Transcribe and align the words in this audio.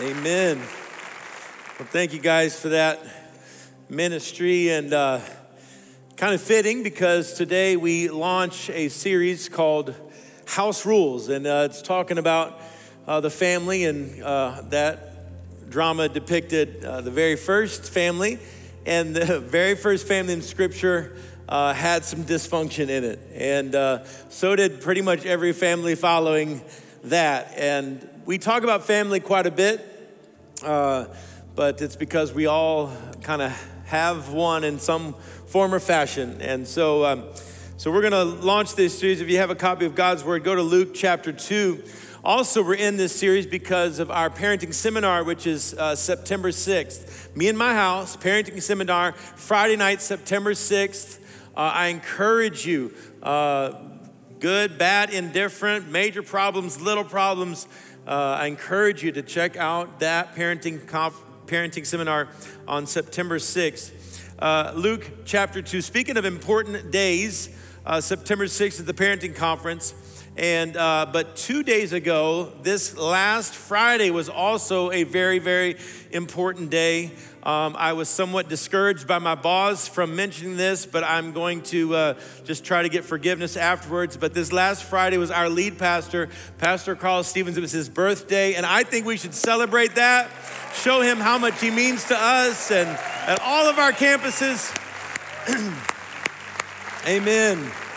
Amen. 0.00 0.56
Well, 0.56 1.86
thank 1.90 2.14
you 2.14 2.20
guys 2.20 2.58
for 2.58 2.70
that 2.70 3.04
ministry 3.90 4.70
and 4.70 4.94
uh, 4.94 5.20
kind 6.16 6.32
of 6.32 6.40
fitting 6.40 6.82
because 6.82 7.34
today 7.34 7.76
we 7.76 8.08
launch 8.08 8.70
a 8.70 8.88
series 8.88 9.50
called 9.50 9.94
House 10.46 10.86
Rules, 10.86 11.28
and 11.28 11.46
uh, 11.46 11.68
it's 11.68 11.82
talking 11.82 12.16
about 12.16 12.62
uh, 13.06 13.20
the 13.20 13.28
family 13.28 13.84
and 13.84 14.22
uh, 14.22 14.62
that 14.70 15.68
drama 15.68 16.08
depicted 16.08 16.82
uh, 16.82 17.02
the 17.02 17.10
very 17.10 17.36
first 17.36 17.92
family, 17.92 18.38
and 18.86 19.14
the 19.14 19.38
very 19.40 19.74
first 19.74 20.08
family 20.08 20.32
in 20.32 20.40
Scripture. 20.40 21.14
Uh, 21.46 21.74
had 21.74 22.04
some 22.04 22.22
dysfunction 22.22 22.88
in 22.88 23.02
it. 23.02 23.18
And 23.34 24.06
so 24.28 24.54
did 24.54 24.80
pretty 24.80 25.02
much 25.02 25.26
every 25.26 25.52
family 25.52 25.96
following 25.96 26.62
that. 27.02 27.52
And 27.56 28.08
we 28.24 28.38
talk 28.38 28.62
about 28.62 28.84
family 28.84 29.18
quite 29.18 29.48
a 29.48 29.50
bit 29.50 29.89
uh, 30.62 31.06
but 31.54 31.80
it's 31.80 31.96
because 31.96 32.32
we 32.32 32.46
all 32.46 32.92
kind 33.22 33.42
of 33.42 33.52
have 33.86 34.30
one 34.30 34.64
in 34.64 34.78
some 34.78 35.14
form 35.46 35.74
or 35.74 35.80
fashion. 35.80 36.40
And 36.40 36.66
so, 36.66 37.04
um, 37.04 37.24
so 37.76 37.90
we're 37.90 38.02
going 38.08 38.12
to 38.12 38.24
launch 38.24 38.74
this 38.74 38.98
series. 38.98 39.20
If 39.20 39.28
you 39.28 39.38
have 39.38 39.50
a 39.50 39.54
copy 39.54 39.86
of 39.86 39.94
God's 39.94 40.22
Word, 40.22 40.44
go 40.44 40.54
to 40.54 40.62
Luke 40.62 40.90
chapter 40.94 41.32
2. 41.32 41.82
Also, 42.22 42.62
we're 42.62 42.74
in 42.74 42.96
this 42.96 43.14
series 43.14 43.46
because 43.46 43.98
of 43.98 44.10
our 44.10 44.28
parenting 44.28 44.74
seminar, 44.74 45.24
which 45.24 45.46
is 45.46 45.74
uh, 45.74 45.96
September 45.96 46.50
6th. 46.50 47.34
Me 47.34 47.48
and 47.48 47.56
my 47.56 47.74
house, 47.74 48.16
parenting 48.16 48.62
seminar, 48.62 49.12
Friday 49.12 49.76
night, 49.76 50.02
September 50.02 50.52
6th. 50.52 51.18
Uh, 51.56 51.60
I 51.60 51.86
encourage 51.86 52.66
you, 52.66 52.94
uh, 53.22 53.72
good, 54.38 54.78
bad, 54.78 55.10
indifferent, 55.10 55.90
major 55.90 56.22
problems, 56.22 56.80
little 56.80 57.04
problems 57.04 57.66
uh, 58.10 58.38
I 58.40 58.46
encourage 58.46 59.04
you 59.04 59.12
to 59.12 59.22
check 59.22 59.56
out 59.56 60.00
that 60.00 60.34
parenting, 60.34 60.84
conf- 60.84 61.22
parenting 61.46 61.86
seminar 61.86 62.26
on 62.66 62.84
September 62.88 63.38
6th. 63.38 63.92
Uh, 64.36 64.72
Luke 64.74 65.08
chapter 65.24 65.62
2, 65.62 65.80
speaking 65.80 66.16
of 66.16 66.24
important 66.24 66.90
days, 66.90 67.56
uh, 67.86 68.00
September 68.00 68.46
6th 68.46 68.80
is 68.80 68.84
the 68.84 68.92
parenting 68.92 69.36
conference. 69.36 69.94
And 70.40 70.74
uh, 70.74 71.06
but 71.12 71.36
two 71.36 71.62
days 71.62 71.92
ago, 71.92 72.50
this 72.62 72.96
last 72.96 73.54
Friday 73.54 74.10
was 74.10 74.30
also 74.30 74.90
a 74.90 75.02
very, 75.02 75.38
very 75.38 75.76
important 76.12 76.70
day. 76.70 77.10
Um, 77.42 77.76
I 77.76 77.92
was 77.92 78.08
somewhat 78.08 78.48
discouraged 78.48 79.06
by 79.06 79.18
my 79.18 79.34
boss 79.34 79.86
from 79.86 80.16
mentioning 80.16 80.56
this, 80.56 80.86
but 80.86 81.04
I'm 81.04 81.32
going 81.32 81.60
to 81.64 81.94
uh, 81.94 82.14
just 82.44 82.64
try 82.64 82.80
to 82.80 82.88
get 82.88 83.04
forgiveness 83.04 83.58
afterwards. 83.58 84.16
But 84.16 84.32
this 84.32 84.50
last 84.50 84.84
Friday 84.84 85.18
was 85.18 85.30
our 85.30 85.50
lead 85.50 85.76
pastor, 85.76 86.30
Pastor 86.56 86.96
Carl 86.96 87.22
Stevens. 87.22 87.58
It 87.58 87.60
was 87.60 87.72
his 87.72 87.90
birthday, 87.90 88.54
and 88.54 88.64
I 88.64 88.82
think 88.82 89.04
we 89.04 89.18
should 89.18 89.34
celebrate 89.34 89.96
that, 89.96 90.30
show 90.72 91.02
him 91.02 91.18
how 91.18 91.36
much 91.36 91.60
he 91.60 91.70
means 91.70 92.04
to 92.04 92.16
us 92.16 92.70
and 92.70 92.88
at 92.88 93.38
all 93.42 93.66
of 93.66 93.78
our 93.78 93.92
campuses. 93.92 94.74
Amen. 97.06 97.89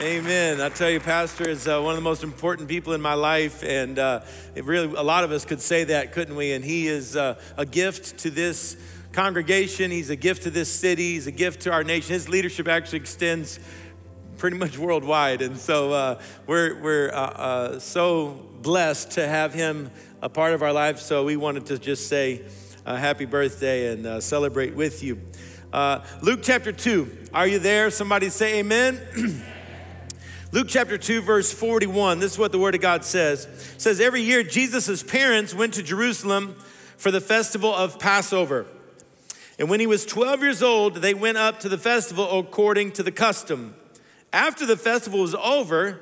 Amen. 0.00 0.60
I 0.60 0.70
tell 0.70 0.90
you, 0.90 0.98
Pastor 0.98 1.48
is 1.48 1.68
uh, 1.68 1.80
one 1.80 1.92
of 1.92 1.96
the 1.96 2.02
most 2.02 2.24
important 2.24 2.68
people 2.68 2.94
in 2.94 3.00
my 3.00 3.14
life, 3.14 3.62
and 3.62 3.96
uh, 3.96 4.22
really, 4.56 4.92
a 4.92 5.04
lot 5.04 5.22
of 5.22 5.30
us 5.30 5.44
could 5.44 5.60
say 5.60 5.84
that, 5.84 6.10
couldn't 6.10 6.34
we? 6.34 6.52
And 6.52 6.64
he 6.64 6.88
is 6.88 7.14
uh, 7.14 7.40
a 7.56 7.64
gift 7.64 8.18
to 8.18 8.30
this 8.30 8.76
congregation. 9.12 9.92
He's 9.92 10.10
a 10.10 10.16
gift 10.16 10.42
to 10.42 10.50
this 10.50 10.68
city. 10.68 11.12
He's 11.12 11.28
a 11.28 11.32
gift 11.32 11.60
to 11.62 11.72
our 11.72 11.84
nation. 11.84 12.12
His 12.12 12.28
leadership 12.28 12.66
actually 12.66 12.98
extends 12.98 13.60
pretty 14.36 14.56
much 14.56 14.76
worldwide, 14.76 15.42
and 15.42 15.56
so 15.56 15.92
uh, 15.92 16.20
we're 16.48 16.74
we're 16.82 17.10
uh, 17.10 17.16
uh, 17.16 17.78
so 17.78 18.48
blessed 18.62 19.12
to 19.12 19.28
have 19.28 19.54
him 19.54 19.92
a 20.20 20.28
part 20.28 20.54
of 20.54 20.62
our 20.64 20.72
life. 20.72 20.98
So 20.98 21.24
we 21.24 21.36
wanted 21.36 21.66
to 21.66 21.78
just 21.78 22.08
say 22.08 22.42
a 22.84 22.98
happy 22.98 23.26
birthday 23.26 23.92
and 23.92 24.20
celebrate 24.20 24.74
with 24.74 25.04
you. 25.04 25.20
Luke 26.20 26.40
chapter 26.42 26.72
two. 26.72 27.16
Are 27.32 27.46
you 27.46 27.60
there? 27.60 27.90
Somebody 27.90 28.28
say 28.30 28.58
Amen. 28.58 29.00
Luke 30.54 30.68
chapter 30.68 30.96
2, 30.96 31.20
verse 31.22 31.52
41, 31.52 32.20
this 32.20 32.34
is 32.34 32.38
what 32.38 32.52
the 32.52 32.60
Word 32.60 32.76
of 32.76 32.80
God 32.80 33.04
says. 33.04 33.44
It 33.46 33.80
says, 33.80 34.00
Every 34.00 34.20
year 34.20 34.44
Jesus' 34.44 35.02
parents 35.02 35.52
went 35.52 35.74
to 35.74 35.82
Jerusalem 35.82 36.54
for 36.96 37.10
the 37.10 37.20
festival 37.20 37.74
of 37.74 37.98
Passover. 37.98 38.64
And 39.58 39.68
when 39.68 39.80
he 39.80 39.88
was 39.88 40.06
12 40.06 40.42
years 40.42 40.62
old, 40.62 40.98
they 40.98 41.12
went 41.12 41.38
up 41.38 41.58
to 41.60 41.68
the 41.68 41.76
festival 41.76 42.38
according 42.38 42.92
to 42.92 43.02
the 43.02 43.10
custom. 43.10 43.74
After 44.32 44.64
the 44.64 44.76
festival 44.76 45.22
was 45.22 45.34
over, 45.34 45.98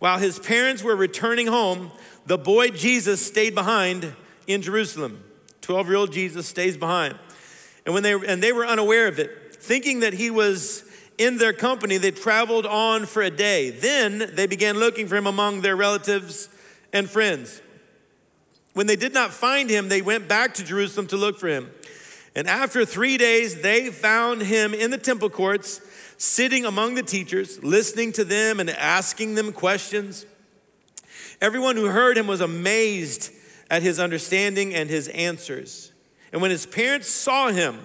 while 0.00 0.18
his 0.18 0.40
parents 0.40 0.82
were 0.82 0.96
returning 0.96 1.46
home, 1.46 1.92
the 2.26 2.36
boy 2.36 2.70
Jesus 2.70 3.24
stayed 3.24 3.54
behind 3.54 4.12
in 4.48 4.60
Jerusalem. 4.60 5.22
12 5.60 5.86
year 5.86 5.96
old 5.96 6.12
Jesus 6.12 6.48
stays 6.48 6.76
behind. 6.76 7.16
And, 7.86 7.94
when 7.94 8.02
they, 8.02 8.14
and 8.14 8.42
they 8.42 8.50
were 8.50 8.66
unaware 8.66 9.06
of 9.06 9.20
it, 9.20 9.54
thinking 9.54 10.00
that 10.00 10.14
he 10.14 10.32
was 10.32 10.82
in 11.18 11.38
their 11.38 11.52
company, 11.52 11.98
they 11.98 12.12
traveled 12.12 12.64
on 12.64 13.04
for 13.04 13.22
a 13.22 13.30
day. 13.30 13.70
Then 13.70 14.30
they 14.34 14.46
began 14.46 14.78
looking 14.78 15.08
for 15.08 15.16
him 15.16 15.26
among 15.26 15.60
their 15.60 15.76
relatives 15.76 16.48
and 16.92 17.10
friends. 17.10 17.60
When 18.74 18.86
they 18.86 18.96
did 18.96 19.12
not 19.12 19.32
find 19.32 19.68
him, 19.68 19.88
they 19.88 20.02
went 20.02 20.28
back 20.28 20.54
to 20.54 20.64
Jerusalem 20.64 21.08
to 21.08 21.16
look 21.16 21.38
for 21.38 21.48
him. 21.48 21.70
And 22.36 22.48
after 22.48 22.84
three 22.84 23.16
days, 23.16 23.62
they 23.62 23.90
found 23.90 24.42
him 24.42 24.72
in 24.72 24.92
the 24.92 24.98
temple 24.98 25.30
courts, 25.30 25.80
sitting 26.18 26.64
among 26.64 26.94
the 26.94 27.02
teachers, 27.02 27.62
listening 27.64 28.12
to 28.12 28.24
them 28.24 28.60
and 28.60 28.70
asking 28.70 29.34
them 29.34 29.52
questions. 29.52 30.24
Everyone 31.40 31.76
who 31.76 31.86
heard 31.86 32.16
him 32.16 32.26
was 32.26 32.40
amazed 32.40 33.32
at 33.70 33.82
his 33.82 33.98
understanding 33.98 34.74
and 34.74 34.88
his 34.88 35.08
answers. 35.08 35.92
And 36.32 36.40
when 36.40 36.50
his 36.50 36.66
parents 36.66 37.08
saw 37.08 37.48
him, 37.48 37.80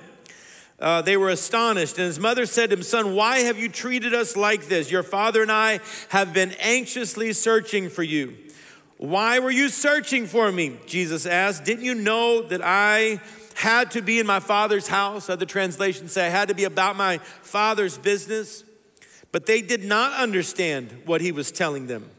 uh, 0.84 1.02
they 1.02 1.16
were 1.16 1.30
astonished. 1.30 1.98
And 1.98 2.08
his 2.08 2.20
mother 2.20 2.46
said 2.46 2.70
to 2.70 2.76
him, 2.76 2.84
Son, 2.84 3.16
why 3.16 3.40
have 3.40 3.58
you 3.58 3.70
treated 3.70 4.14
us 4.14 4.36
like 4.36 4.68
this? 4.68 4.92
Your 4.92 5.02
father 5.02 5.42
and 5.42 5.52
I 5.52 5.80
have 6.10 6.34
been 6.34 6.52
anxiously 6.60 7.32
searching 7.32 7.90
for 7.90 8.04
you. 8.04 8.36
Why 8.98 9.40
were 9.40 9.52
you 9.52 9.70
searching 9.70 10.28
for 10.28 10.52
me? 10.52 10.78
Jesus 10.86 11.26
asked. 11.26 11.64
Didn't 11.64 11.86
you 11.86 11.96
know 11.96 12.42
that 12.44 12.62
I 12.62 13.22
had 13.56 13.92
to 13.92 14.02
be 14.02 14.20
in 14.20 14.28
my 14.28 14.42
father's 14.42 14.88
house? 14.88 15.30
Other 15.30 15.46
translations 15.46 16.12
say 16.12 16.28
I 16.28 16.30
had 16.30 16.50
to 16.50 16.56
be 16.56 16.66
about 16.66 16.98
my 16.98 17.18
father's 17.18 17.98
business. 17.98 18.66
But 19.32 19.46
they 19.46 19.62
did 19.62 19.84
not 19.84 20.14
understand 20.20 21.04
what 21.06 21.22
he 21.22 21.32
was 21.32 21.52
telling 21.52 21.88
them. 21.88 22.10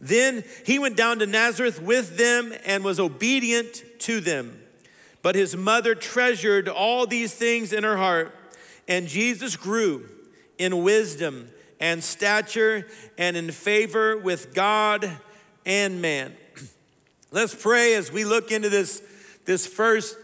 Then 0.00 0.44
he 0.64 0.78
went 0.78 0.96
down 0.96 1.20
to 1.20 1.26
Nazareth 1.26 1.80
with 1.80 2.16
them 2.16 2.52
and 2.64 2.82
was 2.82 2.98
obedient 2.98 3.84
to 4.00 4.20
them. 4.20 4.58
But 5.22 5.36
his 5.36 5.56
mother 5.56 5.94
treasured 5.94 6.68
all 6.68 7.06
these 7.06 7.32
things 7.32 7.72
in 7.72 7.84
her 7.84 7.96
heart, 7.96 8.34
and 8.88 9.06
Jesus 9.06 9.56
grew 9.56 10.08
in 10.58 10.82
wisdom 10.82 11.48
and 11.78 12.02
stature 12.02 12.86
and 13.16 13.36
in 13.36 13.50
favor 13.50 14.16
with 14.16 14.54
God 14.54 15.10
and 15.64 16.02
man. 16.02 16.34
Let's 17.30 17.54
pray 17.54 17.94
as 17.94 18.12
we 18.12 18.24
look 18.24 18.52
into 18.52 18.68
this, 18.68 19.02
this 19.44 19.66
first 19.66 20.16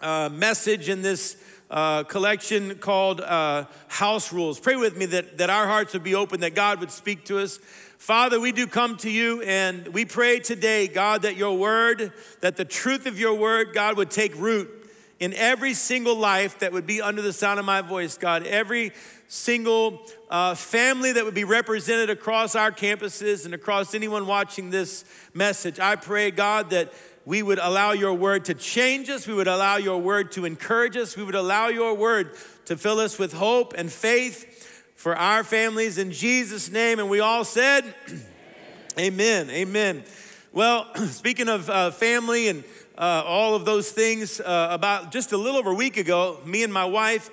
uh, 0.00 0.28
message 0.32 0.88
in 0.88 1.02
this 1.02 1.36
uh, 1.70 2.04
collection 2.04 2.76
called 2.76 3.20
uh, 3.20 3.64
House 3.88 4.32
Rules. 4.32 4.60
Pray 4.60 4.76
with 4.76 4.96
me 4.96 5.06
that, 5.06 5.38
that 5.38 5.50
our 5.50 5.66
hearts 5.66 5.92
would 5.92 6.04
be 6.04 6.14
open, 6.14 6.40
that 6.40 6.54
God 6.54 6.80
would 6.80 6.90
speak 6.90 7.24
to 7.26 7.38
us. 7.38 7.58
Father, 7.98 8.38
we 8.38 8.52
do 8.52 8.66
come 8.66 8.96
to 8.98 9.10
you 9.10 9.42
and 9.42 9.88
we 9.88 10.04
pray 10.04 10.38
today, 10.38 10.86
God, 10.86 11.22
that 11.22 11.36
your 11.36 11.56
word, 11.56 12.12
that 12.40 12.56
the 12.56 12.64
truth 12.64 13.06
of 13.06 13.18
your 13.18 13.34
word, 13.34 13.72
God, 13.72 13.96
would 13.96 14.10
take 14.10 14.36
root 14.36 14.70
in 15.18 15.32
every 15.32 15.72
single 15.72 16.14
life 16.14 16.58
that 16.58 16.72
would 16.72 16.86
be 16.86 17.00
under 17.00 17.22
the 17.22 17.32
sound 17.32 17.58
of 17.58 17.64
my 17.64 17.80
voice, 17.80 18.18
God. 18.18 18.46
Every 18.46 18.92
single 19.28 20.02
uh, 20.30 20.54
family 20.54 21.12
that 21.12 21.24
would 21.24 21.34
be 21.34 21.44
represented 21.44 22.10
across 22.10 22.54
our 22.54 22.70
campuses 22.70 23.44
and 23.44 23.54
across 23.54 23.94
anyone 23.94 24.26
watching 24.26 24.70
this 24.70 25.04
message. 25.32 25.80
I 25.80 25.96
pray, 25.96 26.30
God, 26.30 26.70
that 26.70 26.92
we 27.26 27.42
would 27.42 27.58
allow 27.58 27.90
your 27.90 28.14
word 28.14 28.44
to 28.44 28.54
change 28.54 29.10
us. 29.10 29.26
We 29.26 29.34
would 29.34 29.48
allow 29.48 29.78
your 29.78 30.00
word 30.00 30.30
to 30.32 30.44
encourage 30.44 30.96
us. 30.96 31.16
We 31.16 31.24
would 31.24 31.34
allow 31.34 31.66
your 31.66 31.92
word 31.92 32.30
to 32.66 32.76
fill 32.76 33.00
us 33.00 33.18
with 33.18 33.32
hope 33.32 33.74
and 33.76 33.90
faith 33.90 34.84
for 34.94 35.16
our 35.16 35.42
families 35.42 35.98
in 35.98 36.12
Jesus' 36.12 36.70
name. 36.70 37.00
And 37.00 37.10
we 37.10 37.18
all 37.18 37.44
said, 37.44 37.82
Amen. 38.08 38.22
Amen. 38.98 39.50
Amen. 39.50 40.04
Well, 40.52 40.86
speaking 41.08 41.48
of 41.48 41.68
uh, 41.68 41.90
family 41.90 42.46
and 42.46 42.62
uh, 42.96 43.24
all 43.26 43.56
of 43.56 43.64
those 43.64 43.90
things, 43.90 44.40
uh, 44.40 44.68
about 44.70 45.10
just 45.10 45.32
a 45.32 45.36
little 45.36 45.58
over 45.58 45.72
a 45.72 45.74
week 45.74 45.96
ago, 45.96 46.38
me 46.44 46.62
and 46.62 46.72
my 46.72 46.84
wife, 46.84 47.28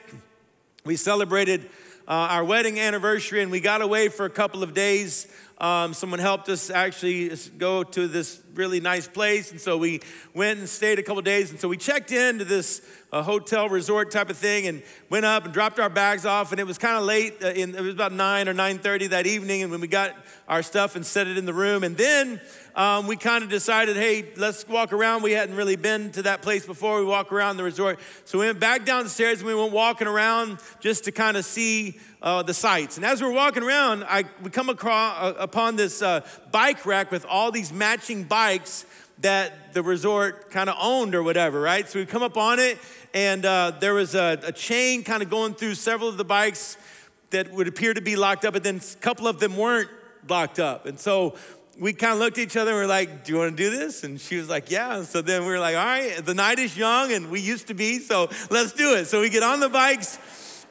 we 0.84 0.96
celebrated 0.96 1.70
uh, 2.08 2.12
our 2.12 2.44
wedding 2.44 2.80
anniversary 2.80 3.44
and 3.44 3.52
we 3.52 3.60
got 3.60 3.84
away 3.84 4.10
for 4.10 4.26
a 4.26 4.30
couple 4.30 4.64
of 4.64 4.74
days. 4.74 5.28
Um, 5.64 5.94
someone 5.94 6.20
helped 6.20 6.50
us 6.50 6.70
actually 6.70 7.32
go 7.58 7.84
to 7.84 8.10
this 8.10 8.42
really 8.54 8.82
nice 8.82 9.08
place. 9.08 9.50
And 9.50 9.62
so 9.62 9.78
we 9.78 10.02
went 10.34 10.60
and 10.60 10.68
stayed 10.68 11.00
a 11.00 11.04
couple 11.04 11.22
days. 11.22 11.52
And 11.52 11.60
so 11.60 11.70
we 11.70 11.78
checked 11.78 12.12
into 12.12 12.44
this 12.44 12.86
uh, 13.14 13.22
hotel 13.22 13.70
resort 13.70 14.10
type 14.10 14.32
of 14.32 14.38
thing 14.38 14.66
and 14.66 14.82
went 15.08 15.24
up 15.24 15.46
and 15.46 15.54
dropped 15.54 15.80
our 15.80 15.90
bags 15.90 16.26
off. 16.26 16.52
And 16.52 16.60
it 16.60 16.66
was 16.66 16.80
kind 16.80 16.98
of 16.98 17.04
late. 17.04 17.44
Uh, 17.44 17.50
in, 17.50 17.76
it 17.76 17.82
was 17.82 17.94
about 17.94 18.12
9 18.12 18.50
or 18.50 18.56
9.30 18.56 19.10
that 19.10 19.28
evening. 19.28 19.62
And 19.62 19.72
when 19.72 19.80
we 19.82 19.88
got 19.88 20.16
our 20.48 20.64
stuff 20.64 20.96
and 20.96 21.06
set 21.06 21.28
it 21.28 21.38
in 21.38 21.46
the 21.46 21.54
room. 21.54 21.84
And 21.84 21.96
then 21.96 22.42
um, 22.76 23.06
we 23.06 23.16
kind 23.16 23.44
of 23.44 23.52
decided, 23.52 23.96
hey, 23.96 24.26
let's 24.36 24.68
walk 24.68 24.92
around. 24.94 25.22
We 25.22 25.32
hadn't 25.32 25.56
really 25.56 25.76
been 25.76 26.12
to 26.14 26.24
that 26.24 26.42
place 26.42 26.66
before. 26.66 27.00
We 27.00 27.06
walk 27.06 27.32
around 27.32 27.58
the 27.58 27.64
resort. 27.64 28.00
So 28.26 28.40
we 28.40 28.48
went 28.48 28.60
back 28.60 28.84
downstairs 28.84 29.40
and 29.40 29.48
we 29.48 29.54
went 29.54 29.72
walking 29.72 30.08
around 30.08 30.58
just 30.80 31.04
to 31.04 31.12
kind 31.12 31.38
of 31.38 31.46
see 31.46 32.00
uh, 32.24 32.42
the 32.42 32.54
sights. 32.54 32.98
And 32.98 33.06
as 33.06 33.22
we're 33.22 33.32
walking 33.32 33.62
around, 33.62 34.06
I, 34.06 34.24
we 34.42 34.50
come 34.50 34.70
across, 34.70 35.22
uh, 35.22 35.36
upon 35.38 35.76
this 35.76 36.02
uh, 36.02 36.22
bike 36.52 36.84
rack 36.86 37.12
with 37.12 37.26
all 37.26 37.52
these 37.52 37.72
matching 37.72 38.24
bikes 38.24 38.86
that 39.24 39.74
the 39.74 39.82
resort 39.82 40.52
kind 40.52 40.70
of 40.70 40.76
owned 40.80 41.16
or 41.16 41.24
whatever, 41.24 41.60
right? 41.60 41.90
So 41.90 42.00
we 42.00 42.06
come 42.06 42.24
up 42.24 42.38
on 42.38 42.60
it, 42.60 42.78
and 43.14 43.46
uh, 43.46 43.72
there 43.80 43.94
was 43.94 44.16
a, 44.16 44.40
a 44.44 44.52
chain 44.52 45.04
kind 45.04 45.24
of 45.24 45.30
going 45.30 45.56
through 45.56 45.76
several 45.76 46.10
of 46.10 46.18
the 46.18 46.26
bikes 46.26 46.78
that 47.32 47.52
would 47.52 47.68
appear 47.68 47.94
to 47.94 48.02
be 48.02 48.16
locked 48.16 48.46
up, 48.46 48.54
but 48.54 48.64
then 48.64 48.78
a 48.78 48.98
couple 49.00 49.28
of 49.28 49.40
them 49.40 49.58
weren't 49.58 49.90
locked 50.30 50.60
up. 50.60 50.86
And 50.86 51.00
so 51.00 51.36
we 51.80 51.94
kind 51.94 52.14
of 52.14 52.20
looked 52.20 52.38
at 52.38 52.44
each 52.44 52.58
other 52.58 52.72
and 52.72 52.80
we 52.80 52.84
are 52.84 52.88
like, 52.88 53.24
Do 53.26 53.34
you 53.34 53.40
want 53.40 53.58
to 53.58 53.64
do 53.64 53.70
this? 53.76 54.04
And 54.04 54.22
she 54.22 54.38
was 54.38 54.50
like, 54.50 54.70
Yeah. 54.70 55.04
So 55.04 55.22
then 55.22 55.42
we 55.42 55.48
were 55.48 55.60
like, 55.60 55.76
All 55.76 55.84
right, 55.84 56.24
the 56.24 56.36
night 56.36 56.60
is 56.60 56.78
young 56.78 57.12
and 57.12 57.32
we 57.32 57.40
used 57.40 57.68
to 57.68 57.74
be, 57.74 58.00
so 58.00 58.30
let's 58.52 58.74
do 58.74 58.96
it. 58.96 59.06
So 59.06 59.22
we 59.22 59.30
get 59.30 59.42
on 59.42 59.60
the 59.60 59.70
bikes 59.70 60.20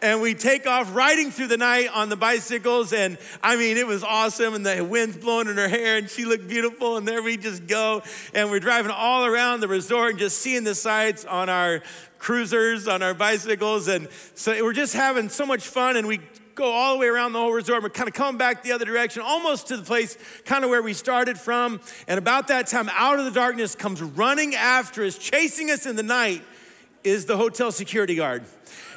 and 0.02 0.20
we 0.20 0.34
take 0.34 0.66
off 0.66 0.94
riding 0.94 1.30
through 1.30 1.46
the 1.46 1.56
night 1.56 1.88
on 1.94 2.08
the 2.08 2.16
bicycles. 2.16 2.92
And 2.92 3.16
I 3.42 3.56
mean, 3.56 3.76
it 3.76 3.86
was 3.86 4.02
awesome. 4.02 4.54
And 4.54 4.66
the 4.66 4.84
wind's 4.84 5.16
blowing 5.16 5.48
in 5.48 5.56
her 5.56 5.68
hair, 5.68 5.96
and 5.96 6.10
she 6.10 6.24
looked 6.24 6.48
beautiful. 6.48 6.96
And 6.96 7.06
there 7.06 7.22
we 7.22 7.36
just 7.36 7.68
go. 7.68 8.02
And 8.34 8.50
we're 8.50 8.60
driving 8.60 8.90
all 8.90 9.24
around 9.24 9.60
the 9.60 9.68
resort 9.68 10.10
and 10.10 10.18
just 10.18 10.38
seeing 10.38 10.64
the 10.64 10.74
sights 10.74 11.24
on 11.24 11.48
our 11.48 11.82
cruisers, 12.18 12.88
on 12.88 13.02
our 13.02 13.14
bicycles. 13.14 13.86
And 13.86 14.08
so 14.34 14.52
we're 14.64 14.72
just 14.72 14.92
having 14.92 15.28
so 15.28 15.46
much 15.46 15.66
fun. 15.66 15.96
And 15.96 16.08
we 16.08 16.20
go 16.56 16.64
all 16.64 16.94
the 16.94 16.98
way 16.98 17.06
around 17.06 17.32
the 17.32 17.38
whole 17.38 17.52
resort. 17.52 17.84
We're 17.84 17.90
kind 17.90 18.08
of 18.08 18.14
coming 18.14 18.36
back 18.36 18.64
the 18.64 18.72
other 18.72 18.84
direction, 18.84 19.22
almost 19.22 19.68
to 19.68 19.76
the 19.76 19.84
place 19.84 20.18
kind 20.44 20.64
of 20.64 20.70
where 20.70 20.82
we 20.82 20.94
started 20.94 21.38
from. 21.38 21.80
And 22.08 22.18
about 22.18 22.48
that 22.48 22.66
time, 22.66 22.90
out 22.92 23.20
of 23.20 23.24
the 23.24 23.30
darkness 23.30 23.76
comes 23.76 24.02
running 24.02 24.56
after 24.56 25.04
us, 25.04 25.16
chasing 25.16 25.70
us 25.70 25.86
in 25.86 25.94
the 25.94 26.02
night, 26.02 26.42
is 27.04 27.24
the 27.24 27.36
hotel 27.36 27.72
security 27.72 28.16
guard. 28.16 28.44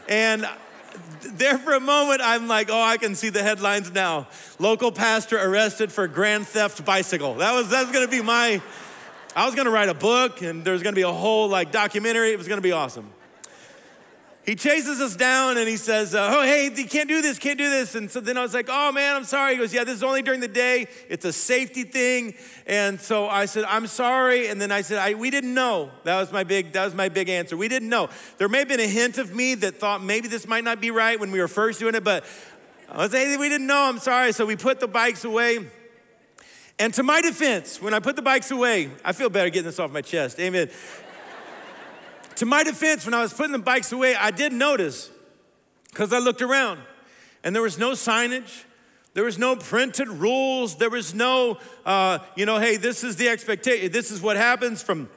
And 0.07 0.48
there 1.21 1.57
for 1.57 1.74
a 1.74 1.80
moment, 1.80 2.21
I'm 2.24 2.47
like, 2.47 2.69
oh, 2.69 2.81
I 2.81 2.97
can 2.97 3.15
see 3.15 3.30
the 3.30 3.44
headlines 3.44 3.92
now. 3.92 4.27
Local 4.59 4.92
pastor 4.92 5.39
arrested 5.39 5.92
for 5.92 6.07
grand 6.07 6.47
theft 6.47 6.86
bicycle. 6.86 7.36
That 7.36 7.53
was 7.53 7.69
that's 7.69 7.92
gonna 7.92 8.07
be 8.07 8.21
my. 8.21 8.62
I 9.36 9.45
was 9.45 9.56
gonna 9.56 9.71
write 9.71 9.89
a 9.89 9.94
book, 9.94 10.42
and 10.42 10.63
there's 10.63 10.83
gonna 10.83 10.95
be 10.95 11.01
a 11.01 11.12
whole 11.12 11.47
like 11.47 11.71
documentary. 11.71 12.31
It 12.31 12.38
was 12.38 12.47
gonna 12.47 12.62
be 12.62 12.71
awesome 12.71 13.09
he 14.45 14.53
chases 14.56 15.01
us 15.01 15.15
down 15.15 15.57
and 15.57 15.68
he 15.68 15.77
says, 15.77 16.13
uh, 16.13 16.30
Oh, 16.31 16.44
hey, 16.44 16.69
you 16.74 16.86
can't 16.86 17.09
do 17.09 17.21
this, 17.21 17.39
can't 17.39 17.57
do 17.57 17.69
this. 17.69 17.95
And 17.95 18.12
so 18.12 18.19
then 18.19 18.38
I 18.38 18.44
was 18.44 18.53
like, 18.53 18.68
Oh, 18.69 18.92
man, 18.92 19.15
I'm 19.15 19.24
sorry. 19.24 19.53
He 19.53 19.57
goes, 19.57 19.74
Yeah, 19.74 19.83
this 19.83 19.95
is 19.95 20.03
only 20.03 20.21
during 20.21 20.39
the 20.39 20.47
day. 20.47 20.88
It's 21.09 21.25
a 21.25 21.33
safety 21.33 21.83
thing. 21.83 22.36
And 22.68 23.01
so 23.01 23.27
I 23.27 23.45
said, 23.45 23.63
I'm 23.65 23.88
sorry. 23.88 24.47
And 24.47 24.62
then 24.62 24.71
I 24.71 24.81
said, 24.81 25.00
I, 25.00 25.15
We 25.15 25.31
didn't 25.31 25.53
know. 25.53 25.89
That 26.03 26.19
was 26.19 26.31
my 26.31 26.44
big, 26.44 26.74
that 26.74 26.86
was 26.86 26.94
my 26.94 27.09
big 27.09 27.27
answer. 27.27 27.57
We 27.57 27.68
didn't 27.68 27.89
know. 27.89 28.09
There 28.38 28.47
may 28.47 28.59
have 28.59 28.68
been 28.68 28.80
a 28.80 28.88
hint 28.88 29.18
of 29.18 29.33
me 29.33 29.56
that 29.56 29.80
thought 29.80 30.03
maybe 30.03 30.27
this 30.27 30.47
might 30.47 30.63
not 30.63 30.80
be 30.80 30.92
right 30.92 31.19
when 31.19 31.31
we 31.31 31.39
were 31.39 31.47
first 31.47 31.80
doing 31.80 31.95
it, 31.95 32.03
but 32.03 32.24
I 32.92 32.97
was 32.97 33.13
like, 33.13 33.39
We 33.39 33.50
didn't 33.50 33.68
know. 33.68 33.89
I'm 33.89 34.00
sorry. 34.00 34.31
So 34.31 34.45
we 34.45 34.56
put 34.56 34.80
the 34.80 34.88
bikes 34.88 35.25
away. 35.25 35.65
And 36.77 36.94
to 36.95 37.03
my 37.03 37.21
defense, 37.21 37.81
when 37.81 37.94
I 37.94 38.00
put 38.00 38.15
the 38.15 38.21
bikes 38.21 38.51
away, 38.51 38.92
I 39.03 39.13
feel 39.13 39.30
better 39.30 39.50
getting 39.50 39.65
this 39.65 39.80
off 39.80 39.92
my 39.92 40.01
chest. 40.01 40.39
Amen. 40.39 40.69
To 42.36 42.46
my 42.46 42.64
defense, 42.64 43.06
when 43.06 43.14
I 43.14 43.22
was 43.22 43.34
putting 43.34 43.54
the 43.54 43.60
bikes 43.60 43.92
away, 43.92 44.16
I 44.16 44.32
did 44.32 44.52
notice 44.52 45.10
because 45.90 46.12
I 46.12 46.20
looked 46.20 46.42
around 46.42 46.82
and 47.44 47.56
there 47.56 47.62
was 47.62 47.78
no 47.78 47.92
signage. 47.92 48.66
There 49.14 49.24
was 49.24 49.38
no 49.38 49.56
printed 49.56 50.10
rules. 50.10 50.76
There 50.76 50.90
was 50.90 51.14
no, 51.14 51.58
uh, 51.86 52.20
you 52.36 52.46
know, 52.46 52.60
hey, 52.60 52.76
this 52.76 53.04
is 53.04 53.16
the 53.16 53.30
expectation. 53.30 53.92
This 53.92 54.12
is 54.12 54.22
what 54.22 54.36
happens 54.36 54.84
from 54.84 55.10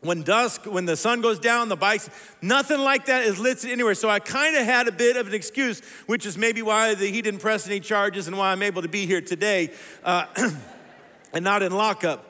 when 0.00 0.22
dusk, 0.22 0.64
when 0.64 0.84
the 0.84 0.96
sun 0.96 1.20
goes 1.20 1.38
down, 1.38 1.68
the 1.68 1.76
bikes, 1.76 2.10
nothing 2.42 2.80
like 2.80 3.06
that 3.06 3.24
is 3.24 3.38
listed 3.38 3.70
anywhere. 3.70 3.94
So 3.94 4.10
I 4.10 4.18
kind 4.18 4.56
of 4.56 4.64
had 4.64 4.88
a 4.88 4.92
bit 4.92 5.16
of 5.16 5.28
an 5.28 5.34
excuse, 5.34 5.80
which 6.06 6.26
is 6.26 6.36
maybe 6.36 6.62
why 6.62 6.94
the, 6.94 7.06
he 7.06 7.22
didn't 7.22 7.40
press 7.40 7.66
any 7.66 7.80
charges 7.80 8.26
and 8.26 8.36
why 8.36 8.50
I'm 8.50 8.62
able 8.62 8.82
to 8.82 8.88
be 8.88 9.06
here 9.06 9.20
today 9.20 9.70
uh, 10.02 10.26
and 11.32 11.44
not 11.44 11.62
in 11.62 11.72
lockup. 11.72 12.28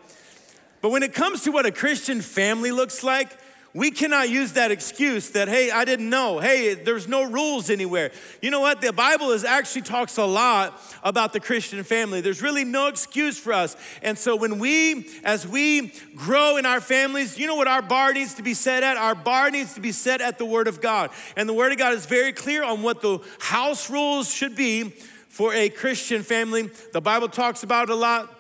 But 0.83 0.91
when 0.91 1.03
it 1.03 1.15
comes 1.15 1.43
to 1.45 1.51
what 1.51 1.65
a 1.65 1.73
Christian 1.73 2.21
family 2.21 2.71
looks 2.71 3.03
like, 3.03 3.31
we 3.75 3.91
cannot 3.91 4.31
use 4.31 4.53
that 4.53 4.71
excuse 4.71 5.31
that, 5.31 5.49
hey, 5.49 5.73
I 5.73 5.85
didn't 5.85 6.09
know. 6.09 6.39
Hey, 6.39 6.75
there's 6.75 7.09
no 7.09 7.25
rules 7.25 7.71
anywhere. 7.71 8.13
You 8.41 8.53
know 8.53 8.61
what? 8.61 8.81
The 8.81 8.93
Bible 8.93 9.33
is 9.33 9.45
actually 9.45 9.83
talks 9.83 10.17
a 10.17 10.25
lot 10.25 10.81
about 11.03 11.33
the 11.33 11.41
Christian 11.41 11.83
family. 11.83 12.21
There's 12.21 12.41
really 12.41 12.65
no 12.65 12.87
excuse 12.87 13.37
for 13.37 13.53
us. 13.53 13.77
And 14.01 14.17
so 14.17 14.37
when 14.37 14.61
we, 14.61 15.09
as 15.25 15.45
we 15.45 15.93
grow 16.15 16.57
in 16.57 16.67
our 16.67 16.81
families, 16.81 17.37
you 17.37 17.49
know 17.49 17.57
what 17.57 17.67
our 17.67 17.83
bar 17.83 18.13
needs 18.13 18.35
to 18.35 18.45
be 18.45 18.55
set 18.55 18.85
at? 18.85 18.97
Our 18.97 19.17
bar 19.17 19.51
needs 19.51 19.75
to 19.75 19.81
be 19.81 19.91
set 19.91 20.21
at 20.21 20.39
the 20.39 20.47
Word 20.47 20.69
of 20.69 20.81
God. 20.81 21.11
And 21.37 21.49
the 21.49 21.55
Word 21.55 21.73
of 21.73 21.79
God 21.79 21.95
is 21.95 22.07
very 22.07 22.33
clear 22.33 22.63
on 22.63 22.83
what 22.83 23.03
the 23.03 23.19
house 23.41 23.91
rules 23.91 24.33
should 24.33 24.55
be 24.55 24.91
for 25.29 25.53
a 25.53 25.69
Christian 25.69 26.23
family. 26.23 26.71
The 26.93 27.01
Bible 27.01 27.29
talks 27.29 27.65
about 27.65 27.89
it 27.89 27.93
a 27.93 27.97
lot. 27.97 28.33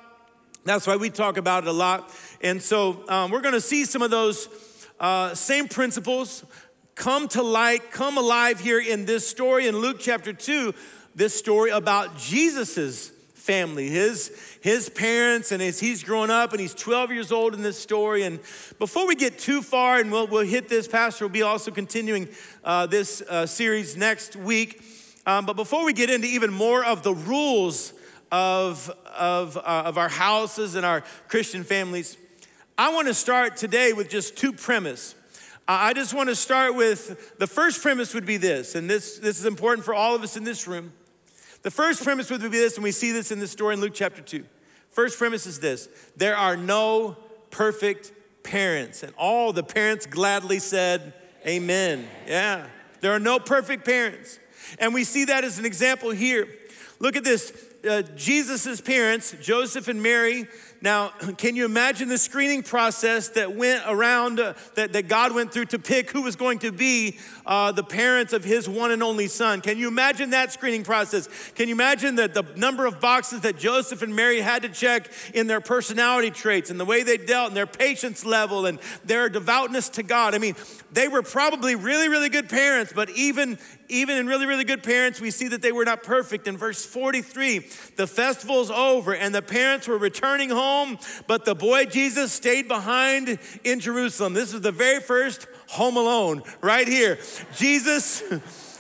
That's 0.65 0.87
why 0.87 0.95
we 0.95 1.11
talk 1.11 1.39
about 1.39 1.65
it 1.65 1.69
a 1.69 1.73
lot. 1.73 2.09
And 2.41 2.63
so 2.63 3.03
um, 3.09 3.33
we're 3.33 3.41
going 3.41 3.55
to 3.55 3.61
see 3.61 3.85
some 3.85 4.01
of 4.01 4.13
those 4.13 4.49
uh, 5.00 5.35
same 5.35 5.69
principles 5.69 6.44
come 6.94 7.29
to 7.29 7.43
light, 7.43 7.91
come 7.91 8.19
alive 8.19 8.61
here 8.61 8.81
in 8.81 9.05
this 9.05 9.26
story 9.26 9.67
in 9.67 9.76
Luke 9.76 9.96
chapter 9.99 10.32
2, 10.32 10.75
this 11.14 11.35
story 11.35 11.70
about 11.70 12.17
Jesus's 12.17 13.11
family, 13.35 13.88
his, 13.88 14.35
his 14.62 14.88
parents, 14.88 15.52
and 15.52 15.62
as 15.62 15.79
he's 15.79 16.02
grown 16.02 16.31
up 16.31 16.52
and 16.52 16.61
he's 16.61 16.75
12 16.75 17.12
years 17.12 17.31
old 17.31 17.52
in 17.55 17.62
this 17.62 17.79
story. 17.79 18.23
And 18.23 18.41
before 18.79 19.06
we 19.06 19.14
get 19.14 19.38
too 19.38 19.61
far, 19.61 19.99
and 19.99 20.11
we'll, 20.11 20.26
we'll 20.26 20.46
hit 20.46 20.69
this, 20.69 20.88
Pastor 20.88 21.26
will 21.26 21.32
be 21.32 21.43
also 21.43 21.70
continuing 21.70 22.29
uh, 22.64 22.87
this 22.87 23.23
uh, 23.23 23.44
series 23.44 23.97
next 23.97 24.35
week. 24.35 24.82
Um, 25.26 25.44
but 25.44 25.56
before 25.56 25.85
we 25.85 25.93
get 25.93 26.08
into 26.08 26.26
even 26.26 26.52
more 26.52 26.85
of 26.85 27.02
the 27.02 27.14
rules 27.14 27.93
of, 28.32 28.90
of, 29.14 29.56
uh, 29.58 29.82
of 29.87 29.99
our 29.99 30.08
houses 30.08 30.75
and 30.75 30.87
our 30.87 31.02
Christian 31.29 31.64
families, 31.64 32.17
I 32.76 32.93
want 32.93 33.06
to 33.06 33.15
start 33.15 33.56
today 33.56 33.93
with 33.93 34.09
just 34.09 34.37
two 34.37 34.53
premise. 34.53 35.15
I 35.69 35.93
just 35.93 36.12
want 36.12 36.29
to 36.29 36.35
start 36.35 36.75
with 36.75 37.38
the 37.38 37.47
first 37.47 37.81
premise 37.81 38.12
would 38.15 38.26
be 38.26 38.37
this, 38.37 38.75
and 38.75 38.91
this, 38.91 39.19
this 39.19 39.38
is 39.38 39.47
important 39.47 39.85
for 39.85 39.94
all 39.94 40.17
of 40.17 40.23
us 40.25 40.37
in 40.37 40.43
this 40.43 40.67
room. 40.67 40.93
The 41.62 41.71
first 41.71 42.03
premise 42.03 42.31
would 42.32 42.43
be 42.43 42.49
this, 42.49 42.75
and 42.75 42.82
we 42.82 42.91
see 42.91 43.12
this 43.12 43.31
in 43.31 43.38
the 43.38 43.47
story 43.47 43.75
in 43.75 43.81
Luke 43.81 43.93
chapter 43.94 44.21
2. 44.21 44.44
First 44.91 45.19
premise 45.19 45.47
is 45.47 45.61
this 45.61 45.88
there 46.17 46.37
are 46.37 46.56
no 46.56 47.17
perfect 47.50 48.12
parents. 48.43 49.05
And 49.05 49.15
all 49.17 49.53
the 49.53 49.62
parents 49.62 50.07
gladly 50.07 50.59
said, 50.59 51.14
Amen. 51.47 52.09
Yeah, 52.26 52.66
there 53.00 53.12
are 53.12 53.21
no 53.21 53.38
perfect 53.38 53.85
parents. 53.85 54.40
And 54.81 54.93
we 54.93 55.04
see 55.04 55.26
that 55.26 55.45
as 55.45 55.61
an 55.61 55.64
example 55.64 56.11
here. 56.11 56.49
Look 56.99 57.16
at 57.16 57.25
this. 57.25 57.52
Uh, 57.88 58.02
Jesus' 58.16 58.81
parents, 58.81 59.37
Joseph 59.43 59.88
and 59.88 60.02
Mary, 60.02 60.49
now, 60.85 61.09
can 61.38 61.57
you 61.57 61.64
imagine 61.64 62.09
the 62.09 62.19
screening 62.19 62.62
process 62.62 63.29
that 63.31 63.57
went 63.57 63.83
around, 63.87 64.38
uh, 64.38 64.53
that, 64.75 64.93
that 64.93 65.09
God 65.09 65.35
went 65.35 65.50
through 65.50 65.64
to 65.67 65.79
pick 65.79 66.11
who 66.11 66.23
was 66.23 66.37
going 66.37 66.59
to 66.59 66.71
be 66.71 67.17
uh, 67.47 67.73
the 67.73 67.83
parents 67.83 68.35
of 68.35 68.45
his 68.45 68.69
one 68.69 68.91
and 68.91 69.03
only 69.03 69.26
son? 69.26 69.62
Can 69.62 69.79
you 69.79 69.88
imagine 69.88 70.31
that 70.31 70.53
screening 70.53 70.85
process? 70.85 71.26
Can 71.55 71.69
you 71.69 71.75
imagine 71.75 72.17
that 72.17 72.35
the 72.35 72.45
number 72.57 72.85
of 72.85 73.00
boxes 73.00 73.41
that 73.41 73.57
Joseph 73.57 74.03
and 74.03 74.14
Mary 74.14 74.43
had 74.43 74.62
to 74.62 74.69
check 74.69 75.11
in 75.33 75.47
their 75.47 75.62
personality 75.62 76.31
traits 76.31 76.69
and 76.69 76.79
the 76.79 76.85
way 76.85 77.03
they 77.03 77.17
dealt 77.17 77.49
and 77.49 77.57
their 77.57 77.67
patience 77.67 78.26
level 78.26 78.67
and 78.67 78.79
their 79.07 79.31
devoutness 79.31 79.88
to 79.91 80.03
God? 80.03 80.35
I 80.35 80.38
mean, 80.38 80.55
they 80.93 81.09
were 81.09 81.23
probably 81.23 81.76
really, 81.76 82.09
really 82.09 82.29
good 82.29 82.50
parents, 82.50 82.93
but 82.95 83.09
even 83.11 83.59
even 83.88 84.17
in 84.17 84.26
really, 84.26 84.47
really 84.47 84.64
good 84.64 84.83
parents, 84.83 85.21
we 85.21 85.31
see 85.31 85.49
that 85.49 85.62
they 85.62 85.73
were 85.73 85.85
not 85.85 86.03
perfect. 86.03 86.47
In 86.47 86.57
verse 86.57 86.85
43, 86.85 87.61
the 87.97 88.07
festival's 88.07 88.71
over 88.71 89.14
and 89.14 89.35
the 89.35 89.43
parents 89.43 89.88
were 89.88 89.99
returning 89.99 90.50
home, 90.50 90.99
but 91.26 91.45
the 91.45 91.55
boy 91.55 91.85
Jesus 91.87 92.33
stayed 92.33 92.69
behind 92.69 93.38
in 93.62 93.81
Jerusalem. 93.81 94.35
This 94.35 94.55
is 94.55 94.61
the 94.61 94.73
very 94.73 95.00
first 95.00 95.47
home 95.69 95.97
alone 95.97 96.43
right 96.61 96.88
here. 96.88 97.19
Jesus 97.57 98.23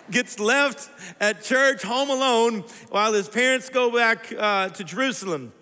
gets 0.10 0.38
left 0.38 0.90
at 1.20 1.42
church 1.42 1.82
home 1.82 2.10
alone 2.10 2.64
while 2.90 3.12
his 3.12 3.28
parents 3.28 3.68
go 3.68 3.90
back 3.90 4.32
uh, 4.36 4.68
to 4.68 4.84
Jerusalem. 4.84 5.52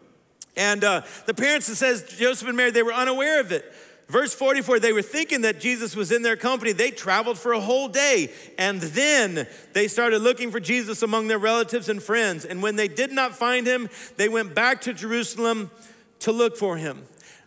And 0.56 0.84
uh, 0.84 1.02
the 1.26 1.34
parents, 1.34 1.68
it 1.68 1.76
says 1.76 2.04
Joseph 2.18 2.48
and 2.48 2.56
Mary, 2.56 2.70
they 2.70 2.82
were 2.82 2.92
unaware 2.92 3.40
of 3.40 3.52
it. 3.52 3.64
Verse 4.12 4.34
44, 4.34 4.78
they 4.78 4.92
were 4.92 5.00
thinking 5.00 5.40
that 5.40 5.58
Jesus 5.58 5.96
was 5.96 6.12
in 6.12 6.20
their 6.20 6.36
company. 6.36 6.72
They 6.72 6.90
traveled 6.90 7.38
for 7.38 7.54
a 7.54 7.60
whole 7.60 7.88
day. 7.88 8.30
And 8.58 8.78
then 8.78 9.46
they 9.72 9.88
started 9.88 10.18
looking 10.18 10.50
for 10.50 10.60
Jesus 10.60 11.00
among 11.00 11.28
their 11.28 11.38
relatives 11.38 11.88
and 11.88 12.02
friends. 12.02 12.44
And 12.44 12.62
when 12.62 12.76
they 12.76 12.88
did 12.88 13.10
not 13.10 13.34
find 13.34 13.66
him, 13.66 13.88
they 14.18 14.28
went 14.28 14.54
back 14.54 14.82
to 14.82 14.92
Jerusalem 14.92 15.70
to 16.18 16.30
look 16.30 16.58
for 16.58 16.76
him. 16.76 17.04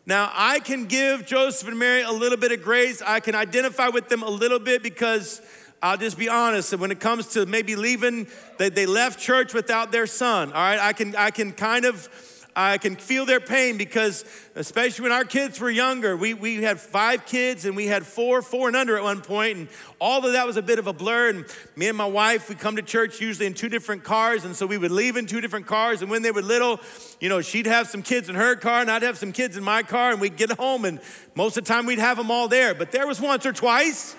Now, 0.07 0.31
I 0.34 0.60
can 0.60 0.86
give 0.86 1.27
Joseph 1.27 1.67
and 1.67 1.77
Mary 1.77 2.01
a 2.01 2.12
little 2.12 2.38
bit 2.39 2.51
of 2.51 2.63
grace. 2.63 3.00
I 3.00 3.19
can 3.19 3.36
identify 3.36 3.89
with 3.89 4.10
them 4.10 4.24
a 4.24 4.29
little 4.31 4.57
bit 4.57 4.81
because 4.81 5.43
I'll 5.84 5.98
just 5.98 6.17
be 6.17 6.29
honest. 6.29 6.75
When 6.75 6.89
it 6.89 7.00
comes 7.00 7.27
to 7.34 7.45
maybe 7.45 7.75
leaving, 7.75 8.25
they, 8.57 8.69
they 8.69 8.88
left 8.88 9.19
church 9.19 9.53
without 9.53 9.91
their 9.91 10.07
son. 10.07 10.48
All 10.51 10.55
right, 10.55 10.79
I 10.79 10.93
can, 10.93 11.15
I 11.15 11.29
can 11.29 11.51
kind 11.51 11.86
of 11.86 12.10
I 12.58 12.78
can 12.78 12.96
feel 12.96 13.26
their 13.26 13.42
pain 13.42 13.78
because, 13.78 14.24
especially 14.56 15.04
when 15.04 15.12
our 15.12 15.26
kids 15.26 15.60
were 15.60 15.70
younger, 15.70 16.16
we, 16.16 16.34
we 16.34 16.64
had 16.64 16.80
five 16.80 17.26
kids 17.26 17.66
and 17.66 17.76
we 17.76 17.88
had 17.88 18.06
four, 18.06 18.42
four 18.42 18.70
and 18.70 18.78
under 18.78 18.96
at 18.96 19.04
one 19.04 19.20
point, 19.20 19.58
and 19.58 19.68
all 20.00 20.26
of 20.26 20.32
that 20.32 20.48
was 20.48 20.56
a 20.56 20.62
bit 20.62 20.80
of 20.80 20.88
a 20.88 20.94
blur. 20.94 21.30
And 21.30 21.46
me 21.76 21.90
and 21.90 21.98
my 21.98 22.06
wife, 22.06 22.48
we 22.48 22.56
come 22.56 22.78
to 22.78 22.82
church 22.82 23.20
usually 23.20 23.46
in 23.46 23.56
two 23.56 23.68
different 23.68 24.06
cars, 24.06 24.46
and 24.46 24.56
so 24.56 24.66
we 24.66 24.78
would 24.78 24.92
leave 24.92 25.18
in 25.18 25.26
two 25.26 25.42
different 25.42 25.66
cars. 25.66 26.02
And 26.02 26.10
when 26.10 26.22
they 26.22 26.32
were 26.32 26.42
little, 26.42 26.80
you 27.20 27.28
know, 27.28 27.42
she'd 27.42 27.66
have 27.66 27.90
some 27.90 28.02
kids 28.02 28.30
in 28.30 28.36
her 28.36 28.56
car, 28.56 28.80
and 28.80 28.90
I'd 28.90 29.04
have 29.04 29.18
some 29.18 29.34
kids 29.34 29.58
in 29.58 29.64
my 29.64 29.84
car, 29.84 30.12
and 30.12 30.22
we'd 30.22 30.38
get 30.38 30.52
home, 30.52 30.86
and 30.86 31.02
most 31.36 31.58
of 31.58 31.66
the 31.66 31.68
time 31.68 31.86
we'd 31.86 32.00
have 32.00 32.16
them 32.16 32.32
all 32.32 32.48
there. 32.48 32.74
But 32.74 32.94
there 32.94 33.06
was 33.06 33.20
once 33.20 33.46
or 33.46 33.52
twice 33.52 34.16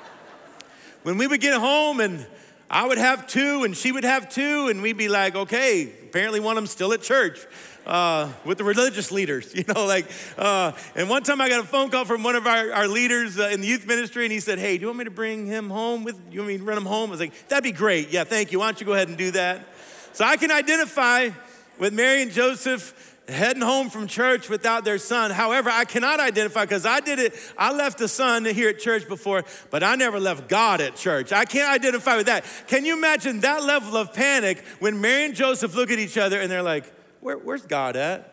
when 1.02 1.18
we 1.18 1.26
would 1.26 1.42
get 1.42 1.60
home 1.60 2.00
and 2.00 2.26
I 2.72 2.86
would 2.86 2.98
have 2.98 3.26
two 3.26 3.64
and 3.64 3.76
she 3.76 3.90
would 3.90 4.04
have 4.04 4.28
two, 4.28 4.68
and 4.68 4.80
we'd 4.80 4.96
be 4.96 5.08
like, 5.08 5.34
okay, 5.34 5.90
apparently 6.04 6.38
one 6.38 6.56
of 6.56 6.62
them's 6.62 6.70
still 6.70 6.92
at 6.92 7.02
church. 7.02 7.44
Uh, 7.86 8.30
with 8.44 8.58
the 8.58 8.62
religious 8.62 9.10
leaders, 9.10 9.52
you 9.54 9.64
know, 9.66 9.86
like, 9.86 10.06
uh, 10.38 10.70
and 10.94 11.08
one 11.08 11.22
time 11.22 11.40
I 11.40 11.48
got 11.48 11.64
a 11.64 11.66
phone 11.66 11.90
call 11.90 12.04
from 12.04 12.22
one 12.22 12.36
of 12.36 12.46
our, 12.46 12.72
our 12.72 12.86
leaders 12.86 13.38
uh, 13.38 13.48
in 13.48 13.62
the 13.62 13.66
youth 13.66 13.86
ministry, 13.86 14.24
and 14.24 14.30
he 14.30 14.38
said, 14.38 14.58
Hey, 14.58 14.76
do 14.76 14.82
you 14.82 14.86
want 14.88 14.98
me 14.98 15.04
to 15.06 15.10
bring 15.10 15.46
him 15.46 15.70
home 15.70 16.04
with 16.04 16.20
you? 16.30 16.40
Want 16.40 16.48
me 16.48 16.58
to 16.58 16.62
run 16.62 16.76
him 16.76 16.84
home? 16.84 17.08
I 17.08 17.12
was 17.12 17.20
like, 17.20 17.48
That'd 17.48 17.64
be 17.64 17.72
great. 17.72 18.10
Yeah, 18.10 18.24
thank 18.24 18.52
you. 18.52 18.60
Why 18.60 18.66
don't 18.66 18.78
you 18.80 18.86
go 18.86 18.92
ahead 18.92 19.08
and 19.08 19.16
do 19.16 19.30
that? 19.32 19.66
So 20.12 20.24
I 20.24 20.36
can 20.36 20.52
identify 20.52 21.30
with 21.78 21.94
Mary 21.94 22.22
and 22.22 22.30
Joseph 22.30 23.16
heading 23.30 23.62
home 23.62 23.90
from 23.90 24.06
church 24.06 24.48
without 24.48 24.84
their 24.84 24.98
son. 24.98 25.30
However, 25.30 25.70
I 25.70 25.84
cannot 25.84 26.20
identify 26.20 26.64
because 26.64 26.86
I 26.86 27.00
did 27.00 27.18
it. 27.18 27.34
I 27.56 27.72
left 27.72 27.98
the 27.98 28.08
son 28.08 28.44
here 28.44 28.70
at 28.70 28.78
church 28.78 29.08
before, 29.08 29.44
but 29.70 29.82
I 29.82 29.94
never 29.96 30.20
left 30.20 30.48
God 30.48 30.80
at 30.80 30.96
church. 30.96 31.32
I 31.32 31.44
can't 31.44 31.70
identify 31.70 32.16
with 32.16 32.26
that. 32.26 32.44
Can 32.66 32.84
you 32.84 32.96
imagine 32.96 33.40
that 33.40 33.64
level 33.64 33.96
of 33.96 34.12
panic 34.12 34.64
when 34.78 35.00
Mary 35.00 35.24
and 35.24 35.34
Joseph 35.34 35.74
look 35.74 35.90
at 35.90 35.98
each 35.98 36.18
other 36.18 36.40
and 36.40 36.50
they're 36.50 36.62
like, 36.62 36.92
Where, 37.20 37.38
Where's 37.38 37.66
God 37.66 37.96
at? 37.96 38.30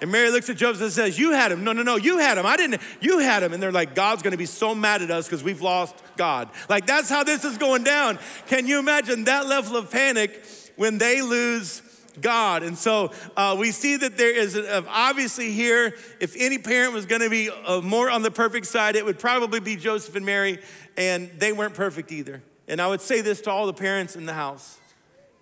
And 0.00 0.12
Mary 0.12 0.30
looks 0.30 0.50
at 0.50 0.58
Joseph 0.58 0.82
and 0.82 0.92
says, 0.92 1.18
You 1.18 1.32
had 1.32 1.50
him. 1.50 1.64
No, 1.64 1.72
no, 1.72 1.82
no, 1.82 1.96
you 1.96 2.18
had 2.18 2.36
him. 2.36 2.44
I 2.44 2.58
didn't. 2.58 2.82
You 3.00 3.20
had 3.20 3.42
him. 3.42 3.54
And 3.54 3.62
they're 3.62 3.72
like, 3.72 3.94
God's 3.94 4.22
going 4.22 4.32
to 4.32 4.36
be 4.38 4.44
so 4.44 4.74
mad 4.74 5.00
at 5.00 5.10
us 5.10 5.26
because 5.26 5.42
we've 5.42 5.62
lost 5.62 5.94
God. 6.16 6.50
Like, 6.68 6.84
that's 6.86 7.08
how 7.08 7.24
this 7.24 7.44
is 7.44 7.56
going 7.56 7.84
down. 7.84 8.18
Can 8.46 8.66
you 8.66 8.78
imagine 8.78 9.24
that 9.24 9.46
level 9.46 9.76
of 9.76 9.90
panic 9.90 10.44
when 10.76 10.98
they 10.98 11.22
lose 11.22 11.80
God. 12.20 12.62
And 12.62 12.76
so 12.76 13.12
uh, 13.36 13.56
we 13.58 13.70
see 13.70 13.96
that 13.96 14.16
there 14.16 14.34
is 14.34 14.56
a, 14.56 14.86
obviously 14.88 15.52
here, 15.52 15.96
if 16.20 16.34
any 16.38 16.58
parent 16.58 16.92
was 16.92 17.06
going 17.06 17.20
to 17.20 17.30
be 17.30 17.50
uh, 17.50 17.80
more 17.80 18.10
on 18.10 18.22
the 18.22 18.30
perfect 18.30 18.66
side, 18.66 18.96
it 18.96 19.04
would 19.04 19.18
probably 19.18 19.60
be 19.60 19.76
Joseph 19.76 20.14
and 20.16 20.24
Mary, 20.24 20.60
and 20.96 21.30
they 21.38 21.52
weren't 21.52 21.74
perfect 21.74 22.12
either. 22.12 22.42
And 22.68 22.80
I 22.80 22.86
would 22.86 23.00
say 23.00 23.20
this 23.20 23.40
to 23.42 23.50
all 23.50 23.66
the 23.66 23.74
parents 23.74 24.16
in 24.16 24.26
the 24.26 24.34
house. 24.34 24.78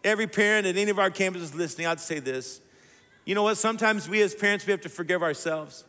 Every 0.05 0.27
parent 0.27 0.67
at 0.67 0.77
any 0.77 0.91
of 0.91 0.99
our 0.99 1.11
campuses 1.11 1.55
listening, 1.55 1.87
I'd 1.87 2.01
say 2.01 2.19
this. 2.19 2.61
You 3.25 3.35
know 3.35 3.45
what? 3.45 3.57
Sometimes 3.57 4.09
we 4.09 4.21
as 4.23 4.35
parents, 4.35 4.67
we 4.67 4.73
have 4.73 4.81
to 4.81 4.89
forgive 4.89 5.23
ourselves. 5.23 5.85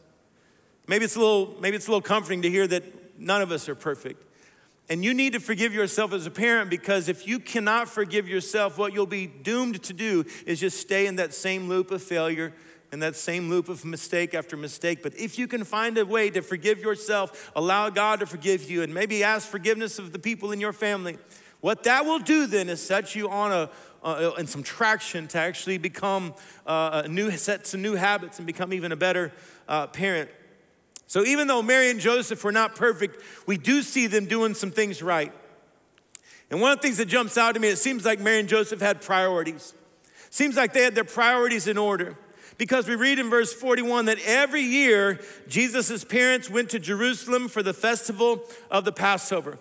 Maybe 0.86 1.06
it's 1.06 1.16
a 1.16 1.20
little, 1.20 1.56
maybe 1.60 1.76
it's 1.78 1.88
a 1.88 1.92
little 1.92 2.02
comforting 2.02 2.44
to 2.44 2.50
hear 2.50 2.68
that 2.68 2.84
none 3.20 3.42
of 3.42 3.52
us 3.52 3.68
are 3.70 3.76
perfect. 3.76 4.24
And 4.90 5.04
you 5.04 5.14
need 5.14 5.34
to 5.34 5.40
forgive 5.40 5.74
yourself 5.74 6.12
as 6.12 6.26
a 6.26 6.32
parent 6.32 6.70
because 6.70 7.08
if 7.08 7.26
you 7.26 7.40
cannot 7.40 7.88
forgive 7.88 8.28
yourself, 8.28 8.78
what 8.78 8.94
you'll 8.94 9.06
be 9.06 9.28
doomed 9.28 9.82
to 9.84 9.94
do 9.94 10.26
is 10.46 10.60
just 10.60 10.80
stay 10.80 11.08
in 11.08 11.16
that 11.16 11.34
same 11.34 11.70
loop 11.70 11.92
of 11.92 12.04
failure 12.04 12.54
and 12.92 13.02
that 13.02 13.16
same 13.16 13.50
loop 13.50 13.70
of 13.70 13.86
mistake 13.86 14.34
after 14.34 14.56
mistake. 14.56 15.02
But 15.02 15.18
if 15.18 15.40
you 15.40 15.48
can 15.48 15.64
find 15.64 15.98
a 15.98 16.06
way 16.06 16.30
to 16.30 16.42
forgive 16.42 16.80
yourself, 16.80 17.52
allow 17.56 17.90
God 17.90 18.20
to 18.20 18.26
forgive 18.26 18.70
you, 18.70 18.84
and 18.84 18.94
maybe 18.94 19.24
ask 19.24 19.48
forgiveness 19.48 19.98
of 19.98 20.12
the 20.12 20.20
people 20.20 20.52
in 20.52 20.60
your 20.60 20.74
family, 20.74 21.18
what 21.62 21.84
that 21.84 22.06
will 22.06 22.20
do 22.20 22.46
then 22.46 22.70
is 22.70 22.86
set 22.86 23.16
you 23.16 23.30
on 23.30 23.52
a 23.52 23.70
uh, 24.04 24.32
and 24.38 24.50
some 24.50 24.64
traction 24.64 25.28
to 25.30 25.38
actually 25.38 25.78
become 25.78 26.34
uh, 26.68 27.04
a 27.06 27.08
new 27.08 27.32
set 27.32 27.66
some 27.66 27.82
new 27.82 27.96
habits 27.96 28.38
and 28.38 28.46
become 28.46 28.74
even 28.74 28.92
a 28.92 28.96
better 28.96 29.32
uh, 29.68 29.88
parent. 29.88 30.30
So 31.08 31.24
even 31.26 31.48
though 31.48 31.62
Mary 31.62 31.90
and 31.90 32.00
Joseph 32.00 32.44
were 32.44 32.52
not 32.52 32.76
perfect, 32.76 33.22
we 33.46 33.58
do 33.58 33.82
see 33.82 34.08
them 34.08 34.26
doing 34.26 34.54
some 34.54 34.72
things 34.72 35.02
right. 35.02 35.32
And 36.50 36.62
one 36.62 36.72
of 36.72 36.80
the 36.80 36.84
things 36.84 36.98
that 36.98 37.06
jumps 37.08 37.38
out 37.38 37.54
to 37.54 37.60
me, 37.60 37.70
it 37.70 37.78
seems 37.78 38.06
like 38.06 38.20
Mary 38.20 38.40
and 38.40 38.50
Joseph 38.50 38.82
had 38.82 39.02
priorities. 39.02 39.74
Seems 40.30 40.56
like 40.56 40.74
they 40.74 40.84
had 40.84 40.96
their 40.96 41.04
priorities 41.04 41.68
in 41.68 41.78
order. 41.78 42.18
Because 42.58 42.88
we 42.88 42.96
read 42.96 43.20
in 43.20 43.30
verse 43.30 43.54
41 43.54 44.06
that 44.06 44.20
every 44.26 44.62
year 44.62 45.20
Jesus' 45.48 46.04
parents 46.04 46.50
went 46.50 46.70
to 46.70 46.80
Jerusalem 46.80 47.48
for 47.48 47.64
the 47.64 47.74
festival 47.74 48.44
of 48.70 48.86
the 48.86 48.92
Passover. 48.92 49.58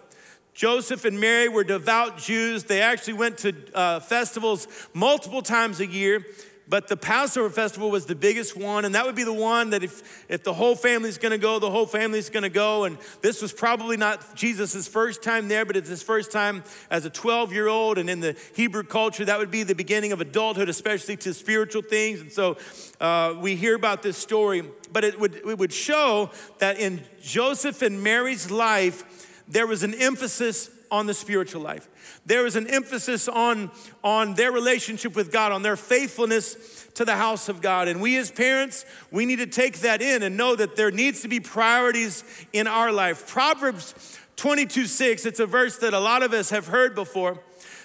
Joseph 0.55 1.05
and 1.07 1.19
Mary 1.19 1.49
were 1.49 1.65
devout 1.65 2.19
Jews. 2.19 2.65
They 2.65 2.83
actually 2.83 3.15
went 3.15 3.39
to 3.39 3.55
uh, 3.75 4.01
festivals 4.01 4.69
multiple 4.93 5.41
times 5.41 5.81
a 5.81 5.87
year. 5.87 6.27
But 6.73 6.88
the 6.88 6.97
Passover 6.97 7.50
festival 7.50 7.91
was 7.91 8.07
the 8.07 8.14
biggest 8.14 8.57
one, 8.57 8.87
and 8.87 8.95
that 8.95 9.05
would 9.05 9.14
be 9.14 9.25
the 9.25 9.33
one 9.35 9.69
that 9.71 9.85
if, 9.85 10.25
if 10.31 10.43
the 10.43 10.55
whole 10.55 10.75
family's 10.75 11.19
gonna 11.19 11.37
go, 11.37 11.59
the 11.59 11.71
whole 11.71 11.85
family's 11.85 12.31
gonna 12.31 12.49
go. 12.49 12.85
And 12.85 12.97
this 13.21 13.43
was 13.43 13.52
probably 13.52 13.99
not 13.99 14.35
Jesus' 14.35 14.88
first 14.88 15.23
time 15.23 15.49
there, 15.49 15.67
but 15.67 15.76
it's 15.76 15.91
his 15.91 16.02
first 16.02 16.33
time 16.33 16.64
as 16.91 17.05
a 17.05 17.11
12 17.11 17.52
year 17.52 17.69
old. 17.69 17.99
And 17.99 18.09
in 18.09 18.21
the 18.21 18.38
Hebrew 18.57 18.85
culture, 18.85 19.23
that 19.26 19.38
would 19.38 19.50
be 19.50 19.64
the 19.64 19.75
beginning 19.75 20.12
of 20.12 20.23
adulthood, 20.23 20.71
especially 20.71 21.19
to 21.19 21.35
spiritual 21.35 21.83
things. 21.83 22.23
And 22.23 22.33
so 22.33 22.57
uh, 23.02 23.35
we 23.38 23.55
hear 23.55 23.75
about 23.75 24.02
this 24.02 24.17
story, 24.17 24.62
but 24.91 25.05
it 25.05 25.21
would, 25.21 25.35
it 25.35 25.59
would 25.59 25.75
show 25.75 26.31
that 26.57 26.79
in 26.79 27.02
Joseph 27.21 27.83
and 27.83 28.02
Mary's 28.02 28.50
life, 28.50 29.45
there 29.47 29.67
was 29.67 29.83
an 29.83 29.93
emphasis 29.93 30.71
on 30.93 31.07
the 31.07 31.15
spiritual 31.15 31.63
life. 31.63 31.89
There 32.27 32.47
is 32.47 32.55
an 32.55 32.69
emphasis 32.69 33.27
on, 33.27 33.71
on 34.05 34.35
their 34.35 34.53
relationship 34.53 35.17
with 35.17 35.33
God, 35.33 35.51
on 35.51 35.63
their 35.63 35.75
faithfulness 35.75 36.87
to 36.95 37.07
the 37.07 37.17
house 37.17 37.49
of 37.49 37.63
God. 37.63 37.89
And 37.89 38.01
we 38.03 38.19
as 38.19 38.31
parents, 38.31 38.85
we 39.11 39.25
need 39.25 39.37
to 39.37 39.47
take 39.47 39.81
that 39.81 40.03
in 40.03 40.23
and 40.23 40.37
know 40.37 40.55
that 40.55 40.77
there 40.77 40.91
needs 40.91 41.23
to 41.23 41.29
be 41.29 41.41
priorities 41.41 42.23
in 42.53 42.67
our 42.67 42.93
life. 42.93 43.27
Proverbs 43.27 44.19
22 44.37 44.85
6, 44.85 45.25
it's 45.25 45.41
a 45.41 45.47
verse 45.47 45.79
that 45.79 45.95
a 45.95 45.99
lot 45.99 46.23
of 46.23 46.35
us 46.35 46.51
have 46.51 46.67
heard 46.67 46.95
before. 46.95 47.39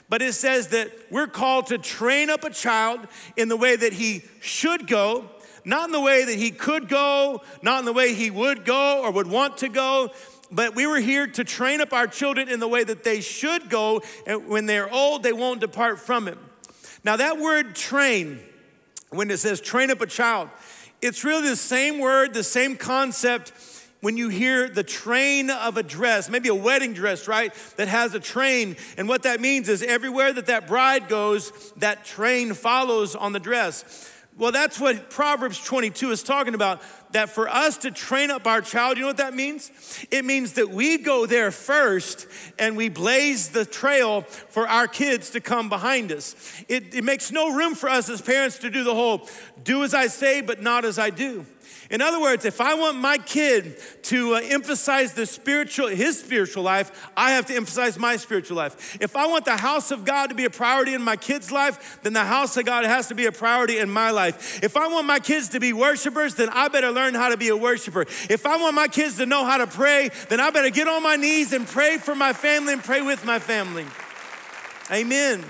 But 0.10 0.22
it 0.22 0.34
says 0.34 0.68
that 0.70 0.92
we're 1.10 1.28
called 1.28 1.68
to 1.68 1.78
train 1.78 2.30
up 2.30 2.44
a 2.44 2.50
child 2.50 3.08
in 3.38 3.48
the 3.48 3.58
way 3.58 3.76
that 3.78 3.94
he 3.94 4.24
should 4.42 4.86
go, 4.86 5.30
not 5.64 5.86
in 5.86 5.92
the 5.92 6.02
way 6.02 6.26
that 6.26 6.36
he 6.36 6.52
could 6.52 6.90
go, 6.90 7.42
not 7.62 7.80
in 7.80 7.86
the 7.86 7.94
way 7.94 8.14
he 8.14 8.32
would 8.32 8.66
go 8.66 9.02
or 9.02 9.12
would 9.12 9.28
want 9.28 9.58
to 9.60 9.70
go, 9.70 10.12
but 10.51 10.75
we 10.75 10.88
were 10.88 11.00
here 11.00 11.27
to 11.27 11.44
train 11.44 11.82
up 11.82 11.94
our 11.94 12.08
children 12.08 12.50
in 12.50 12.60
the 12.60 12.68
way 12.68 12.84
that 12.84 13.04
they 13.04 13.22
should 13.22 13.70
go, 13.70 14.01
and 14.25 14.48
when 14.48 14.66
they're 14.66 14.92
old, 14.92 15.24
they 15.24 15.34
won't 15.34 15.62
depart 15.62 16.00
from 16.00 16.27
it. 16.27 16.38
Now, 17.04 17.18
that 17.18 17.38
word 17.38 17.75
train, 17.75 18.39
when 19.10 19.30
it 19.30 19.38
says 19.38 19.62
train 19.62 19.92
up 19.92 20.01
a 20.01 20.08
child, 20.08 20.50
it's 21.01 21.24
really 21.24 21.50
the 21.50 21.56
same 21.56 22.00
word, 22.00 22.34
the 22.34 22.44
same 22.44 22.75
concept 22.75 23.54
when 24.01 24.16
you 24.16 24.30
hear 24.30 24.70
the 24.70 24.84
train 24.84 25.50
of 25.50 25.77
a 25.77 25.84
dress, 25.84 26.30
maybe 26.30 26.50
a 26.50 26.56
wedding 26.56 26.94
dress, 26.94 27.27
right, 27.27 27.54
that 27.77 27.88
has 27.88 28.13
a 28.13 28.20
train. 28.20 28.75
And 28.98 29.08
what 29.08 29.24
that 29.24 29.42
means 29.42 29.70
is 29.70 29.82
everywhere 29.82 30.32
that 30.34 30.46
that 30.48 30.68
bride 30.68 31.08
goes, 31.08 31.74
that 31.77 32.06
train 32.06 32.54
follows 32.54 33.16
on 33.16 33.34
the 33.34 33.39
dress. 33.39 34.12
Well, 34.38 34.51
that's 34.51 34.79
what 34.79 35.10
Proverbs 35.10 35.60
22 35.63 36.12
is 36.12 36.22
talking 36.22 36.53
about. 36.53 36.82
That 37.12 37.29
for 37.29 37.50
us 37.50 37.77
to 37.77 37.91
train 37.91 38.29
up 38.29 38.46
our 38.46 38.62
child, 38.62 38.98
you 38.98 39.01
know 39.01 39.08
what 39.08 39.17
that 39.17 39.34
means? 39.34 39.72
It 40.12 40.25
means 40.25 40.53
that 40.53 40.70
we 40.70 41.00
go 41.00 41.25
there 41.25 41.51
first 41.51 42.27
and 42.60 42.77
we 42.77 42.89
blaze 42.89 43.50
the 43.50 43.65
trail 43.65 44.22
for 44.22 44.67
our 44.67 44.88
kids 44.88 45.32
to 45.32 45.39
come 45.39 45.70
behind 45.70 46.12
us. 46.12 46.36
It, 46.67 46.94
it 46.94 47.03
makes 47.03 47.32
no 47.32 47.56
room 47.56 47.74
for 47.74 47.89
us 47.89 48.10
as 48.10 48.22
parents 48.22 48.60
to 48.60 48.70
do 48.70 48.84
the 48.84 48.94
whole 48.94 49.27
do 49.63 49.84
as 49.84 49.94
I 49.94 50.08
say, 50.08 50.41
but 50.41 50.62
not 50.62 50.86
as 50.86 51.00
I 51.00 51.10
do. 51.10 51.46
In 51.89 52.01
other 52.01 52.20
words, 52.20 52.44
if 52.46 52.60
I 52.60 52.74
want 52.74 52.98
my 52.98 53.17
kid 53.17 53.77
to 54.03 54.36
uh, 54.36 54.41
emphasize 54.44 55.13
the 55.13 55.25
spiritual, 55.25 55.88
his 55.88 56.20
spiritual 56.20 56.63
life, 56.63 57.10
I 57.15 57.32
have 57.32 57.46
to 57.46 57.56
emphasize 57.56 57.98
my 57.98 58.17
spiritual 58.17 58.58
life. 58.58 58.98
If 59.00 59.15
I 59.15 59.27
want 59.27 59.46
the 59.46 59.56
house 59.56 59.91
of 59.91 60.03
God 60.03 60.27
to 60.27 60.36
be 60.36 60.46
a 60.46 60.50
priority 60.50 60.94
in 60.94 61.01
my 61.01 61.15
kid's 61.15 61.51
life, 61.51 62.00
then 62.03 62.13
the 62.13 62.25
house 62.25 62.58
of 62.58 62.65
God 62.65 62.86
has 62.86 63.08
to 63.08 63.15
be 63.15 63.25
a 63.25 63.32
priority 63.32 63.77
in 63.77 63.89
my 63.89 64.12
life. 64.12 64.62
If 64.63 64.75
I 64.75 64.88
want 64.88 65.08
my 65.08 65.20
kids 65.20 65.50
to 65.50 65.60
be 65.60 65.74
worshipers, 65.74 66.36
then 66.36 66.50
I 66.50 66.67
better 66.67 66.91
learn 66.91 67.13
how 67.13 67.29
to 67.29 67.38
be 67.38 67.50
a 67.50 67.58
worshiper. 67.58 68.01
If 68.29 68.46
I 68.46 68.58
want 68.58 68.75
my 68.75 68.88
kids 68.88 69.17
to 69.17 69.25
know 69.25 69.46
how 69.46 69.58
to 69.58 69.67
pray, 69.67 70.10
then 70.29 70.39
I 70.39 70.50
better 70.50 70.70
get 70.70 70.88
on 70.88 71.03
my 71.03 71.15
knees 71.15 71.53
and 71.53 71.65
pray 71.65 71.98
for 71.98 72.15
my 72.15 72.34
family 72.34 72.74
and 72.74 72.84
pray 72.84 73.01
with 73.01 73.25
my 73.25 73.39
family. 73.39 73.86
Amen. 74.91 75.44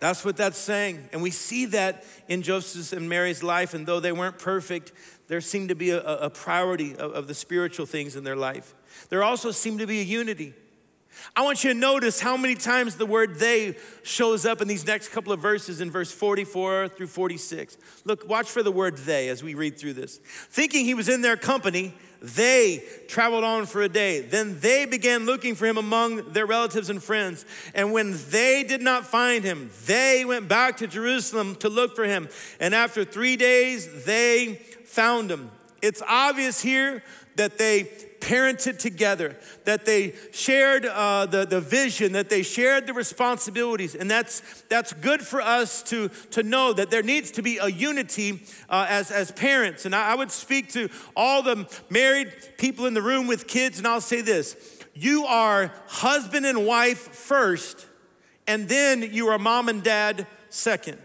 That's 0.00 0.24
what 0.24 0.36
that's 0.36 0.58
saying. 0.58 1.08
And 1.12 1.22
we 1.22 1.30
see 1.30 1.66
that 1.66 2.04
in 2.28 2.42
Joseph's 2.42 2.92
and 2.92 3.08
Mary's 3.08 3.42
life. 3.42 3.74
And 3.74 3.86
though 3.86 4.00
they 4.00 4.12
weren't 4.12 4.38
perfect, 4.38 4.92
there 5.26 5.40
seemed 5.40 5.70
to 5.70 5.74
be 5.74 5.90
a, 5.90 6.00
a 6.00 6.30
priority 6.30 6.96
of, 6.96 7.12
of 7.12 7.26
the 7.26 7.34
spiritual 7.34 7.86
things 7.86 8.16
in 8.16 8.24
their 8.24 8.36
life. 8.36 8.74
There 9.08 9.22
also 9.22 9.50
seemed 9.50 9.80
to 9.80 9.86
be 9.86 10.00
a 10.00 10.04
unity. 10.04 10.54
I 11.34 11.42
want 11.42 11.64
you 11.64 11.72
to 11.72 11.78
notice 11.78 12.20
how 12.20 12.36
many 12.36 12.54
times 12.54 12.96
the 12.96 13.06
word 13.06 13.36
they 13.36 13.76
shows 14.02 14.46
up 14.46 14.60
in 14.60 14.68
these 14.68 14.86
next 14.86 15.08
couple 15.08 15.32
of 15.32 15.40
verses 15.40 15.80
in 15.80 15.90
verse 15.90 16.12
44 16.12 16.88
through 16.88 17.06
46. 17.06 17.76
Look, 18.04 18.28
watch 18.28 18.48
for 18.48 18.62
the 18.62 18.72
word 18.72 18.98
they 18.98 19.28
as 19.28 19.42
we 19.42 19.54
read 19.54 19.78
through 19.78 19.94
this. 19.94 20.18
Thinking 20.18 20.84
he 20.84 20.94
was 20.94 21.08
in 21.08 21.22
their 21.22 21.36
company, 21.36 21.94
they 22.20 22.82
traveled 23.06 23.44
on 23.44 23.66
for 23.66 23.82
a 23.82 23.88
day. 23.88 24.20
Then 24.20 24.58
they 24.60 24.86
began 24.86 25.24
looking 25.24 25.54
for 25.54 25.66
him 25.66 25.78
among 25.78 26.32
their 26.32 26.46
relatives 26.46 26.90
and 26.90 27.02
friends. 27.02 27.44
And 27.74 27.92
when 27.92 28.16
they 28.30 28.64
did 28.64 28.82
not 28.82 29.06
find 29.06 29.44
him, 29.44 29.70
they 29.86 30.24
went 30.24 30.48
back 30.48 30.78
to 30.78 30.86
Jerusalem 30.86 31.54
to 31.56 31.68
look 31.68 31.94
for 31.94 32.04
him. 32.04 32.28
And 32.58 32.74
after 32.74 33.04
three 33.04 33.36
days, 33.36 34.04
they 34.04 34.56
found 34.84 35.30
him. 35.30 35.50
It's 35.80 36.02
obvious 36.08 36.60
here 36.60 37.04
that 37.36 37.56
they 37.56 37.84
parented 38.20 38.78
together, 38.78 39.36
that 39.64 39.84
they 39.84 40.14
shared 40.32 40.86
uh, 40.86 41.26
the, 41.26 41.44
the 41.44 41.60
vision, 41.60 42.12
that 42.12 42.28
they 42.28 42.42
shared 42.42 42.86
the 42.86 42.92
responsibilities. 42.92 43.94
And 43.94 44.10
that's, 44.10 44.42
that's 44.68 44.92
good 44.92 45.22
for 45.22 45.40
us 45.40 45.82
to, 45.84 46.08
to 46.30 46.42
know 46.42 46.72
that 46.72 46.90
there 46.90 47.02
needs 47.02 47.30
to 47.32 47.42
be 47.42 47.58
a 47.58 47.68
unity 47.68 48.42
uh, 48.68 48.86
as, 48.88 49.10
as 49.10 49.30
parents. 49.32 49.84
And 49.84 49.94
I, 49.94 50.12
I 50.12 50.14
would 50.14 50.30
speak 50.30 50.72
to 50.72 50.88
all 51.16 51.42
the 51.42 51.66
married 51.90 52.32
people 52.58 52.86
in 52.86 52.94
the 52.94 53.02
room 53.02 53.26
with 53.26 53.46
kids, 53.46 53.78
and 53.78 53.86
I'll 53.86 54.00
say 54.00 54.20
this 54.20 54.56
you 54.94 55.26
are 55.26 55.72
husband 55.86 56.44
and 56.44 56.66
wife 56.66 56.98
first, 56.98 57.86
and 58.46 58.68
then 58.68 59.02
you 59.02 59.28
are 59.28 59.38
mom 59.38 59.68
and 59.68 59.82
dad 59.82 60.26
second. 60.48 60.98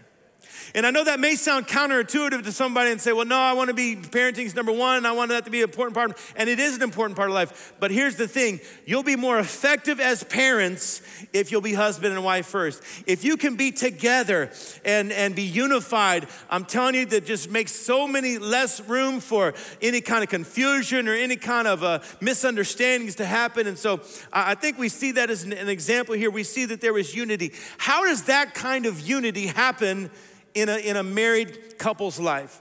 And 0.74 0.86
I 0.86 0.90
know 0.90 1.04
that 1.04 1.20
may 1.20 1.34
sound 1.34 1.66
counterintuitive 1.66 2.44
to 2.44 2.52
somebody 2.52 2.90
and 2.90 3.00
say, 3.00 3.12
well, 3.12 3.24
no, 3.26 3.38
I 3.38 3.52
want 3.52 3.68
to 3.68 3.74
be 3.74 3.96
parenting 3.96 4.46
is 4.46 4.54
number 4.54 4.72
one. 4.72 5.06
I 5.06 5.12
want 5.12 5.30
that 5.30 5.44
to 5.44 5.50
be 5.50 5.60
an 5.62 5.68
important 5.68 5.94
part. 5.94 6.18
And 6.36 6.48
it 6.48 6.58
is 6.58 6.76
an 6.76 6.82
important 6.82 7.16
part 7.16 7.28
of 7.28 7.34
life. 7.34 7.74
But 7.80 7.90
here's 7.90 8.16
the 8.16 8.28
thing 8.28 8.60
you'll 8.86 9.02
be 9.02 9.16
more 9.16 9.38
effective 9.38 10.00
as 10.00 10.22
parents 10.24 11.02
if 11.32 11.50
you'll 11.50 11.60
be 11.60 11.74
husband 11.74 12.14
and 12.14 12.24
wife 12.24 12.46
first. 12.46 12.82
If 13.06 13.24
you 13.24 13.36
can 13.36 13.56
be 13.56 13.72
together 13.72 14.50
and, 14.84 15.12
and 15.12 15.34
be 15.34 15.42
unified, 15.42 16.28
I'm 16.50 16.64
telling 16.64 16.94
you, 16.94 17.06
that 17.06 17.26
just 17.26 17.50
makes 17.50 17.72
so 17.72 18.06
many 18.06 18.38
less 18.38 18.80
room 18.80 19.20
for 19.20 19.54
any 19.82 20.00
kind 20.00 20.22
of 20.22 20.30
confusion 20.30 21.08
or 21.08 21.14
any 21.14 21.36
kind 21.36 21.66
of 21.66 21.82
uh, 21.82 22.00
misunderstandings 22.20 23.16
to 23.16 23.26
happen. 23.26 23.66
And 23.66 23.78
so 23.78 24.00
I 24.32 24.54
think 24.54 24.78
we 24.78 24.88
see 24.88 25.12
that 25.12 25.30
as 25.30 25.42
an, 25.42 25.52
an 25.52 25.68
example 25.68 26.14
here. 26.14 26.30
We 26.30 26.44
see 26.44 26.64
that 26.66 26.80
there 26.80 26.96
is 26.98 27.14
unity. 27.14 27.52
How 27.78 28.04
does 28.04 28.24
that 28.24 28.54
kind 28.54 28.86
of 28.86 29.00
unity 29.00 29.46
happen? 29.46 30.10
In 30.54 30.68
a, 30.68 30.76
in 30.78 30.96
a 30.96 31.02
married 31.02 31.78
couple's 31.78 32.18
life? 32.18 32.60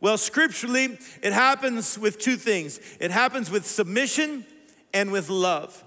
Well, 0.00 0.16
scripturally, 0.16 0.98
it 1.22 1.32
happens 1.32 1.98
with 1.98 2.18
two 2.18 2.36
things 2.36 2.80
it 3.00 3.10
happens 3.10 3.50
with 3.50 3.66
submission 3.66 4.46
and 4.94 5.10
with 5.10 5.28
love. 5.28 5.84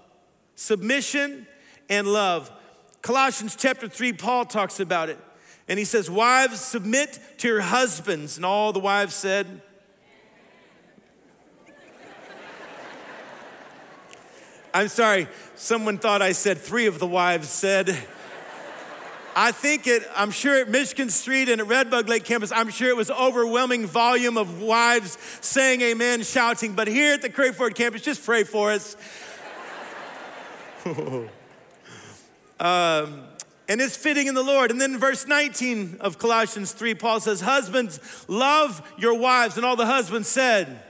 Submission 0.55 1.47
and 1.89 2.07
love. 2.07 2.51
Colossians 3.01 3.55
chapter 3.55 3.87
3, 3.87 4.13
Paul 4.13 4.45
talks 4.45 4.79
about 4.79 5.09
it. 5.09 5.17
And 5.67 5.79
he 5.79 5.85
says, 5.85 6.09
Wives, 6.09 6.59
submit 6.59 7.19
to 7.39 7.47
your 7.47 7.61
husbands. 7.61 8.37
And 8.37 8.45
all 8.45 8.73
the 8.73 8.79
wives 8.79 9.15
said, 9.15 9.61
I'm 14.73 14.87
sorry, 14.87 15.27
someone 15.55 15.97
thought 15.97 16.21
I 16.21 16.31
said 16.31 16.57
three 16.57 16.85
of 16.85 16.99
the 16.99 17.07
wives 17.07 17.49
said. 17.49 17.97
I 19.35 19.51
think 19.51 19.87
it, 19.87 20.03
I'm 20.15 20.31
sure 20.31 20.59
at 20.59 20.69
Michigan 20.69 21.09
Street 21.09 21.47
and 21.49 21.61
at 21.61 21.67
Redbug 21.67 22.09
Lake 22.09 22.25
campus, 22.25 22.51
I'm 22.51 22.69
sure 22.69 22.89
it 22.89 22.97
was 22.97 23.09
overwhelming 23.09 23.85
volume 23.85 24.37
of 24.37 24.61
wives 24.61 25.17
saying 25.39 25.81
amen, 25.81 26.23
shouting. 26.23 26.73
But 26.73 26.87
here 26.87 27.13
at 27.13 27.21
the 27.21 27.29
Crayford 27.29 27.75
campus, 27.75 28.01
just 28.01 28.25
pray 28.25 28.43
for 28.43 28.71
us. 28.71 28.97
um, 32.59 33.23
and 33.69 33.79
it's 33.79 33.95
fitting 33.95 34.27
in 34.27 34.35
the 34.35 34.43
Lord. 34.43 34.69
And 34.69 34.81
then 34.81 34.97
verse 34.97 35.25
19 35.25 35.97
of 36.01 36.17
Colossians 36.17 36.73
3, 36.73 36.95
Paul 36.95 37.21
says, 37.21 37.39
Husbands, 37.39 38.25
love 38.27 38.81
your 38.97 39.13
wives. 39.13 39.55
And 39.55 39.65
all 39.65 39.77
the 39.77 39.85
husbands 39.85 40.27
said, 40.27 40.83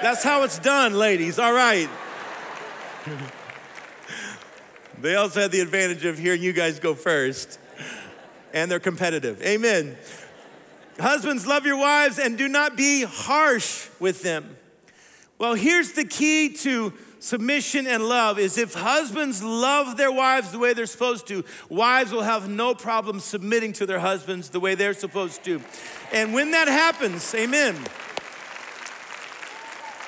That's 0.00 0.22
how 0.22 0.44
it's 0.44 0.58
done, 0.58 0.94
ladies. 0.94 1.38
All 1.38 1.52
right. 1.52 1.90
they 5.00 5.14
also 5.14 5.42
had 5.42 5.50
the 5.50 5.60
advantage 5.60 6.06
of 6.06 6.16
hearing 6.18 6.42
you 6.42 6.54
guys 6.54 6.80
go 6.80 6.94
first 6.94 7.58
and 8.52 8.70
they're 8.70 8.80
competitive. 8.80 9.42
Amen. 9.42 9.96
Husbands, 10.98 11.46
love 11.46 11.64
your 11.64 11.78
wives 11.78 12.18
and 12.18 12.36
do 12.36 12.48
not 12.48 12.76
be 12.76 13.04
harsh 13.04 13.88
with 13.98 14.22
them. 14.22 14.56
Well, 15.38 15.54
here's 15.54 15.92
the 15.92 16.04
key 16.04 16.50
to 16.58 16.92
submission 17.18 17.86
and 17.86 18.08
love 18.08 18.38
is 18.38 18.58
if 18.58 18.74
husbands 18.74 19.42
love 19.42 19.96
their 19.96 20.12
wives 20.12 20.52
the 20.52 20.58
way 20.58 20.74
they're 20.74 20.86
supposed 20.86 21.26
to, 21.28 21.44
wives 21.68 22.12
will 22.12 22.22
have 22.22 22.48
no 22.48 22.74
problem 22.74 23.20
submitting 23.20 23.72
to 23.74 23.86
their 23.86 24.00
husbands 24.00 24.50
the 24.50 24.60
way 24.60 24.74
they're 24.74 24.94
supposed 24.94 25.44
to. 25.44 25.60
And 26.12 26.34
when 26.34 26.50
that 26.50 26.68
happens, 26.68 27.34
amen. 27.34 27.76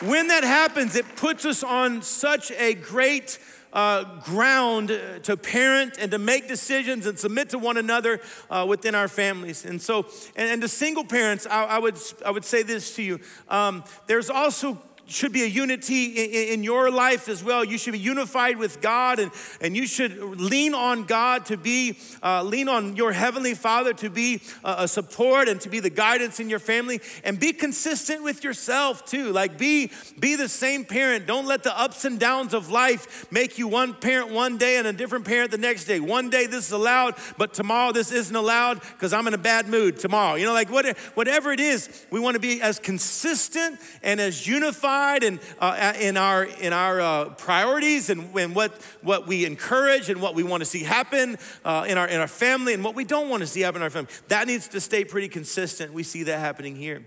When 0.00 0.28
that 0.28 0.44
happens, 0.44 0.96
it 0.96 1.16
puts 1.16 1.44
us 1.44 1.62
on 1.62 2.02
such 2.02 2.50
a 2.52 2.74
great 2.74 3.38
uh, 3.74 4.04
ground 4.20 4.88
to 5.24 5.36
parent 5.36 5.98
and 5.98 6.10
to 6.12 6.18
make 6.18 6.48
decisions 6.48 7.06
and 7.06 7.18
submit 7.18 7.50
to 7.50 7.58
one 7.58 7.76
another 7.76 8.20
uh, 8.48 8.64
within 8.66 8.94
our 8.94 9.08
families. 9.08 9.64
And 9.64 9.82
so, 9.82 10.06
and, 10.36 10.48
and 10.48 10.62
to 10.62 10.68
single 10.68 11.04
parents, 11.04 11.46
I, 11.50 11.64
I, 11.64 11.78
would, 11.78 11.98
I 12.24 12.30
would 12.30 12.44
say 12.44 12.62
this 12.62 12.94
to 12.96 13.02
you. 13.02 13.20
Um, 13.48 13.84
there's 14.06 14.30
also 14.30 14.80
should 15.06 15.32
be 15.32 15.42
a 15.42 15.46
unity 15.46 16.52
in, 16.52 16.64
your 16.64 16.90
life 16.90 17.28
as 17.28 17.44
well. 17.44 17.62
You 17.62 17.76
should 17.76 17.92
be 17.92 17.98
unified 17.98 18.56
with 18.56 18.80
God 18.80 19.18
and, 19.18 19.30
and 19.60 19.76
you 19.76 19.86
should 19.86 20.18
lean 20.40 20.72
on 20.72 21.04
God 21.04 21.44
to 21.46 21.58
be, 21.58 21.98
uh, 22.22 22.42
lean 22.42 22.68
on 22.68 22.96
your 22.96 23.12
Heavenly 23.12 23.54
Father 23.54 23.92
to 23.94 24.08
be 24.08 24.40
a, 24.64 24.76
a, 24.78 24.88
support 24.88 25.48
and 25.48 25.60
to 25.60 25.68
be 25.68 25.80
the 25.80 25.90
guidance 25.90 26.40
in 26.40 26.48
your 26.48 26.58
family 26.58 27.02
and 27.22 27.38
be 27.38 27.52
consistent 27.52 28.22
with 28.22 28.42
yourself 28.44 29.04
too. 29.04 29.30
Like 29.30 29.58
be, 29.58 29.90
be 30.18 30.36
the 30.36 30.48
same 30.48 30.86
parent. 30.86 31.26
Don't 31.26 31.46
let 31.46 31.64
the 31.64 31.78
ups 31.78 32.06
and 32.06 32.18
downs 32.18 32.54
of 32.54 32.70
life 32.70 33.30
make 33.30 33.58
you 33.58 33.68
one 33.68 33.92
parent 33.92 34.30
one 34.30 34.56
day 34.56 34.78
and 34.78 34.86
a 34.86 34.92
different 34.92 35.26
parent 35.26 35.50
the 35.50 35.58
next 35.58 35.84
day. 35.84 36.00
One 36.00 36.30
day 36.30 36.46
this 36.46 36.66
is 36.66 36.72
allowed, 36.72 37.16
but 37.36 37.52
tomorrow 37.52 37.92
this 37.92 38.10
isn't 38.10 38.34
allowed 38.34 38.80
because 38.80 39.12
I'm 39.12 39.26
in 39.26 39.34
a 39.34 39.38
bad 39.38 39.68
mood 39.68 39.98
tomorrow. 39.98 40.36
You 40.36 40.46
know, 40.46 40.54
like 40.54 40.70
what, 40.70 40.96
whatever 41.14 41.52
it 41.52 41.60
is, 41.60 42.06
we 42.10 42.20
want 42.20 42.36
to 42.36 42.40
be 42.40 42.62
as 42.62 42.78
consistent 42.78 43.78
and 44.02 44.18
as 44.18 44.46
unified 44.46 44.93
and 45.22 45.40
uh, 45.58 45.92
in 46.00 46.16
our 46.16 46.44
in 46.44 46.72
our 46.72 47.00
uh, 47.00 47.28
priorities 47.30 48.10
and, 48.10 48.34
and 48.36 48.54
what 48.54 48.72
what 49.02 49.26
we 49.26 49.44
encourage 49.44 50.08
and 50.08 50.20
what 50.20 50.34
we 50.34 50.42
want 50.42 50.60
to 50.60 50.64
see 50.64 50.82
happen 50.82 51.36
uh, 51.64 51.84
in 51.88 51.98
our 51.98 52.08
in 52.08 52.20
our 52.20 52.28
family 52.28 52.74
and 52.74 52.84
what 52.84 52.94
we 52.94 53.04
don't 53.04 53.28
want 53.28 53.42
to 53.42 53.46
see 53.46 53.60
happen 53.60 53.80
in 53.80 53.82
our 53.82 53.90
family. 53.90 54.10
That 54.28 54.46
needs 54.46 54.68
to 54.68 54.80
stay 54.80 55.04
pretty 55.04 55.28
consistent. 55.28 55.92
We 55.92 56.02
see 56.02 56.24
that 56.24 56.38
happening 56.38 56.76
here. 56.76 57.04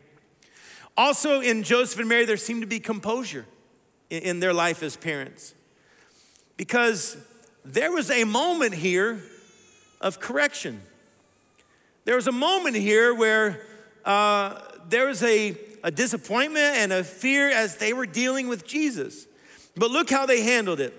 Also, 0.95 1.41
in 1.41 1.63
Joseph 1.63 1.99
and 1.99 2.09
Mary, 2.09 2.25
there 2.25 2.37
seemed 2.37 2.61
to 2.61 2.67
be 2.67 2.79
composure 2.79 3.45
in, 4.09 4.23
in 4.23 4.39
their 4.39 4.53
life 4.53 4.81
as 4.83 4.97
parents 4.97 5.53
because 6.57 7.17
there 7.63 7.91
was 7.91 8.09
a 8.09 8.23
moment 8.23 8.73
here 8.73 9.21
of 10.01 10.19
correction. 10.19 10.81
There 12.05 12.15
was 12.15 12.27
a 12.27 12.31
moment 12.31 12.75
here 12.75 13.13
where 13.13 13.61
uh, 14.05 14.61
there 14.87 15.07
was 15.07 15.21
a 15.23 15.57
a 15.87 15.91
disappointment 15.91 16.75
and 16.75 16.91
a 16.91 17.01
fear 17.01 17.49
as 17.49 17.77
they 17.77 17.93
were 17.93 18.05
dealing 18.05 18.49
with 18.49 18.67
Jesus. 18.67 19.25
But 19.73 19.89
look 19.89 20.09
how 20.09 20.25
they 20.25 20.41
handled 20.41 20.81
it. 20.81 20.93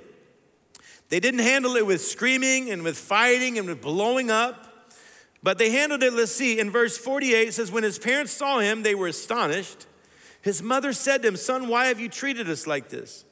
They 1.10 1.20
didn't 1.20 1.40
handle 1.40 1.76
it 1.76 1.84
with 1.84 2.00
screaming 2.00 2.70
and 2.70 2.82
with 2.82 2.96
fighting 2.96 3.58
and 3.58 3.68
with 3.68 3.82
blowing 3.82 4.30
up, 4.30 4.94
but 5.42 5.58
they 5.58 5.68
handled 5.68 6.02
it, 6.02 6.14
let's 6.14 6.32
see, 6.32 6.58
in 6.58 6.70
verse 6.70 6.96
48 6.96 7.48
it 7.48 7.52
says, 7.52 7.70
When 7.70 7.82
his 7.82 7.98
parents 7.98 8.32
saw 8.32 8.60
him, 8.60 8.82
they 8.82 8.94
were 8.94 9.08
astonished. 9.08 9.86
His 10.40 10.62
mother 10.62 10.94
said 10.94 11.20
to 11.20 11.28
him, 11.28 11.36
Son, 11.36 11.68
why 11.68 11.88
have 11.88 12.00
you 12.00 12.08
treated 12.08 12.48
us 12.48 12.66
like 12.66 12.88
this? 12.88 13.26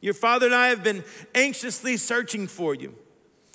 Your 0.00 0.14
father 0.14 0.46
and 0.46 0.54
I 0.54 0.68
have 0.68 0.84
been 0.84 1.02
anxiously 1.34 1.96
searching 1.96 2.46
for 2.46 2.72
you. 2.72 2.94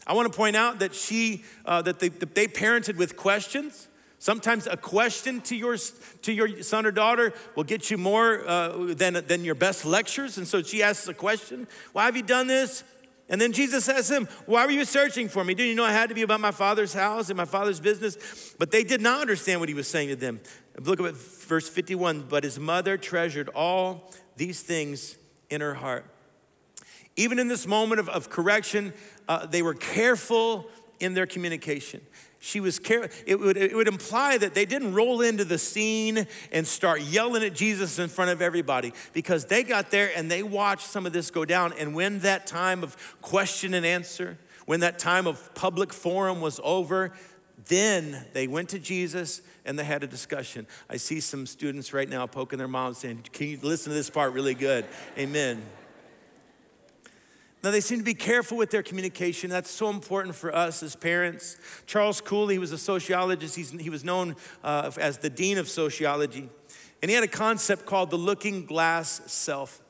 I 0.06 0.14
want 0.14 0.30
to 0.30 0.38
point 0.38 0.58
out 0.58 0.80
that 0.80 0.94
she, 0.94 1.46
uh, 1.64 1.82
that 1.84 2.02
they, 2.02 2.10
that 2.10 2.36
they 2.36 2.48
parented 2.48 2.98
with 2.98 3.16
questions. 3.16 3.88
Sometimes 4.26 4.66
a 4.66 4.76
question 4.76 5.40
to 5.42 5.56
your, 5.56 5.78
to 6.24 6.34
your 6.34 6.64
son 6.64 6.88
or 6.88 6.92
daughter 6.92 7.32
will 7.54 7.64
get 7.64 7.92
you 7.92 7.98
more 8.00 8.42
uh, 8.48 8.70
than, 8.96 9.24
than 9.28 9.44
your 9.44 9.54
best 9.54 9.86
lectures. 9.86 10.40
And 10.40 10.48
so 10.48 10.64
she 10.64 10.82
asks 10.82 11.08
a 11.08 11.14
question 11.14 11.68
Why 11.94 12.06
have 12.06 12.18
you 12.18 12.24
done 12.24 12.48
this? 12.48 12.84
And 13.30 13.40
then 13.40 13.52
Jesus 13.54 13.88
asks 13.88 14.10
him, 14.10 14.28
Why 14.48 14.66
were 14.66 14.72
you 14.72 14.84
searching 14.84 15.30
for 15.30 15.44
me? 15.44 15.54
Didn't 15.54 15.70
you 15.70 15.76
know 15.76 15.84
I 15.84 15.92
had 15.92 16.10
to 16.10 16.16
be 16.16 16.24
about 16.24 16.40
my 16.40 16.50
father's 16.50 16.92
house 16.92 17.30
and 17.30 17.38
my 17.38 17.46
father's 17.46 17.80
business? 17.80 18.56
But 18.58 18.72
they 18.72 18.84
did 18.84 19.00
not 19.00 19.22
understand 19.22 19.60
what 19.60 19.70
he 19.70 19.76
was 19.76 19.88
saying 19.88 20.10
to 20.10 20.16
them. 20.16 20.40
Look 20.80 21.00
at 21.02 21.14
verse 21.14 21.70
51. 21.70 22.26
But 22.28 22.44
his 22.44 22.58
mother 22.58 22.98
treasured 22.98 23.50
all 23.50 24.12
these 24.38 24.60
things 24.60 25.18
in 25.52 25.62
her 25.62 25.76
heart. 25.76 26.04
Even 27.16 27.38
in 27.38 27.48
this 27.48 27.68
moment 27.68 28.00
of, 28.00 28.10
of 28.10 28.32
correction, 28.32 28.92
uh, 29.28 29.46
they 29.46 29.62
were 29.62 29.76
careful 29.76 30.66
in 31.00 31.14
their 31.14 31.28
communication. 31.28 32.02
She 32.46 32.60
was 32.60 32.78
care- 32.78 33.10
it 33.26 33.40
would, 33.40 33.58
it 33.58 33.76
would 33.76 33.88
imply 33.88 34.38
that 34.38 34.54
they 34.54 34.66
didn't 34.68 34.94
roll 34.94 35.22
into 35.22 35.44
the 35.44 35.58
scene 35.58 36.28
and 36.52 36.68
start 36.68 37.02
yelling 37.02 37.42
at 37.42 37.56
Jesus 37.56 37.98
in 37.98 38.08
front 38.08 38.30
of 38.30 38.40
everybody 38.40 38.94
because 39.14 39.46
they 39.46 39.64
got 39.64 39.90
there 39.90 40.12
and 40.16 40.30
they 40.30 40.44
watched 40.44 40.86
some 40.86 41.08
of 41.08 41.12
this 41.12 41.32
go 41.32 41.44
down. 41.44 41.74
And 41.74 41.96
when 41.96 42.20
that 42.20 42.46
time 42.46 42.84
of 42.84 42.96
question 43.20 43.74
and 43.74 43.84
answer, 43.84 44.38
when 44.68 44.82
that 44.82 45.00
time 45.00 45.26
of 45.26 45.56
public 45.56 45.92
forum 45.92 46.40
was 46.40 46.62
over, 46.64 47.14
then 47.68 48.24
they 48.34 48.46
went 48.46 48.70
to 48.70 48.80
Jesus 48.80 49.42
and 49.66 49.80
they 49.80 49.84
had 49.84 50.04
a 50.04 50.08
discussion. 50.08 50.68
I 50.88 50.98
see 50.98 51.22
some 51.22 51.48
students 51.48 51.94
right 51.94 52.08
now 52.08 52.28
poking 52.28 52.60
their 52.60 52.68
moms 52.68 53.00
saying, 53.00 53.24
Can 53.34 53.48
you 53.48 53.58
listen 53.64 53.90
to 53.90 53.96
this 53.96 54.12
part 54.12 54.34
really 54.34 54.54
good? 54.54 54.86
Amen. 55.18 55.64
Now, 57.66 57.72
they 57.72 57.82
seem 57.82 57.98
to 57.98 58.06
be 58.06 58.14
careful 58.14 58.58
with 58.58 58.70
their 58.70 58.84
communication. 58.84 59.50
That's 59.50 59.72
so 59.72 59.90
important 59.90 60.36
for 60.36 60.56
us 60.56 60.84
as 60.84 60.96
parents. 60.96 61.58
Charles 61.88 62.22
Cooley 62.22 62.54
he 62.54 62.60
was 62.60 62.72
a 62.72 62.78
sociologist, 62.78 63.56
He's, 63.56 63.72
he 63.72 63.90
was 63.90 64.04
known 64.04 64.36
uh, 64.64 64.92
as 65.00 65.18
the 65.18 65.32
dean 65.32 65.58
of 65.58 65.68
sociology. 65.68 66.48
And 67.02 67.10
he 67.10 67.16
had 67.16 67.24
a 67.24 67.28
concept 67.28 67.88
called 67.88 68.12
the 68.12 68.18
looking 68.18 68.68
glass 68.68 69.20
self. 69.26 69.82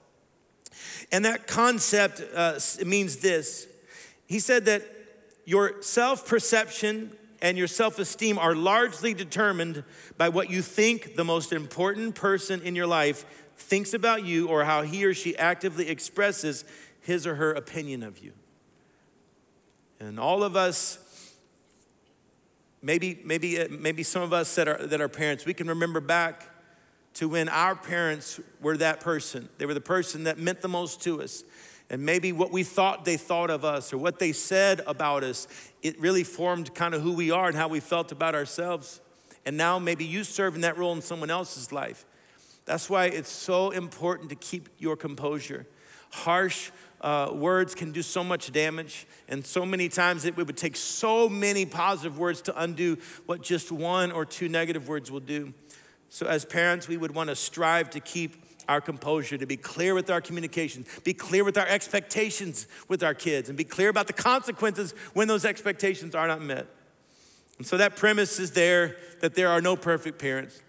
And 1.12 1.26
that 1.26 1.48
concept 1.48 2.24
uh, 2.34 2.58
means 2.86 3.18
this 3.18 3.68
he 4.26 4.40
said 4.40 4.64
that 4.66 4.82
your 5.44 5.82
self 5.82 6.26
perception 6.26 7.12
and 7.42 7.58
your 7.58 7.68
self 7.68 8.00
esteem 8.00 8.38
are 8.38 8.56
largely 8.56 9.14
determined 9.14 9.84
by 10.18 10.30
what 10.30 10.50
you 10.50 10.62
think 10.62 11.18
the 11.18 11.26
most 11.26 11.52
important 11.52 12.16
person 12.16 12.62
in 12.62 12.74
your 12.74 12.88
life 12.88 13.26
thinks 13.58 13.94
about 13.94 14.26
you 14.26 14.48
or 14.48 14.64
how 14.64 14.82
he 14.82 15.06
or 15.06 15.14
she 15.14 15.38
actively 15.38 15.90
expresses 15.90 16.66
his 17.06 17.28
or 17.28 17.36
her 17.36 17.54
opinion 17.54 18.04
of 18.04 18.20
you. 18.20 18.34
And 20.00 20.20
all 20.20 20.44
of 20.44 20.56
us, 20.56 21.00
maybe, 22.82 23.20
maybe, 23.24 23.62
uh, 23.62 23.68
maybe 23.70 24.04
some 24.04 24.22
of 24.22 24.34
us 24.34 24.54
that 24.56 24.68
are, 24.68 24.86
that 24.88 25.00
are 25.00 25.08
parents, 25.08 25.46
we 25.46 25.54
can 25.54 25.68
remember 25.68 26.00
back 26.00 26.50
to 27.16 27.30
when 27.30 27.48
our 27.48 27.76
parents 27.76 28.40
were 28.60 28.76
that 28.78 29.00
person. 29.00 29.48
They 29.58 29.66
were 29.66 29.74
the 29.74 29.82
person 29.82 30.26
that 30.26 30.38
meant 30.38 30.62
the 30.62 30.68
most 30.68 31.02
to 31.04 31.22
us. 31.22 31.44
And 31.90 32.04
maybe 32.04 32.32
what 32.32 32.52
we 32.52 32.64
thought 32.64 33.06
they 33.06 33.18
thought 33.18 33.52
of 33.52 33.64
us 33.64 33.94
or 33.94 34.00
what 34.00 34.18
they 34.18 34.32
said 34.32 34.82
about 34.88 35.24
us, 35.24 35.48
it 35.84 36.00
really 36.00 36.24
formed 36.24 36.74
kind 36.74 36.96
of 36.96 37.02
who 37.02 37.14
we 37.14 37.30
are 37.30 37.48
and 37.48 37.56
how 37.56 37.68
we 37.68 37.80
felt 37.80 38.12
about 38.12 38.34
ourselves. 38.34 39.00
And 39.46 39.56
now 39.56 39.78
maybe 39.78 40.04
you 40.04 40.24
serve 40.24 40.56
in 40.56 40.62
that 40.62 40.78
role 40.78 40.94
in 40.94 41.02
someone 41.02 41.30
else's 41.30 41.72
life. 41.72 42.06
That's 42.66 42.90
why 42.90 43.06
it's 43.06 43.30
so 43.30 43.70
important 43.70 44.30
to 44.30 44.36
keep 44.36 44.70
your 44.80 44.98
composure. 44.98 45.68
Harsh 46.10 46.72
uh, 47.06 47.30
words 47.32 47.76
can 47.76 47.92
do 47.92 48.02
so 48.02 48.24
much 48.24 48.52
damage, 48.52 49.06
and 49.30 49.46
so 49.46 49.64
many 49.64 49.88
times 49.90 50.26
it 50.26 50.36
would 50.36 50.58
take 50.58 50.76
so 50.76 51.30
many 51.30 51.64
positive 51.64 52.18
words 52.18 52.42
to 52.42 52.60
undo 52.60 52.98
what 53.28 53.44
just 53.44 53.72
one 53.72 54.12
or 54.12 54.26
two 54.26 54.50
negative 54.50 54.88
words 54.88 55.12
will 55.12 55.20
do. 55.20 55.54
So, 56.10 56.26
as 56.26 56.46
parents, 56.46 56.88
we 56.88 56.98
would 56.98 57.14
want 57.14 57.30
to 57.30 57.36
strive 57.36 57.92
to 57.92 58.00
keep 58.00 58.44
our 58.68 58.82
composure, 58.82 59.38
to 59.38 59.46
be 59.46 59.56
clear 59.56 59.94
with 59.94 60.10
our 60.10 60.20
communication, 60.20 60.84
be 61.04 61.14
clear 61.14 61.44
with 61.44 61.60
our 61.60 61.68
expectations 61.68 62.66
with 62.88 63.04
our 63.04 63.14
kids, 63.14 63.50
and 63.50 63.58
be 63.58 63.64
clear 63.64 63.90
about 63.90 64.08
the 64.08 64.14
consequences 64.14 64.96
when 65.14 65.28
those 65.28 65.46
expectations 65.46 66.16
are 66.16 66.28
not 66.28 66.42
met. 66.42 66.66
And 67.60 67.68
so 67.68 67.78
that 67.78 67.96
premise 67.96 68.40
is 68.40 68.54
there 68.54 68.98
that 69.22 69.36
there 69.36 69.50
are 69.50 69.62
no 69.62 69.76
perfect 69.76 70.18
parents. 70.18 70.60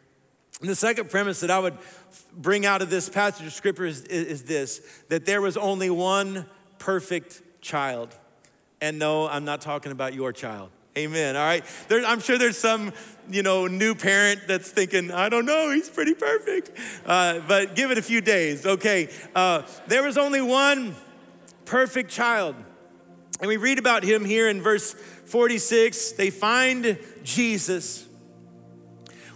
And 0.61 0.71
the 0.71 0.75
second 0.75 1.11
premise 1.11 1.41
that 1.41 1.51
I 1.51 1.59
would 1.59 1.77
bring 2.35 2.65
out 2.65 2.81
of 2.81 2.89
this 2.89 3.09
passage 3.09 3.47
of 3.47 3.53
scripture 3.53 3.85
is, 3.85 4.05
is, 4.05 4.45
this 4.45 4.81
that 5.09 5.27
there 5.27 5.43
was 5.43 5.57
only 5.57 5.91
one 5.91 6.47
perfect 6.79 7.43
child. 7.61 8.17
And 8.81 8.99
no, 8.99 9.29
I'm 9.29 9.45
not 9.45 9.61
talking 9.61 9.93
about 9.93 10.15
your 10.15 10.33
child. 10.33 10.71
Amen. 10.97 11.37
All 11.37 11.45
right. 11.45 11.63
There, 11.89 12.03
I'm 12.07 12.21
sure 12.21 12.39
there's 12.39 12.57
some, 12.57 12.93
you 13.31 13.43
know, 13.43 13.67
new 13.67 13.95
parent 13.95 14.41
that's 14.49 14.71
thinking, 14.71 15.11
I 15.11 15.29
don't 15.29 15.45
know, 15.45 15.71
he's 15.71 15.91
pretty 15.91 16.15
perfect. 16.15 16.71
Uh, 17.05 17.41
but 17.47 17.75
give 17.75 17.91
it 17.91 17.99
a 17.99 18.03
few 18.03 18.23
days. 18.23 18.65
Okay. 18.65 19.11
Uh, 19.35 19.63
there 19.89 20.03
was 20.03 20.17
only 20.17 20.41
one 20.41 20.95
perfect 21.67 22.11
child. 22.11 22.55
And 23.41 23.49
we 23.49 23.59
read 23.59 23.79
about 23.79 24.05
him 24.05 24.25
here 24.25 24.49
in 24.49 24.63
verse 24.63 24.95
46. 24.95 26.13
They 26.13 26.31
find 26.31 26.99
Jesus 27.23 28.06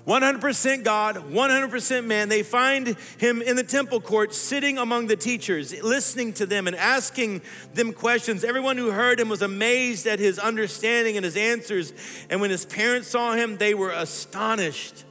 100% 0.07 0.85
God, 0.85 1.17
100% 1.17 2.05
man. 2.05 2.29
They 2.29 2.43
find 2.43 2.97
him 3.19 3.43
in 3.43 3.57
the 3.57 3.63
temple 3.63 4.01
court, 4.01 4.35
sitting 4.35 4.79
among 4.79 5.07
the 5.07 5.17
teachers, 5.17 5.81
listening 5.83 6.33
to 6.35 6.47
them 6.47 6.67
and 6.67 6.77
asking 6.77 7.43
them 7.75 7.93
questions. 7.93 8.45
Everyone 8.45 8.77
who 8.77 8.91
heard 8.91 9.21
him 9.21 9.29
was 9.29 9.43
amazed 9.43 10.07
at 10.07 10.19
his 10.19 10.39
understanding 10.39 11.17
and 11.17 11.25
his 11.25 11.37
answers. 11.37 11.93
And 12.31 12.41
when 12.41 12.51
his 12.51 12.65
parents 12.65 13.09
saw 13.09 13.35
him, 13.35 13.57
they 13.59 13.75
were 13.75 13.91
astonished. 13.91 15.05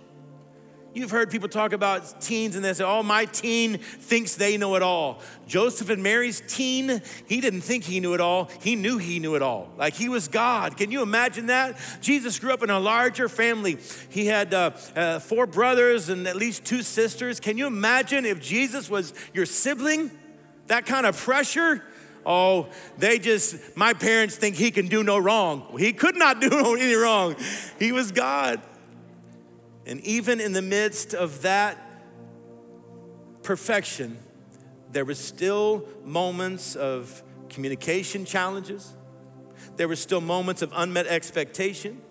You've 0.92 1.12
heard 1.12 1.30
people 1.30 1.50
talk 1.50 1.72
about 1.72 2.20
teens 2.20 2.56
and 2.56 2.66
they 2.66 2.74
say, 2.74 2.84
oh, 2.84 3.04
my 3.04 3.26
teen 3.26 3.78
thinks 3.78 4.36
they 4.36 4.58
know 4.58 4.76
it 4.76 4.82
all. 4.82 5.22
Joseph 5.48 5.90
and 5.90 6.02
Mary's 6.02 6.42
teen, 6.48 7.02
he 7.28 7.42
didn't 7.42 7.62
think 7.62 7.84
he 7.84 8.00
knew 8.00 8.16
it 8.16 8.22
all. 8.22 8.50
He 8.62 8.76
knew 8.76 8.98
he 8.98 9.20
knew 9.20 9.36
it 9.36 9.44
all. 9.44 9.70
Like 9.78 9.94
he 9.94 10.10
was 10.10 10.28
God. 10.28 10.78
Can 10.78 10.90
you 10.90 11.04
imagine 11.04 11.46
that? 11.48 11.78
Jesus 12.02 12.40
grew 12.40 12.52
up 12.52 12.64
in 12.64 12.72
a 12.72 12.80
larger 12.80 13.30
family. 13.30 13.78
He 14.10 14.26
had 14.26 14.52
uh, 14.52 14.72
uh, 14.96 15.20
four 15.20 15.46
brothers 15.46 16.10
and 16.10 16.28
at 16.28 16.36
least 16.36 16.66
two 16.66 16.82
sisters. 16.82 17.40
Can 17.40 17.58
you 17.60 17.68
imagine 17.68 18.26
if 18.26 18.42
Jesus 18.42 18.90
was 18.90 19.14
your 19.32 19.46
sibling? 19.46 20.10
That 20.68 20.88
kind 20.88 21.06
of 21.06 21.16
pressure? 21.16 21.84
Oh, 22.26 22.68
they 22.98 23.20
just, 23.20 23.78
my 23.78 23.94
parents 23.94 24.36
think 24.36 24.56
he 24.56 24.72
can 24.72 24.88
do 24.88 25.04
no 25.04 25.18
wrong. 25.20 25.76
He 25.78 25.94
could 25.94 26.16
not 26.16 26.42
do 26.42 26.76
any 26.76 26.96
wrong. 26.96 27.36
He 27.78 27.92
was 27.92 28.12
God. 28.12 28.62
And 29.90 30.02
even 30.02 30.40
in 30.40 30.54
the 30.54 30.62
midst 30.62 31.16
of 31.16 31.42
that 31.42 31.76
perfection, 33.42 34.20
there 34.92 35.04
were 35.04 35.16
still 35.16 35.88
moments 36.06 36.76
of 36.76 37.24
communication 37.50 38.24
challenges. 38.24 38.96
There 39.78 39.88
were 39.88 39.96
still 39.96 40.22
moments 40.22 40.62
of 40.62 40.72
unmet 40.76 41.08
expectation. 41.08 42.04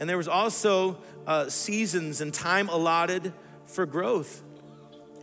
And 0.00 0.10
there 0.10 0.18
was 0.18 0.28
also 0.28 0.98
uh, 1.26 1.48
seasons 1.48 2.20
and 2.20 2.32
time 2.32 2.68
allotted 2.68 3.32
for 3.64 3.86
growth. 3.86 4.42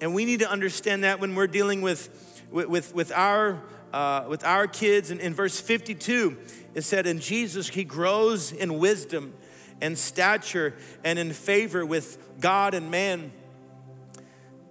And 0.02 0.16
we 0.16 0.26
need 0.26 0.40
to 0.40 0.50
understand 0.50 1.04
that 1.04 1.20
when 1.20 1.36
we're 1.36 1.46
dealing 1.46 1.84
with, 1.84 2.10
with, 2.50 2.96
with, 2.96 3.12
our, 3.12 3.62
uh, 3.94 4.26
with 4.28 4.44
our 4.44 4.66
kids. 4.66 5.12
And 5.12 5.22
in 5.22 5.36
verse 5.36 5.60
52, 5.60 6.36
it 6.74 6.82
said, 6.82 7.06
In 7.06 7.20
Jesus, 7.20 7.70
he 7.70 7.84
grows 7.84 8.52
in 8.52 8.80
wisdom 8.80 9.36
and 9.82 9.98
stature 9.98 10.74
and 11.04 11.20
in 11.20 11.34
favor 11.34 11.86
with 11.86 12.18
God 12.40 12.74
and 12.74 12.92
man. 12.92 13.32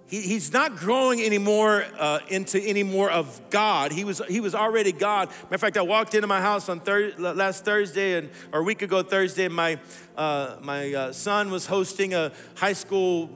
He, 0.07 0.21
he's 0.21 0.51
not 0.51 0.75
growing 0.77 1.21
anymore 1.21 1.85
uh, 1.97 2.19
into 2.29 2.59
any 2.59 2.81
more 2.81 3.11
of 3.11 3.39
God. 3.51 3.91
He 3.91 4.03
was, 4.03 4.21
he 4.27 4.39
was 4.39 4.55
already 4.55 4.91
God. 4.91 5.29
Matter 5.29 5.55
of 5.55 5.61
fact, 5.61 5.77
I 5.77 5.83
walked 5.83 6.15
into 6.15 6.27
my 6.27 6.41
house 6.41 6.67
on 6.67 6.79
thir- 6.79 7.13
last 7.17 7.63
Thursday, 7.63 8.17
and, 8.17 8.29
or 8.51 8.61
a 8.61 8.63
week 8.63 8.81
ago 8.81 9.03
Thursday, 9.03 9.47
my, 9.47 9.79
uh, 10.17 10.55
my 10.61 10.93
uh, 10.93 11.13
son 11.13 11.51
was 11.51 11.67
hosting 11.67 12.15
a 12.15 12.31
high 12.55 12.73
school 12.73 13.29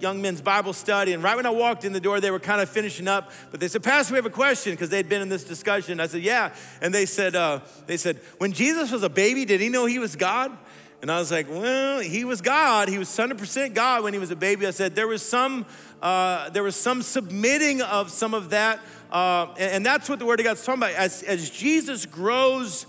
young 0.00 0.20
men's 0.20 0.40
Bible 0.40 0.72
study. 0.72 1.12
And 1.12 1.22
right 1.22 1.36
when 1.36 1.46
I 1.46 1.50
walked 1.50 1.84
in 1.84 1.92
the 1.92 2.00
door, 2.00 2.20
they 2.20 2.30
were 2.30 2.40
kind 2.40 2.60
of 2.60 2.68
finishing 2.68 3.08
up. 3.08 3.32
But 3.50 3.60
they 3.60 3.68
said, 3.68 3.82
Pastor, 3.82 4.12
we 4.12 4.16
have 4.16 4.26
a 4.26 4.30
question 4.30 4.72
because 4.72 4.90
they'd 4.90 5.08
been 5.08 5.22
in 5.22 5.28
this 5.28 5.44
discussion. 5.44 6.00
I 6.00 6.06
said, 6.06 6.22
Yeah. 6.22 6.54
And 6.80 6.94
they 6.94 7.06
said, 7.06 7.34
uh, 7.34 7.60
they 7.86 7.96
said, 7.96 8.20
when 8.38 8.52
Jesus 8.52 8.90
was 8.90 9.02
a 9.02 9.08
baby, 9.08 9.44
did 9.44 9.60
he 9.60 9.68
know 9.68 9.86
he 9.86 9.98
was 9.98 10.16
God? 10.16 10.56
And 11.02 11.10
I 11.10 11.18
was 11.18 11.30
like, 11.30 11.48
well, 11.48 12.00
he 12.00 12.24
was 12.24 12.40
God. 12.40 12.88
He 12.88 12.98
was 12.98 13.08
100% 13.08 13.74
God 13.74 14.02
when 14.02 14.12
he 14.12 14.18
was 14.18 14.30
a 14.30 14.36
baby. 14.36 14.66
I 14.66 14.70
said 14.70 14.94
there 14.94 15.06
was 15.06 15.22
some, 15.22 15.66
uh, 16.00 16.50
there 16.50 16.62
was 16.62 16.74
some 16.74 17.02
submitting 17.02 17.82
of 17.82 18.10
some 18.10 18.34
of 18.34 18.50
that, 18.50 18.80
uh, 19.10 19.48
and, 19.58 19.72
and, 19.72 19.86
that's 19.86 20.08
what 20.08 20.18
the 20.18 20.26
Word 20.26 20.40
of 20.40 20.44
God's 20.44 20.64
talking 20.64 20.82
about. 20.82 20.94
As, 20.94 21.22
as 21.22 21.50
Jesus 21.50 22.06
grows 22.06 22.86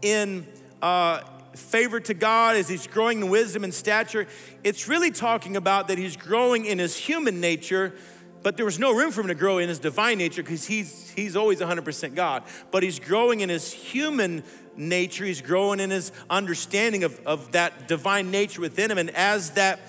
in 0.00 0.46
uh, 0.80 1.20
favor 1.54 2.00
to 2.00 2.14
God, 2.14 2.56
as 2.56 2.68
he's 2.68 2.86
growing 2.86 3.20
in 3.20 3.30
wisdom 3.30 3.64
and 3.64 3.74
stature, 3.74 4.26
it's 4.64 4.88
really 4.88 5.10
talking 5.10 5.56
about 5.56 5.88
that 5.88 5.98
he's 5.98 6.16
growing 6.16 6.64
in 6.64 6.78
his 6.78 6.96
human 6.96 7.40
nature. 7.40 7.94
But 8.42 8.56
there 8.56 8.64
was 8.64 8.78
no 8.78 8.94
room 8.94 9.10
for 9.10 9.20
him 9.20 9.26
to 9.26 9.34
grow 9.34 9.58
in 9.58 9.68
his 9.68 9.78
divine 9.78 10.16
nature 10.16 10.42
because 10.42 10.66
he's, 10.66 11.10
he's 11.10 11.36
always 11.36 11.60
100% 11.60 12.14
God. 12.14 12.44
But 12.70 12.82
he's 12.82 12.98
growing 12.98 13.40
in 13.40 13.50
his 13.50 13.70
human 13.70 14.44
nature. 14.80 15.24
He's 15.24 15.40
growing 15.40 15.78
in 15.78 15.90
his 15.90 16.10
understanding 16.28 17.04
of, 17.04 17.20
of 17.26 17.52
that 17.52 17.86
divine 17.86 18.30
nature 18.30 18.60
within 18.60 18.90
him. 18.90 18.98
And 18.98 19.10
as 19.10 19.50
that 19.52 19.80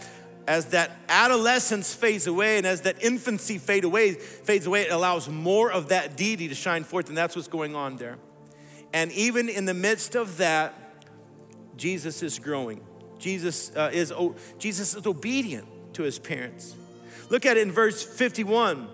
as 0.47 0.67
that 0.67 0.91
adolescence 1.07 1.93
fades 1.93 2.27
away 2.27 2.57
and 2.57 2.65
as 2.65 2.81
that 2.81 3.01
infancy 3.03 3.57
fade 3.57 3.83
away, 3.83 4.13
fades 4.13 4.65
away, 4.65 4.81
it 4.81 4.91
allows 4.91 5.29
more 5.29 5.71
of 5.71 5.89
that 5.89 6.17
deity 6.17 6.47
to 6.47 6.55
shine 6.55 6.83
forth, 6.83 7.09
and 7.09 7.17
that's 7.17 7.35
what's 7.35 7.47
going 7.47 7.75
on 7.75 7.97
there. 7.97 8.17
And 8.91 9.11
even 9.11 9.49
in 9.49 9.65
the 9.65 9.73
midst 9.73 10.15
of 10.15 10.37
that, 10.37 10.73
Jesus 11.77 12.21
is 12.23 12.39
growing. 12.39 12.81
Jesus, 13.19 13.71
uh, 13.75 13.91
is, 13.93 14.11
Jesus 14.57 14.95
is 14.95 15.05
obedient 15.05 15.67
to 15.93 16.03
his 16.03 16.19
parents. 16.19 16.75
Look 17.29 17.45
at 17.45 17.55
it 17.57 17.61
in 17.61 17.71
verse 17.71 18.03
51. 18.03 18.89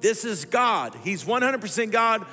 This 0.00 0.24
is 0.24 0.44
God. 0.44 0.96
He's 1.04 1.24
100% 1.24 1.92
God, 1.92 2.26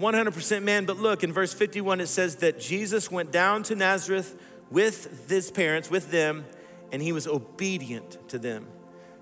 100% 0.00 0.62
man. 0.62 0.86
But 0.86 0.96
look, 0.96 1.22
in 1.22 1.32
verse 1.32 1.52
51, 1.52 2.00
it 2.00 2.06
says 2.06 2.36
that 2.36 2.58
Jesus 2.58 3.10
went 3.10 3.30
down 3.30 3.62
to 3.64 3.74
Nazareth 3.74 4.40
with 4.70 5.28
his 5.28 5.50
parents, 5.50 5.90
with 5.90 6.10
them, 6.10 6.46
and 6.90 7.02
he 7.02 7.12
was 7.12 7.26
obedient 7.26 8.16
to 8.28 8.38
them. 8.38 8.66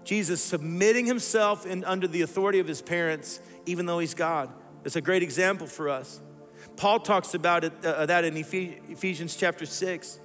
Jesus 0.05 0.43
submitting 0.43 1.05
himself 1.05 1.67
in, 1.67 1.85
under 1.85 2.07
the 2.07 2.23
authority 2.23 2.61
of 2.61 2.67
his 2.67 2.81
parents, 2.81 3.41
even 3.67 3.87
though 3.87 3.99
he's 3.99 4.15
God. 4.15 4.51
It's 4.85 4.97
a 4.97 5.01
great 5.01 5.23
example 5.23 5.67
for 5.67 5.89
us. 5.89 6.21
Paul 6.77 7.01
talks 7.01 7.35
about 7.35 7.65
it, 7.65 7.73
uh, 7.85 8.07
that 8.07 8.25
in 8.25 8.37
Ephesians 8.37 9.37
chapter 9.37 9.67
6. 9.67 10.21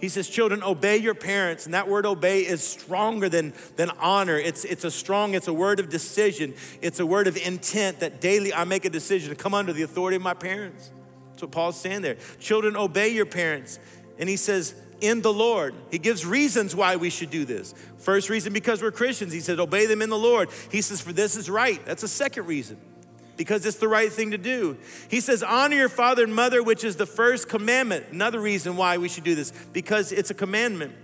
He 0.00 0.08
says, 0.08 0.28
Children, 0.28 0.62
obey 0.62 0.96
your 0.96 1.14
parents. 1.14 1.64
And 1.64 1.74
that 1.74 1.88
word 1.88 2.06
obey 2.06 2.40
is 2.40 2.62
stronger 2.62 3.28
than, 3.28 3.52
than 3.76 3.90
honor. 3.98 4.36
It's, 4.36 4.64
it's 4.64 4.84
a 4.84 4.90
strong, 4.90 5.34
it's 5.34 5.48
a 5.48 5.52
word 5.52 5.80
of 5.80 5.88
decision. 5.88 6.54
It's 6.80 7.00
a 7.00 7.06
word 7.06 7.26
of 7.26 7.36
intent 7.36 8.00
that 8.00 8.20
daily 8.20 8.52
I 8.52 8.64
make 8.64 8.84
a 8.84 8.90
decision 8.90 9.30
to 9.30 9.36
come 9.36 9.54
under 9.54 9.72
the 9.72 9.82
authority 9.82 10.16
of 10.16 10.22
my 10.22 10.34
parents. 10.34 10.90
That's 11.30 11.42
what 11.42 11.50
Paul's 11.52 11.80
saying 11.80 12.02
there. 12.02 12.16
Children, 12.38 12.76
obey 12.76 13.08
your 13.08 13.26
parents. 13.26 13.78
And 14.18 14.28
he 14.28 14.36
says, 14.36 14.74
in 15.00 15.20
the 15.20 15.32
Lord. 15.32 15.74
He 15.90 15.98
gives 15.98 16.24
reasons 16.24 16.76
why 16.76 16.96
we 16.96 17.10
should 17.10 17.30
do 17.30 17.44
this. 17.44 17.74
First 17.98 18.30
reason, 18.30 18.52
because 18.52 18.80
we're 18.80 18.92
Christians. 18.92 19.32
He 19.32 19.40
said, 19.40 19.58
obey 19.58 19.86
them 19.86 20.00
in 20.00 20.10
the 20.10 20.18
Lord. 20.18 20.48
He 20.70 20.80
says, 20.80 21.00
for 21.00 21.12
this 21.12 21.36
is 21.36 21.50
right. 21.50 21.84
That's 21.84 22.04
a 22.04 22.08
second 22.08 22.46
reason 22.46 22.78
because 23.36 23.64
it's 23.66 23.78
the 23.78 23.88
right 23.88 24.12
thing 24.12 24.32
to 24.32 24.38
do. 24.38 24.76
He 25.08 25.20
says, 25.20 25.42
Honor 25.42 25.76
your 25.76 25.88
father 25.88 26.24
and 26.24 26.34
mother, 26.34 26.62
which 26.62 26.84
is 26.84 26.96
the 26.96 27.06
first 27.06 27.48
commandment. 27.48 28.06
Another 28.12 28.40
reason 28.40 28.76
why 28.76 28.98
we 28.98 29.08
should 29.08 29.24
do 29.24 29.34
this, 29.34 29.52
because 29.72 30.12
it's 30.12 30.30
a 30.30 30.34
commandment. 30.34 30.94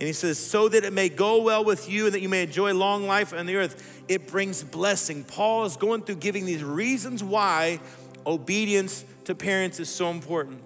And 0.00 0.06
he 0.06 0.12
says, 0.12 0.38
So 0.38 0.68
that 0.68 0.84
it 0.84 0.92
may 0.92 1.08
go 1.08 1.42
well 1.42 1.64
with 1.64 1.88
you 1.88 2.06
and 2.06 2.14
that 2.14 2.20
you 2.20 2.28
may 2.28 2.42
enjoy 2.42 2.74
long 2.74 3.06
life 3.06 3.32
on 3.32 3.46
the 3.46 3.56
earth. 3.56 4.04
It 4.08 4.26
brings 4.26 4.62
blessing. 4.62 5.24
Paul 5.24 5.64
is 5.64 5.76
going 5.76 6.02
through 6.02 6.16
giving 6.16 6.46
these 6.46 6.64
reasons 6.64 7.22
why 7.22 7.80
obedience 8.26 9.04
to 9.24 9.34
parents 9.34 9.80
is 9.80 9.88
so 9.88 10.10
important. 10.10 10.62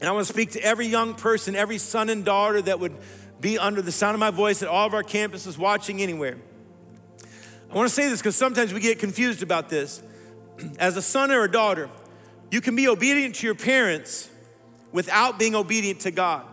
And 0.00 0.08
I 0.08 0.12
want 0.12 0.26
to 0.26 0.32
speak 0.32 0.52
to 0.52 0.60
every 0.60 0.86
young 0.86 1.14
person, 1.14 1.54
every 1.54 1.78
son 1.78 2.08
and 2.08 2.24
daughter 2.24 2.60
that 2.62 2.80
would 2.80 2.96
be 3.40 3.58
under 3.58 3.82
the 3.82 3.92
sound 3.92 4.14
of 4.14 4.20
my 4.20 4.30
voice 4.30 4.62
at 4.62 4.68
all 4.68 4.86
of 4.86 4.94
our 4.94 5.02
campuses 5.02 5.56
watching 5.56 6.02
anywhere. 6.02 6.38
I 7.72 7.74
want 7.74 7.88
to 7.88 7.94
say 7.94 8.06
this 8.10 8.20
because 8.20 8.36
sometimes 8.36 8.74
we 8.74 8.80
get 8.80 8.98
confused 8.98 9.42
about 9.42 9.70
this. 9.70 10.02
As 10.78 10.98
a 10.98 11.02
son 11.02 11.30
or 11.30 11.44
a 11.44 11.50
daughter, 11.50 11.88
you 12.50 12.60
can 12.60 12.76
be 12.76 12.86
obedient 12.86 13.36
to 13.36 13.46
your 13.46 13.54
parents 13.54 14.28
without 14.92 15.38
being 15.38 15.54
obedient 15.54 16.00
to 16.00 16.10
God. 16.10 16.44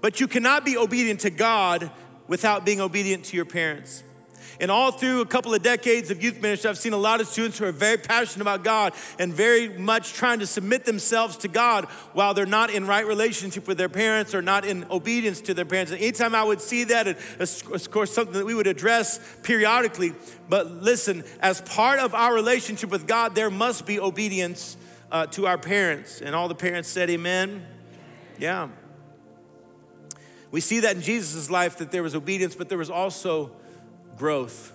But 0.00 0.20
you 0.20 0.28
cannot 0.28 0.64
be 0.64 0.76
obedient 0.76 1.20
to 1.20 1.30
God 1.30 1.90
without 2.28 2.64
being 2.64 2.80
obedient 2.80 3.24
to 3.24 3.36
your 3.36 3.44
parents. 3.44 4.04
And 4.60 4.70
all 4.70 4.92
through 4.92 5.20
a 5.20 5.26
couple 5.26 5.52
of 5.54 5.62
decades 5.62 6.10
of 6.10 6.22
youth 6.22 6.40
ministry, 6.40 6.70
I've 6.70 6.78
seen 6.78 6.92
a 6.92 6.98
lot 6.98 7.20
of 7.20 7.26
students 7.26 7.58
who 7.58 7.66
are 7.66 7.72
very 7.72 7.98
passionate 7.98 8.42
about 8.42 8.64
God 8.64 8.94
and 9.18 9.32
very 9.32 9.68
much 9.68 10.14
trying 10.14 10.38
to 10.38 10.46
submit 10.46 10.84
themselves 10.84 11.36
to 11.38 11.48
God 11.48 11.84
while 12.12 12.34
they're 12.34 12.46
not 12.46 12.70
in 12.70 12.86
right 12.86 13.06
relationship 13.06 13.68
with 13.68 13.78
their 13.78 13.88
parents 13.88 14.34
or 14.34 14.42
not 14.42 14.64
in 14.64 14.86
obedience 14.90 15.40
to 15.42 15.54
their 15.54 15.64
parents. 15.64 15.92
And 15.92 16.00
anytime 16.00 16.34
I 16.34 16.42
would 16.42 16.60
see 16.60 16.84
that, 16.84 17.06
and 17.06 17.16
of 17.40 17.90
course, 17.90 18.12
something 18.12 18.34
that 18.34 18.46
we 18.46 18.54
would 18.54 18.66
address 18.66 19.20
periodically. 19.42 20.14
But 20.48 20.70
listen, 20.70 21.24
as 21.40 21.60
part 21.60 21.98
of 21.98 22.14
our 22.14 22.34
relationship 22.34 22.90
with 22.90 23.06
God, 23.06 23.34
there 23.34 23.50
must 23.50 23.86
be 23.86 24.00
obedience 24.00 24.76
uh, 25.10 25.26
to 25.26 25.46
our 25.46 25.58
parents. 25.58 26.20
And 26.20 26.34
all 26.34 26.48
the 26.48 26.54
parents 26.54 26.88
said, 26.88 27.10
Amen. 27.10 27.66
Yeah. 28.38 28.68
We 30.50 30.60
see 30.60 30.80
that 30.80 30.96
in 30.96 31.02
Jesus' 31.02 31.50
life 31.50 31.78
that 31.78 31.90
there 31.90 32.02
was 32.02 32.14
obedience, 32.14 32.54
but 32.54 32.68
there 32.68 32.78
was 32.78 32.90
also 32.90 33.50
growth. 34.16 34.72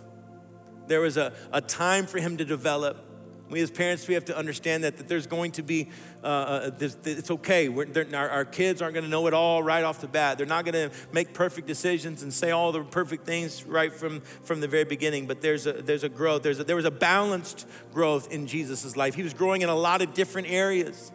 There 0.88 1.02
was 1.02 1.18
a, 1.18 1.34
a 1.52 1.62
time 1.62 2.06
for 2.06 2.20
him 2.20 2.38
to 2.38 2.46
develop. 2.46 3.08
We 3.50 3.62
as 3.62 3.70
parents, 3.70 4.08
we 4.08 4.14
have 4.14 4.26
to 4.26 4.38
understand 4.38 4.86
that, 4.86 4.98
that 4.98 5.10
there's 5.10 5.28
going 5.28 5.52
to 5.54 5.62
be, 5.62 5.90
uh, 6.24 6.28
uh 6.28 6.72
it's 6.80 7.32
okay. 7.32 7.68
Our, 7.68 8.30
our, 8.30 8.46
kids 8.46 8.82
aren't 8.82 8.94
going 8.94 9.04
to 9.04 9.10
know 9.10 9.28
it 9.28 9.34
all 9.34 9.62
right 9.62 9.84
off 9.84 10.00
the 10.00 10.08
bat. 10.08 10.38
They're 10.38 10.48
not 10.48 10.64
going 10.64 10.90
to 10.90 10.96
make 11.12 11.34
perfect 11.34 11.68
decisions 11.68 12.24
and 12.24 12.34
say 12.34 12.52
all 12.52 12.72
the 12.72 12.84
perfect 12.84 13.26
things 13.26 13.66
right 13.66 13.92
from, 13.94 14.22
from 14.22 14.62
the 14.62 14.70
very 14.70 14.86
beginning. 14.86 15.28
But 15.28 15.42
there's 15.42 15.68
a, 15.68 15.74
there's 15.74 16.06
a 16.06 16.10
growth. 16.10 16.44
There's 16.44 16.60
a, 16.60 16.64
there 16.64 16.78
was 16.78 16.86
a 16.86 16.92
balanced 16.92 17.68
growth 17.94 18.32
in 18.32 18.48
Jesus' 18.48 18.96
life. 18.96 19.16
He 19.16 19.24
was 19.24 19.34
growing 19.34 19.64
in 19.64 19.70
a 19.70 19.76
lot 19.76 20.02
of 20.02 20.14
different 20.14 20.50
areas 20.50 21.12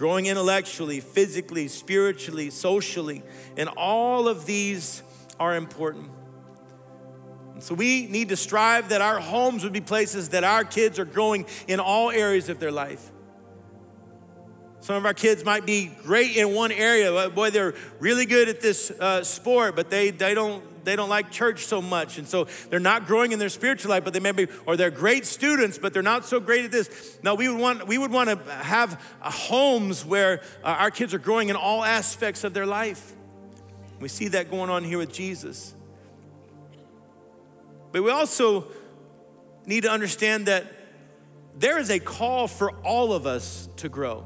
growing 0.00 0.24
intellectually, 0.24 0.98
physically, 0.98 1.68
spiritually, 1.68 2.48
socially. 2.48 3.22
And 3.58 3.68
all 3.76 4.28
of 4.28 4.46
these 4.46 5.02
are 5.38 5.54
important. 5.54 6.08
So 7.60 7.74
we 7.74 8.06
need 8.06 8.30
to 8.30 8.36
strive 8.36 8.88
that 8.88 9.00
our 9.00 9.20
homes 9.20 9.64
would 9.64 9.72
be 9.72 9.80
places 9.80 10.30
that 10.30 10.44
our 10.44 10.64
kids 10.64 10.98
are 10.98 11.04
growing 11.04 11.46
in 11.68 11.80
all 11.80 12.10
areas 12.10 12.48
of 12.48 12.58
their 12.58 12.72
life. 12.72 13.10
Some 14.80 14.96
of 14.96 15.04
our 15.04 15.12
kids 15.12 15.44
might 15.44 15.66
be 15.66 15.90
great 16.04 16.36
in 16.36 16.54
one 16.54 16.72
area. 16.72 17.28
Boy, 17.28 17.50
they're 17.50 17.74
really 17.98 18.24
good 18.24 18.48
at 18.48 18.62
this 18.62 18.90
uh, 18.90 19.22
sport, 19.22 19.76
but 19.76 19.90
they, 19.90 20.10
they 20.10 20.34
don't 20.34 20.64
they 20.84 20.96
don't 20.96 21.10
like 21.10 21.30
church 21.30 21.66
so 21.66 21.82
much, 21.82 22.16
and 22.16 22.26
so 22.26 22.46
they're 22.70 22.80
not 22.80 23.06
growing 23.06 23.32
in 23.32 23.38
their 23.38 23.50
spiritual 23.50 23.90
life. 23.90 24.02
But 24.02 24.14
they 24.14 24.20
may 24.20 24.32
be, 24.32 24.46
or 24.64 24.78
they're 24.78 24.90
great 24.90 25.26
students, 25.26 25.76
but 25.76 25.92
they're 25.92 26.02
not 26.02 26.24
so 26.24 26.40
great 26.40 26.64
at 26.64 26.72
this. 26.72 27.18
now 27.22 27.34
we 27.34 27.50
would 27.50 27.60
want 27.60 27.86
we 27.86 27.98
would 27.98 28.10
want 28.10 28.30
to 28.30 28.52
have 28.54 28.98
uh, 29.20 29.30
homes 29.30 30.06
where 30.06 30.40
uh, 30.64 30.68
our 30.68 30.90
kids 30.90 31.12
are 31.12 31.18
growing 31.18 31.50
in 31.50 31.56
all 31.56 31.84
aspects 31.84 32.44
of 32.44 32.54
their 32.54 32.66
life. 32.66 33.14
We 34.00 34.08
see 34.08 34.28
that 34.28 34.50
going 34.50 34.70
on 34.70 34.82
here 34.82 34.96
with 34.96 35.12
Jesus. 35.12 35.74
But 37.92 38.02
we 38.02 38.10
also 38.10 38.66
need 39.66 39.82
to 39.82 39.90
understand 39.90 40.46
that 40.46 40.66
there 41.56 41.78
is 41.78 41.90
a 41.90 41.98
call 41.98 42.48
for 42.48 42.70
all 42.82 43.12
of 43.12 43.26
us 43.26 43.68
to 43.76 43.88
grow. 43.88 44.24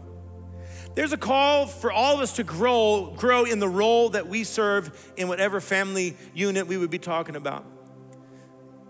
There's 0.94 1.12
a 1.12 1.18
call 1.18 1.66
for 1.66 1.90
all 1.90 2.14
of 2.14 2.20
us 2.20 2.34
to 2.34 2.44
grow, 2.44 3.14
grow 3.16 3.44
in 3.44 3.58
the 3.58 3.68
role 3.68 4.10
that 4.10 4.28
we 4.28 4.44
serve 4.44 5.12
in 5.16 5.26
whatever 5.26 5.60
family 5.60 6.16
unit 6.34 6.66
we 6.66 6.76
would 6.76 6.90
be 6.90 7.00
talking 7.00 7.34
about. 7.34 7.64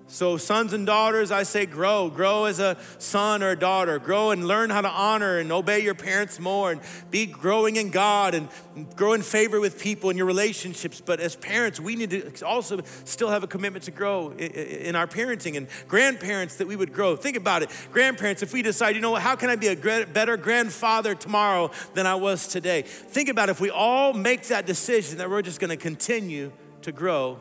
So, 0.07 0.37
sons 0.37 0.75
and 0.75 0.85
daughters, 0.85 1.33
I 1.33 1.45
say 1.45 1.65
grow. 1.65 2.11
Grow 2.11 2.45
as 2.45 2.61
a 2.61 2.77
son 2.99 3.43
or 3.43 3.51
a 3.51 3.59
daughter. 3.59 3.99
Grow 3.99 4.31
and 4.33 4.47
learn 4.47 4.69
how 4.69 4.83
to 4.83 4.89
honor 4.89 5.39
and 5.39 5.51
obey 5.51 5.81
your 5.81 5.95
parents 5.95 6.39
more 6.39 6.73
and 6.73 6.81
be 7.11 7.25
growing 7.25 7.77
in 7.77 7.91
God 7.91 8.35
and 8.35 8.49
grow 8.97 9.15
in 9.15 9.23
favor 9.23 9.61
with 9.61 9.81
people 9.81 10.11
in 10.11 10.17
your 10.19 10.27
relationships. 10.27 11.01
But 11.01 11.21
as 11.21 11.37
parents, 11.37 11.81
we 11.81 11.97
need 11.97 12.11
to 12.11 12.47
also 12.47 12.81
still 13.05 13.31
have 13.31 13.43
a 13.45 13.47
commitment 13.47 13.87
to 13.87 13.91
grow 13.93 14.33
in 14.33 14.95
our 14.95 15.07
parenting 15.07 15.57
and 15.57 15.69
grandparents 15.89 16.57
that 16.57 16.69
we 16.69 16.77
would 16.77 16.93
grow. 16.93 17.17
Think 17.17 17.39
about 17.39 17.63
it. 17.63 17.71
Grandparents, 17.91 18.43
if 18.43 18.53
we 18.53 18.61
decide, 18.61 18.95
you 18.95 19.01
know 19.01 19.15
how 19.15 19.37
can 19.37 19.49
I 19.49 19.57
be 19.57 19.69
a 19.69 20.07
better 20.07 20.37
grandfather 20.37 21.15
tomorrow 21.15 21.71
than 21.95 22.07
I 22.07 22.15
was 22.15 22.47
today? 22.47 22.83
Think 22.83 23.31
about 23.31 23.49
if 23.49 23.59
we 23.59 23.71
all 23.71 24.13
make 24.13 24.49
that 24.49 24.67
decision 24.67 25.19
that 25.19 25.31
we're 25.31 25.43
just 25.43 25.61
going 25.61 25.71
to 25.71 25.79
continue 25.79 26.53
to 26.83 26.93
grow 26.93 27.39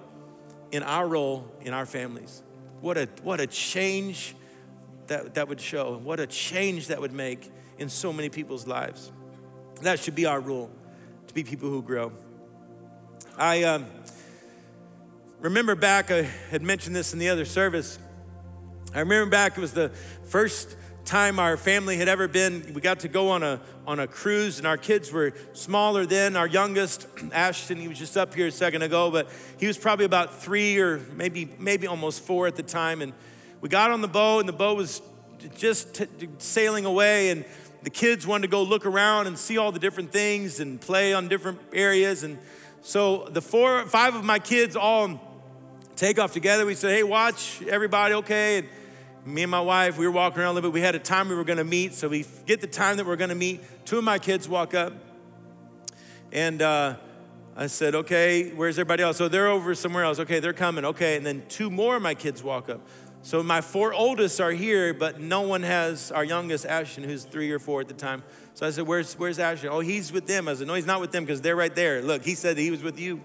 in 0.71 0.81
our 0.81 1.07
role 1.07 1.45
in 1.61 1.73
our 1.73 1.85
families. 1.85 2.41
What 2.83 2.97
a, 2.97 3.07
what 3.21 3.39
a 3.39 3.47
change 3.47 4.35
that, 5.07 5.35
that 5.35 5.47
would 5.47 5.61
show. 5.61 5.97
What 6.03 6.19
a 6.19 6.27
change 6.27 6.87
that 6.87 6.99
would 6.99 7.13
make 7.13 7.49
in 7.77 7.87
so 7.87 8.11
many 8.11 8.27
people's 8.27 8.67
lives. 8.67 9.09
That 9.83 10.01
should 10.01 10.15
be 10.15 10.25
our 10.25 10.41
rule 10.41 10.69
to 11.27 11.33
be 11.33 11.45
people 11.45 11.69
who 11.69 11.81
grow. 11.81 12.11
I 13.37 13.63
um, 13.63 13.85
remember 15.39 15.75
back, 15.75 16.11
I 16.11 16.23
had 16.51 16.61
mentioned 16.61 16.93
this 16.93 17.13
in 17.13 17.19
the 17.19 17.29
other 17.29 17.45
service. 17.45 17.97
I 18.93 18.99
remember 18.99 19.31
back, 19.31 19.57
it 19.57 19.61
was 19.61 19.71
the 19.71 19.87
first 20.25 20.75
time 21.05 21.39
our 21.39 21.57
family 21.57 21.97
had 21.97 22.07
ever 22.07 22.27
been. 22.27 22.71
We 22.73 22.81
got 22.81 23.01
to 23.01 23.07
go 23.07 23.29
on 23.29 23.43
a, 23.43 23.59
on 23.85 23.99
a 23.99 24.07
cruise, 24.07 24.57
and 24.57 24.67
our 24.67 24.77
kids 24.77 25.11
were 25.11 25.33
smaller 25.53 26.05
then. 26.05 26.35
Our 26.35 26.47
youngest, 26.47 27.07
Ashton, 27.33 27.77
he 27.77 27.87
was 27.87 27.99
just 27.99 28.15
up 28.15 28.33
here 28.33 28.47
a 28.47 28.51
second 28.51 28.81
ago, 28.81 29.11
but 29.11 29.29
he 29.59 29.67
was 29.67 29.77
probably 29.77 30.05
about 30.05 30.41
three 30.41 30.79
or 30.79 30.99
maybe, 31.15 31.49
maybe 31.59 31.87
almost 31.87 32.21
four 32.21 32.47
at 32.47 32.55
the 32.55 32.63
time. 32.63 33.01
And 33.01 33.13
we 33.61 33.69
got 33.69 33.91
on 33.91 34.01
the 34.01 34.07
boat, 34.07 34.39
and 34.39 34.49
the 34.49 34.53
boat 34.53 34.77
was 34.77 35.01
just 35.57 35.95
t- 35.95 36.07
sailing 36.37 36.85
away, 36.85 37.29
and 37.29 37.43
the 37.83 37.89
kids 37.89 38.25
wanted 38.25 38.43
to 38.43 38.47
go 38.47 38.63
look 38.63 38.85
around 38.85 39.27
and 39.27 39.37
see 39.37 39.57
all 39.57 39.71
the 39.71 39.79
different 39.79 40.11
things 40.11 40.61
and 40.61 40.79
play 40.79 41.13
on 41.13 41.27
different 41.27 41.59
areas. 41.73 42.23
And 42.23 42.39
so 42.81 43.27
the 43.29 43.41
four, 43.41 43.85
five 43.87 44.15
of 44.15 44.23
my 44.23 44.39
kids 44.39 44.77
all 44.77 45.19
take 45.97 46.17
off 46.17 46.31
together. 46.31 46.65
We 46.65 46.75
said, 46.75 46.91
hey, 46.91 47.03
watch 47.03 47.61
everybody, 47.63 48.13
okay? 48.15 48.59
And 48.59 48.67
me 49.25 49.43
and 49.43 49.51
my 49.51 49.61
wife, 49.61 49.97
we 49.97 50.05
were 50.05 50.11
walking 50.11 50.39
around 50.41 50.51
a 50.51 50.53
little 50.53 50.69
bit. 50.69 50.73
We 50.73 50.81
had 50.81 50.95
a 50.95 50.99
time 50.99 51.29
we 51.29 51.35
were 51.35 51.43
going 51.43 51.57
to 51.57 51.63
meet. 51.63 51.93
So 51.93 52.09
we 52.09 52.25
get 52.45 52.61
the 52.61 52.67
time 52.67 52.97
that 52.97 53.05
we're 53.05 53.15
going 53.15 53.29
to 53.29 53.35
meet. 53.35 53.61
Two 53.85 53.97
of 53.97 54.03
my 54.03 54.19
kids 54.19 54.49
walk 54.49 54.73
up. 54.73 54.93
And 56.31 56.61
uh, 56.61 56.95
I 57.55 57.67
said, 57.67 57.95
okay, 57.95 58.49
where's 58.51 58.77
everybody 58.77 59.03
else? 59.03 59.17
So 59.17 59.27
they're 59.27 59.47
over 59.47 59.75
somewhere 59.75 60.03
else. 60.03 60.19
Okay, 60.19 60.39
they're 60.39 60.51
coming. 60.53 60.83
Okay. 60.85 61.15
And 61.15 61.25
then 61.25 61.43
two 61.47 61.69
more 61.69 61.95
of 61.95 62.01
my 62.01 62.15
kids 62.15 62.43
walk 62.43 62.69
up. 62.69 62.81
So 63.21 63.41
my 63.41 63.61
four 63.61 63.93
oldest 63.93 64.41
are 64.41 64.51
here, 64.51 64.93
but 64.93 65.21
no 65.21 65.41
one 65.41 65.63
has 65.63 66.11
our 66.11 66.25
youngest, 66.25 66.65
Ashton, 66.65 67.05
who's 67.05 67.23
three 67.23 67.49
or 67.51 67.59
four 67.59 67.79
at 67.79 67.87
the 67.87 67.93
time. 67.93 68.21
So 68.53 68.67
I 68.67 68.71
said, 68.71 68.85
where's, 68.85 69.13
where's 69.13 69.39
Ashton? 69.39 69.69
Oh, 69.69 69.79
he's 69.79 70.11
with 70.11 70.27
them. 70.27 70.49
I 70.49 70.55
said, 70.55 70.67
no, 70.67 70.73
he's 70.73 70.85
not 70.85 70.99
with 70.99 71.13
them 71.13 71.23
because 71.23 71.39
they're 71.39 71.55
right 71.55 71.73
there. 71.73 72.01
Look, 72.01 72.25
he 72.25 72.35
said 72.35 72.57
he 72.57 72.69
was 72.69 72.83
with 72.83 72.99
you. 72.99 73.21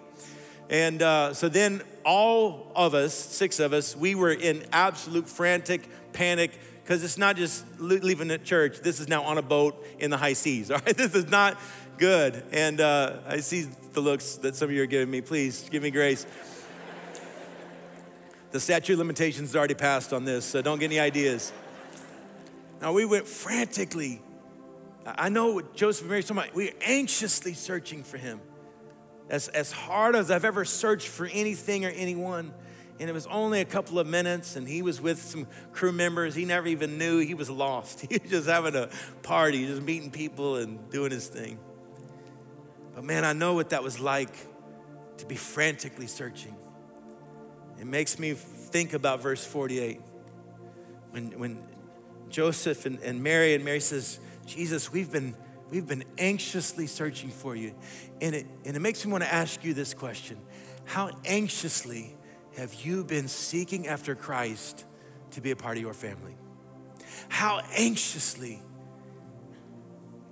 And 0.70 1.00
uh, 1.02 1.34
so 1.34 1.48
then 1.48 1.82
all 2.04 2.72
of 2.76 2.94
us, 2.94 3.14
six 3.14 3.58
of 3.60 3.72
us, 3.72 3.96
we 3.96 4.14
were 4.14 4.32
in 4.32 4.64
absolute 4.72 5.28
frantic 5.28 5.88
panic 6.12 6.58
because 6.82 7.04
it's 7.04 7.18
not 7.18 7.36
just 7.36 7.64
leaving 7.78 8.28
the 8.28 8.38
church. 8.38 8.80
This 8.80 8.98
is 8.98 9.08
now 9.08 9.22
on 9.24 9.36
a 9.36 9.42
boat 9.42 9.86
in 9.98 10.10
the 10.10 10.16
high 10.16 10.32
seas. 10.32 10.70
All 10.70 10.80
right, 10.84 10.96
this 10.96 11.14
is 11.14 11.30
not 11.30 11.58
good. 11.98 12.42
And 12.50 12.80
uh, 12.80 13.18
I 13.26 13.40
see 13.40 13.68
the 13.92 14.00
looks 14.00 14.36
that 14.36 14.56
some 14.56 14.70
of 14.70 14.74
you 14.74 14.82
are 14.82 14.86
giving 14.86 15.10
me. 15.10 15.20
Please 15.20 15.68
give 15.70 15.82
me 15.82 15.90
grace. 15.90 16.26
The 18.50 18.60
statute 18.60 18.94
of 18.94 19.00
limitations 19.00 19.50
is 19.50 19.56
already 19.56 19.74
passed 19.74 20.14
on 20.14 20.24
this, 20.24 20.46
so 20.46 20.62
don't 20.62 20.78
get 20.78 20.86
any 20.86 20.98
ideas. 20.98 21.52
Now 22.80 22.94
we 22.94 23.04
went 23.04 23.26
frantically. 23.26 24.22
I 25.04 25.28
know 25.28 25.52
what 25.52 25.74
Joseph 25.74 26.02
and 26.02 26.10
Mary 26.10 26.22
talking 26.22 26.38
about. 26.38 26.54
We 26.54 26.70
are 26.70 26.74
anxiously 26.80 27.52
searching 27.52 28.02
for 28.02 28.16
him. 28.16 28.40
As, 29.28 29.48
as 29.48 29.72
hard 29.72 30.16
as 30.16 30.30
I've 30.30 30.44
ever 30.44 30.64
searched 30.64 31.08
for 31.08 31.26
anything 31.26 31.84
or 31.84 31.90
anyone. 31.90 32.52
And 33.00 33.08
it 33.08 33.12
was 33.12 33.26
only 33.28 33.60
a 33.60 33.64
couple 33.64 33.98
of 33.98 34.06
minutes, 34.06 34.56
and 34.56 34.66
he 34.66 34.82
was 34.82 35.00
with 35.00 35.22
some 35.22 35.46
crew 35.72 35.92
members. 35.92 36.34
He 36.34 36.44
never 36.44 36.66
even 36.66 36.98
knew 36.98 37.18
he 37.20 37.34
was 37.34 37.48
lost. 37.48 38.00
He 38.08 38.18
was 38.20 38.30
just 38.30 38.48
having 38.48 38.74
a 38.74 38.88
party, 39.22 39.66
just 39.66 39.82
meeting 39.82 40.10
people 40.10 40.56
and 40.56 40.90
doing 40.90 41.12
his 41.12 41.28
thing. 41.28 41.58
But 42.94 43.04
man, 43.04 43.24
I 43.24 43.32
know 43.32 43.54
what 43.54 43.70
that 43.70 43.84
was 43.84 44.00
like 44.00 44.34
to 45.18 45.26
be 45.26 45.36
frantically 45.36 46.08
searching. 46.08 46.56
It 47.80 47.86
makes 47.86 48.18
me 48.18 48.34
think 48.34 48.92
about 48.92 49.20
verse 49.20 49.44
48. 49.44 50.00
When, 51.10 51.38
when 51.38 51.58
Joseph 52.28 52.86
and, 52.86 52.98
and 53.00 53.22
Mary, 53.22 53.54
and 53.54 53.64
Mary 53.64 53.80
says, 53.80 54.18
Jesus, 54.46 54.92
we've 54.92 55.10
been, 55.12 55.36
we've 55.70 55.86
been 55.86 56.04
anxiously 56.18 56.86
searching 56.86 57.30
for 57.30 57.54
you. 57.54 57.74
And 58.20 58.34
it, 58.34 58.46
and 58.64 58.76
it 58.76 58.80
makes 58.80 59.04
me 59.04 59.12
want 59.12 59.24
to 59.24 59.32
ask 59.32 59.64
you 59.64 59.74
this 59.74 59.94
question 59.94 60.38
How 60.84 61.10
anxiously 61.24 62.16
have 62.56 62.74
you 62.74 63.04
been 63.04 63.28
seeking 63.28 63.86
after 63.86 64.14
Christ 64.14 64.84
to 65.32 65.40
be 65.40 65.50
a 65.50 65.56
part 65.56 65.76
of 65.76 65.82
your 65.82 65.94
family? 65.94 66.36
How 67.28 67.60
anxiously, 67.76 68.60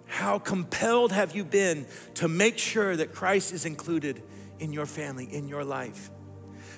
how 0.06 0.38
compelled 0.38 1.12
have 1.12 1.34
you 1.34 1.44
been 1.44 1.86
to 2.14 2.28
make 2.28 2.58
sure 2.58 2.96
that 2.96 3.12
Christ 3.12 3.52
is 3.52 3.64
included 3.64 4.22
in 4.58 4.72
your 4.72 4.86
family, 4.86 5.26
in 5.26 5.48
your 5.48 5.64
life? 5.64 6.10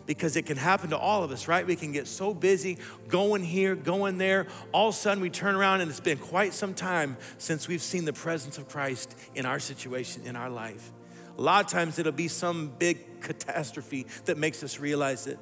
Because 0.09 0.37
it 0.37 0.47
can 0.47 0.57
happen 0.57 0.89
to 0.89 0.97
all 0.97 1.23
of 1.23 1.31
us, 1.31 1.47
right? 1.49 1.67
We 1.67 1.77
can 1.77 1.93
get 1.93 2.09
so 2.09 2.33
busy 2.33 2.79
going 3.09 3.45
here, 3.45 3.77
going 3.77 4.17
there. 4.17 4.47
All 4.73 4.89
of 4.89 4.95
a 4.95 4.97
sudden, 4.97 5.23
we 5.23 5.29
turn 5.29 5.55
around 5.55 5.83
and 5.83 5.91
it's 5.91 6.01
been 6.01 6.17
quite 6.17 6.55
some 6.55 6.73
time 6.73 7.19
since 7.37 7.69
we've 7.69 7.83
seen 7.83 8.07
the 8.07 8.15
presence 8.15 8.57
of 8.57 8.71
Christ 8.71 9.15
in 9.35 9.45
our 9.45 9.59
situation, 9.59 10.23
in 10.25 10.35
our 10.35 10.49
life. 10.49 10.93
A 11.37 11.43
lot 11.43 11.67
of 11.67 11.71
times, 11.71 11.99
it'll 11.99 12.11
be 12.11 12.27
some 12.27 12.73
big 12.79 13.21
catastrophe 13.21 14.07
that 14.25 14.39
makes 14.39 14.65
us 14.65 14.81
realize 14.81 15.27
it. 15.27 15.39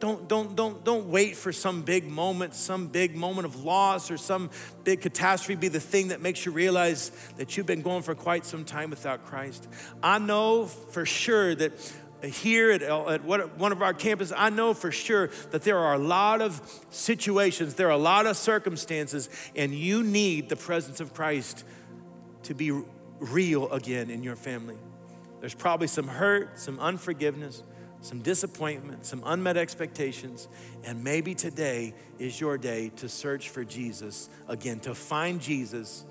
Don't, 0.00 0.28
don't, 0.28 0.56
don't, 0.56 0.82
don't 0.82 1.08
wait 1.08 1.36
for 1.36 1.52
some 1.52 1.82
big 1.82 2.08
moment, 2.08 2.54
some 2.54 2.86
big 2.86 3.16
moment 3.16 3.44
of 3.44 3.64
loss 3.64 4.10
or 4.10 4.16
some 4.16 4.48
big 4.82 5.02
catastrophe 5.02 5.56
be 5.56 5.68
the 5.68 5.80
thing 5.80 6.08
that 6.08 6.22
makes 6.22 6.46
you 6.46 6.52
realize 6.52 7.10
that 7.36 7.56
you've 7.56 7.66
been 7.66 7.82
going 7.82 8.02
for 8.02 8.14
quite 8.14 8.46
some 8.46 8.64
time 8.64 8.88
without 8.88 9.26
Christ. 9.26 9.68
I 10.02 10.20
know 10.20 10.66
for 10.66 11.04
sure 11.04 11.54
that 11.56 11.72
here 12.22 12.72
at, 12.72 12.82
uh, 12.82 13.08
at 13.08 13.24
one 13.24 13.72
of 13.72 13.82
our 13.82 13.94
campuses, 13.94 14.32
I 14.36 14.50
know 14.50 14.74
for 14.74 14.90
sure 14.90 15.28
that 15.50 15.62
there 15.62 15.78
are 15.78 15.94
a 15.94 15.98
lot 15.98 16.40
of 16.40 16.60
situations, 16.90 17.74
there 17.74 17.88
are 17.88 17.92
a 17.92 17.96
lot 17.96 18.26
of 18.26 18.36
circumstances, 18.36 19.28
and 19.54 19.72
you 19.72 20.02
need 20.02 20.48
the 20.48 20.56
presence 20.56 21.00
of 21.00 21.14
Christ 21.14 21.64
to 22.44 22.54
be 22.54 22.72
real 23.20 23.70
again 23.70 24.10
in 24.10 24.22
your 24.22 24.36
family. 24.36 24.76
There's 25.40 25.54
probably 25.54 25.86
some 25.86 26.08
hurt, 26.08 26.58
some 26.58 26.80
unforgiveness, 26.80 27.62
some 28.00 28.20
disappointment, 28.20 29.06
some 29.06 29.22
unmet 29.24 29.56
expectations, 29.56 30.48
and 30.84 31.02
maybe 31.02 31.34
today 31.34 31.94
is 32.18 32.40
your 32.40 32.58
day 32.58 32.90
to 32.96 33.08
search 33.08 33.48
for 33.48 33.64
Jesus 33.64 34.28
again, 34.46 34.80
to 34.80 34.94
find 34.94 35.40
Jesus 35.40 36.04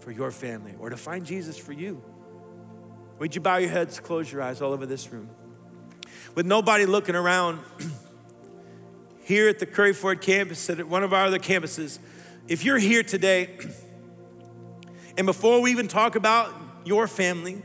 for 0.00 0.10
your 0.10 0.30
family 0.30 0.74
or 0.78 0.90
to 0.90 0.96
find 0.96 1.24
Jesus 1.26 1.58
for 1.58 1.72
you. 1.72 2.02
Would 3.18 3.34
you 3.34 3.40
bow 3.40 3.56
your 3.56 3.70
heads, 3.70 3.98
close 3.98 4.30
your 4.30 4.42
eyes 4.42 4.60
all 4.60 4.72
over 4.72 4.86
this 4.86 5.10
room? 5.10 5.30
With 6.34 6.46
nobody 6.46 6.86
looking 6.86 7.14
around 7.14 7.60
here 9.24 9.48
at 9.48 9.58
the 9.58 9.66
Curry 9.66 9.92
Ford 9.92 10.20
campus, 10.20 10.68
at 10.70 10.86
one 10.86 11.02
of 11.02 11.12
our 11.12 11.26
other 11.26 11.38
campuses, 11.38 11.98
if 12.48 12.64
you're 12.64 12.78
here 12.78 13.02
today, 13.02 13.50
and 15.18 15.26
before 15.26 15.60
we 15.60 15.70
even 15.70 15.88
talk 15.88 16.16
about 16.16 16.54
your 16.84 17.08
family, 17.08 17.62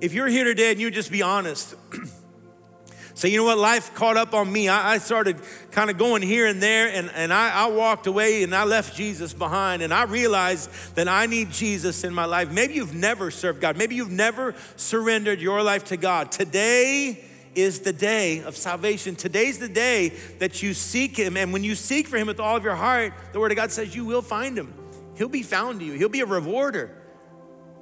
if 0.00 0.12
you're 0.12 0.26
here 0.26 0.44
today 0.44 0.72
and 0.72 0.80
you 0.80 0.90
just 0.90 1.10
be 1.10 1.22
honest, 1.22 1.74
say, 3.14 3.28
you 3.28 3.38
know 3.38 3.44
what, 3.44 3.58
life 3.58 3.94
caught 3.94 4.16
up 4.16 4.32
on 4.32 4.50
me. 4.50 4.68
I, 4.68 4.94
I 4.94 4.98
started 4.98 5.36
kind 5.72 5.90
of 5.90 5.98
going 5.98 6.22
here 6.22 6.46
and 6.46 6.62
there, 6.62 6.88
and, 6.88 7.10
and 7.14 7.32
I, 7.32 7.64
I 7.64 7.66
walked 7.66 8.06
away 8.06 8.42
and 8.42 8.54
I 8.54 8.64
left 8.64 8.96
Jesus 8.96 9.32
behind, 9.32 9.82
and 9.82 9.92
I 9.92 10.04
realized 10.04 10.70
that 10.94 11.08
I 11.08 11.26
need 11.26 11.50
Jesus 11.50 12.04
in 12.04 12.14
my 12.14 12.24
life. 12.26 12.50
Maybe 12.50 12.74
you've 12.74 12.94
never 12.94 13.30
served 13.30 13.60
God, 13.60 13.76
maybe 13.76 13.96
you've 13.96 14.10
never 14.10 14.54
surrendered 14.76 15.40
your 15.40 15.62
life 15.62 15.84
to 15.86 15.96
God. 15.96 16.30
Today, 16.30 17.24
is 17.58 17.80
the 17.80 17.92
day 17.92 18.40
of 18.42 18.56
salvation. 18.56 19.16
Today's 19.16 19.58
the 19.58 19.68
day 19.68 20.10
that 20.38 20.62
you 20.62 20.74
seek 20.74 21.16
Him. 21.16 21.36
And 21.36 21.52
when 21.52 21.64
you 21.64 21.74
seek 21.74 22.06
for 22.06 22.16
Him 22.16 22.28
with 22.28 22.38
all 22.38 22.56
of 22.56 22.62
your 22.62 22.76
heart, 22.76 23.12
the 23.32 23.40
Word 23.40 23.50
of 23.50 23.56
God 23.56 23.72
says 23.72 23.94
you 23.94 24.04
will 24.04 24.22
find 24.22 24.56
Him. 24.56 24.72
He'll 25.16 25.28
be 25.28 25.42
found 25.42 25.80
to 25.80 25.86
you, 25.86 25.92
He'll 25.94 26.08
be 26.08 26.20
a 26.20 26.26
rewarder 26.26 26.94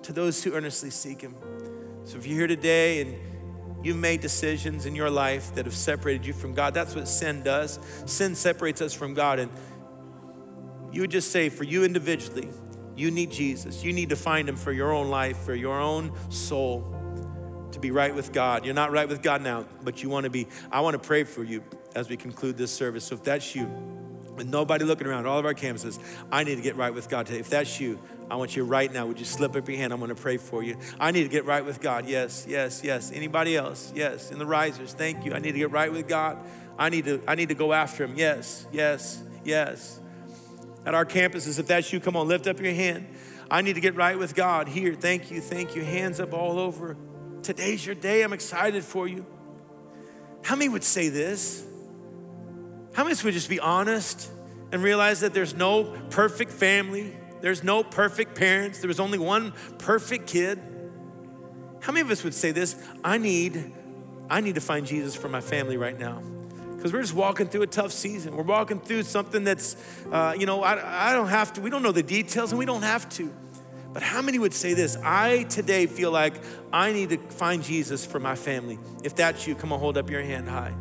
to 0.02 0.12
those 0.12 0.42
who 0.42 0.54
earnestly 0.54 0.90
seek 0.90 1.20
Him. 1.20 1.34
So 2.04 2.16
if 2.16 2.26
you're 2.26 2.38
here 2.38 2.46
today 2.46 3.02
and 3.02 3.84
you've 3.84 3.98
made 3.98 4.20
decisions 4.20 4.86
in 4.86 4.94
your 4.94 5.10
life 5.10 5.54
that 5.56 5.66
have 5.66 5.74
separated 5.74 6.24
you 6.24 6.32
from 6.32 6.54
God, 6.54 6.72
that's 6.72 6.94
what 6.94 7.06
sin 7.06 7.42
does. 7.42 7.78
Sin 8.06 8.34
separates 8.34 8.80
us 8.80 8.94
from 8.94 9.12
God. 9.12 9.38
And 9.38 9.50
you 10.90 11.02
would 11.02 11.10
just 11.10 11.30
say, 11.30 11.50
for 11.50 11.64
you 11.64 11.84
individually, 11.84 12.48
you 12.96 13.10
need 13.10 13.30
Jesus. 13.30 13.84
You 13.84 13.92
need 13.92 14.08
to 14.08 14.16
find 14.16 14.48
Him 14.48 14.56
for 14.56 14.72
your 14.72 14.92
own 14.92 15.10
life, 15.10 15.36
for 15.38 15.54
your 15.54 15.78
own 15.78 16.12
soul 16.30 16.95
to 17.76 17.80
be 17.80 17.90
right 17.90 18.14
with 18.14 18.32
God. 18.32 18.64
You're 18.64 18.74
not 18.74 18.90
right 18.90 19.08
with 19.08 19.22
God 19.22 19.42
now, 19.42 19.66
but 19.82 20.02
you 20.02 20.08
want 20.08 20.24
to 20.24 20.30
be. 20.30 20.48
I 20.72 20.80
want 20.80 20.94
to 20.94 21.06
pray 21.06 21.24
for 21.24 21.44
you 21.44 21.62
as 21.94 22.08
we 22.08 22.16
conclude 22.16 22.56
this 22.56 22.72
service. 22.72 23.04
So 23.04 23.14
if 23.14 23.22
that's 23.22 23.54
you, 23.54 23.66
with 24.34 24.48
nobody 24.48 24.84
looking 24.84 25.06
around, 25.06 25.26
all 25.26 25.38
of 25.38 25.46
our 25.46 25.54
campuses, 25.54 25.98
I 26.32 26.44
need 26.44 26.56
to 26.56 26.62
get 26.62 26.76
right 26.76 26.92
with 26.92 27.08
God 27.08 27.26
today. 27.26 27.38
If 27.38 27.48
that's 27.48 27.80
you, 27.80 28.00
I 28.30 28.36
want 28.36 28.56
you 28.56 28.64
right 28.64 28.92
now. 28.92 29.06
Would 29.06 29.18
you 29.18 29.24
slip 29.24 29.56
up 29.56 29.68
your 29.68 29.78
hand? 29.78 29.92
I'm 29.92 29.98
going 29.98 30.08
to 30.08 30.20
pray 30.20 30.36
for 30.36 30.62
you. 30.62 30.76
I 30.98 31.10
need 31.10 31.22
to 31.22 31.28
get 31.28 31.44
right 31.44 31.64
with 31.64 31.80
God. 31.80 32.08
Yes, 32.08 32.46
yes, 32.48 32.82
yes. 32.82 33.12
Anybody 33.12 33.56
else? 33.56 33.92
Yes. 33.94 34.30
In 34.30 34.38
the 34.38 34.46
risers, 34.46 34.94
thank 34.94 35.24
you. 35.24 35.32
I 35.32 35.38
need 35.38 35.52
to 35.52 35.58
get 35.58 35.70
right 35.70 35.92
with 35.92 36.08
God. 36.08 36.38
I 36.78 36.88
need 36.88 37.04
to. 37.04 37.22
I 37.26 37.34
need 37.34 37.50
to 37.50 37.54
go 37.54 37.72
after 37.72 38.04
Him. 38.04 38.14
Yes, 38.16 38.66
yes, 38.72 39.22
yes. 39.44 40.00
At 40.84 40.94
our 40.94 41.06
campuses, 41.06 41.58
if 41.58 41.66
that's 41.66 41.92
you, 41.92 42.00
come 42.00 42.16
on, 42.16 42.28
lift 42.28 42.46
up 42.46 42.60
your 42.60 42.72
hand. 42.72 43.06
I 43.50 43.62
need 43.62 43.74
to 43.74 43.80
get 43.80 43.96
right 43.96 44.18
with 44.18 44.34
God. 44.34 44.68
Here, 44.68 44.94
thank 44.94 45.30
you, 45.30 45.40
thank 45.40 45.76
you. 45.76 45.84
Hands 45.84 46.18
up 46.20 46.32
all 46.34 46.58
over. 46.58 46.96
Today's 47.46 47.86
your 47.86 47.94
day. 47.94 48.22
I'm 48.22 48.32
excited 48.32 48.82
for 48.82 49.06
you. 49.06 49.24
How 50.42 50.56
many 50.56 50.68
would 50.68 50.82
say 50.82 51.10
this? 51.10 51.64
How 52.92 53.04
many 53.04 53.14
would 53.22 53.34
just 53.34 53.48
be 53.48 53.60
honest 53.60 54.28
and 54.72 54.82
realize 54.82 55.20
that 55.20 55.32
there's 55.32 55.54
no 55.54 55.84
perfect 56.10 56.50
family, 56.50 57.16
there's 57.42 57.62
no 57.62 57.84
perfect 57.84 58.34
parents, 58.34 58.80
there 58.80 58.88
was 58.88 58.98
only 58.98 59.18
one 59.18 59.52
perfect 59.78 60.26
kid? 60.26 60.58
How 61.78 61.92
many 61.92 62.00
of 62.00 62.10
us 62.10 62.24
would 62.24 62.34
say 62.34 62.50
this? 62.50 62.74
I 63.04 63.16
need, 63.16 63.72
I 64.28 64.40
need 64.40 64.56
to 64.56 64.60
find 64.60 64.84
Jesus 64.84 65.14
for 65.14 65.28
my 65.28 65.40
family 65.40 65.76
right 65.76 65.96
now 65.96 66.20
because 66.74 66.92
we're 66.92 67.02
just 67.02 67.14
walking 67.14 67.46
through 67.46 67.62
a 67.62 67.68
tough 67.68 67.92
season. 67.92 68.36
We're 68.36 68.42
walking 68.42 68.80
through 68.80 69.04
something 69.04 69.44
that's, 69.44 69.76
uh, 70.10 70.34
you 70.36 70.46
know, 70.46 70.64
I, 70.64 71.10
I 71.10 71.12
don't 71.12 71.28
have 71.28 71.52
to, 71.52 71.60
we 71.60 71.70
don't 71.70 71.84
know 71.84 71.92
the 71.92 72.02
details 72.02 72.50
and 72.50 72.58
we 72.58 72.66
don't 72.66 72.82
have 72.82 73.08
to. 73.10 73.32
But 73.96 74.02
how 74.02 74.20
many 74.20 74.38
would 74.38 74.52
say 74.52 74.74
this? 74.74 74.98
I 75.02 75.44
today 75.44 75.86
feel 75.86 76.10
like 76.10 76.34
I 76.70 76.92
need 76.92 77.08
to 77.08 77.16
find 77.16 77.62
Jesus 77.62 78.04
for 78.04 78.20
my 78.20 78.34
family. 78.34 78.78
If 79.02 79.14
that's 79.14 79.46
you, 79.46 79.54
come 79.54 79.72
on, 79.72 79.80
hold 79.80 79.96
up 79.96 80.10
your 80.10 80.20
hand 80.20 80.50
high. 80.50 80.74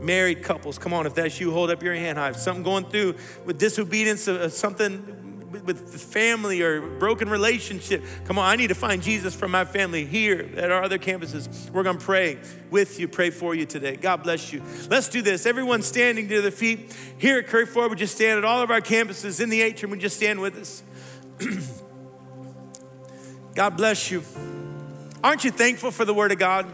Married 0.00 0.44
couples, 0.44 0.78
come 0.78 0.92
on, 0.92 1.04
if 1.04 1.16
that's 1.16 1.40
you, 1.40 1.50
hold 1.50 1.68
up 1.68 1.82
your 1.82 1.96
hand 1.96 2.16
high. 2.16 2.28
If 2.28 2.36
something 2.36 2.62
going 2.62 2.84
through 2.84 3.16
with 3.44 3.58
disobedience 3.58 4.28
of 4.28 4.52
something 4.52 5.50
with 5.64 6.00
family 6.00 6.62
or 6.62 6.80
broken 6.80 7.28
relationship. 7.28 8.04
Come 8.26 8.38
on, 8.38 8.44
I 8.44 8.54
need 8.54 8.68
to 8.68 8.76
find 8.76 9.02
Jesus 9.02 9.34
for 9.34 9.48
my 9.48 9.64
family 9.64 10.04
here 10.04 10.48
at 10.56 10.70
our 10.70 10.84
other 10.84 10.98
campuses. 10.98 11.68
We're 11.72 11.82
gonna 11.82 11.98
pray 11.98 12.38
with 12.70 13.00
you, 13.00 13.08
pray 13.08 13.30
for 13.30 13.56
you 13.56 13.66
today. 13.66 13.96
God 13.96 14.22
bless 14.22 14.52
you. 14.52 14.62
Let's 14.88 15.08
do 15.08 15.22
this. 15.22 15.44
Everyone 15.44 15.82
standing 15.82 16.28
to 16.28 16.40
their 16.40 16.52
feet 16.52 16.94
here 17.18 17.40
at 17.40 17.48
Curry 17.48 17.66
Ford, 17.66 17.90
we 17.90 17.96
just 17.96 18.14
stand 18.14 18.38
at 18.38 18.44
all 18.44 18.62
of 18.62 18.70
our 18.70 18.80
campuses 18.80 19.40
in 19.40 19.48
the 19.48 19.60
atrium, 19.60 19.90
we 19.90 19.98
just 19.98 20.16
stand 20.16 20.40
with 20.40 20.56
us. 20.56 20.84
God 23.54 23.76
bless 23.76 24.10
you. 24.10 24.22
Aren't 25.22 25.44
you 25.44 25.50
thankful 25.50 25.90
for 25.90 26.04
the 26.04 26.14
Word 26.14 26.32
of 26.32 26.38
God? 26.38 26.66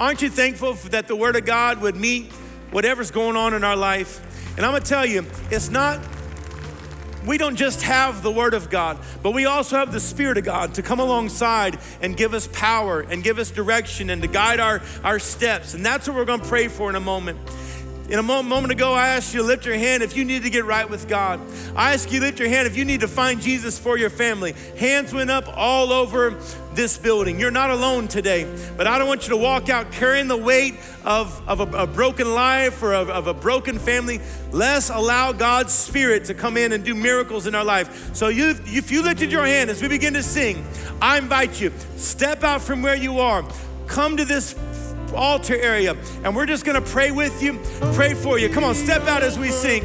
Aren't 0.00 0.22
you 0.22 0.30
thankful 0.30 0.74
that 0.90 1.08
the 1.08 1.16
Word 1.16 1.36
of 1.36 1.44
God 1.44 1.80
would 1.82 1.96
meet 1.96 2.32
whatever's 2.70 3.10
going 3.10 3.36
on 3.36 3.52
in 3.52 3.64
our 3.64 3.76
life? 3.76 4.24
And 4.56 4.64
I'm 4.64 4.72
gonna 4.72 4.84
tell 4.84 5.04
you, 5.04 5.26
it's 5.50 5.68
not, 5.68 6.00
we 7.26 7.36
don't 7.36 7.56
just 7.56 7.82
have 7.82 8.22
the 8.22 8.30
Word 8.30 8.54
of 8.54 8.70
God, 8.70 8.98
but 9.22 9.32
we 9.32 9.44
also 9.44 9.76
have 9.76 9.92
the 9.92 10.00
Spirit 10.00 10.38
of 10.38 10.44
God 10.44 10.74
to 10.74 10.82
come 10.82 10.98
alongside 10.98 11.78
and 12.00 12.16
give 12.16 12.32
us 12.32 12.48
power 12.52 13.00
and 13.00 13.22
give 13.22 13.38
us 13.38 13.50
direction 13.50 14.08
and 14.10 14.22
to 14.22 14.28
guide 14.28 14.60
our, 14.60 14.80
our 15.04 15.18
steps. 15.18 15.74
And 15.74 15.84
that's 15.84 16.08
what 16.08 16.16
we're 16.16 16.24
gonna 16.24 16.44
pray 16.44 16.68
for 16.68 16.88
in 16.88 16.96
a 16.96 17.00
moment. 17.00 17.38
In 18.08 18.18
a 18.18 18.22
moment 18.22 18.72
ago, 18.72 18.94
I 18.94 19.08
asked 19.08 19.34
you 19.34 19.42
to 19.42 19.46
lift 19.46 19.66
your 19.66 19.74
hand 19.74 20.02
if 20.02 20.16
you 20.16 20.24
need 20.24 20.44
to 20.44 20.50
get 20.50 20.64
right 20.64 20.88
with 20.88 21.08
God. 21.08 21.40
I 21.76 21.92
asked 21.92 22.10
you 22.10 22.20
to 22.20 22.26
lift 22.26 22.38
your 22.38 22.48
hand 22.48 22.66
if 22.66 22.74
you 22.74 22.86
need 22.86 23.00
to 23.00 23.08
find 23.08 23.38
Jesus 23.38 23.78
for 23.78 23.98
your 23.98 24.08
family. 24.08 24.54
Hands 24.78 25.12
went 25.12 25.30
up 25.30 25.44
all 25.54 25.92
over 25.92 26.30
this 26.72 26.96
building. 26.96 27.38
You're 27.38 27.50
not 27.50 27.68
alone 27.68 28.08
today, 28.08 28.50
but 28.78 28.86
I 28.86 28.96
don't 28.98 29.08
want 29.08 29.24
you 29.24 29.30
to 29.30 29.36
walk 29.36 29.68
out 29.68 29.92
carrying 29.92 30.26
the 30.26 30.38
weight 30.38 30.76
of, 31.04 31.46
of 31.46 31.60
a, 31.60 31.82
a 31.82 31.86
broken 31.86 32.32
life 32.32 32.82
or 32.82 32.94
of, 32.94 33.10
of 33.10 33.26
a 33.26 33.34
broken 33.34 33.78
family. 33.78 34.20
Let's 34.52 34.88
allow 34.88 35.32
God's 35.32 35.74
Spirit 35.74 36.24
to 36.26 36.34
come 36.34 36.56
in 36.56 36.72
and 36.72 36.82
do 36.82 36.94
miracles 36.94 37.46
in 37.46 37.54
our 37.54 37.64
life. 37.64 38.14
So 38.14 38.28
you, 38.28 38.54
if 38.64 38.90
you 38.90 39.02
lifted 39.02 39.30
your 39.30 39.44
hand 39.44 39.68
as 39.68 39.82
we 39.82 39.88
begin 39.88 40.14
to 40.14 40.22
sing, 40.22 40.64
I 41.02 41.18
invite 41.18 41.60
you, 41.60 41.74
step 41.96 42.42
out 42.42 42.62
from 42.62 42.80
where 42.80 42.96
you 42.96 43.18
are. 43.18 43.46
Come 43.86 44.16
to 44.16 44.24
this 44.24 44.54
altar 45.14 45.56
area, 45.56 45.96
and 46.24 46.34
we're 46.34 46.46
just 46.46 46.64
gonna 46.64 46.80
pray 46.80 47.10
with 47.10 47.42
you, 47.42 47.58
pray 47.94 48.14
for 48.14 48.38
you. 48.38 48.48
Come 48.48 48.64
on, 48.64 48.74
step 48.74 49.02
out 49.06 49.22
as 49.22 49.38
we 49.38 49.50
sing. 49.50 49.84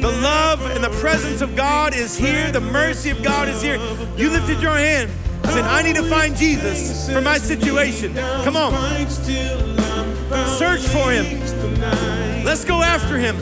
The 0.00 0.10
love 0.20 0.66
and 0.66 0.82
the 0.82 0.90
presence 1.00 1.42
of 1.42 1.54
God 1.54 1.94
is 1.94 2.16
here, 2.16 2.50
the 2.50 2.60
mercy 2.60 3.10
of 3.10 3.22
God 3.22 3.48
is 3.48 3.62
here. 3.62 3.76
You 4.16 4.30
lifted 4.30 4.60
your 4.60 4.76
hand, 4.76 5.10
said, 5.44 5.64
I 5.64 5.82
need 5.82 5.94
to 5.94 6.02
find 6.02 6.36
Jesus 6.36 7.08
for 7.08 7.20
my 7.20 7.38
situation. 7.38 8.14
Come 8.14 8.56
on, 8.56 8.72
search 10.58 10.80
for 10.80 11.12
him. 11.12 11.40
Let's 12.44 12.64
go 12.64 12.82
after 12.82 13.16
him. 13.16 13.36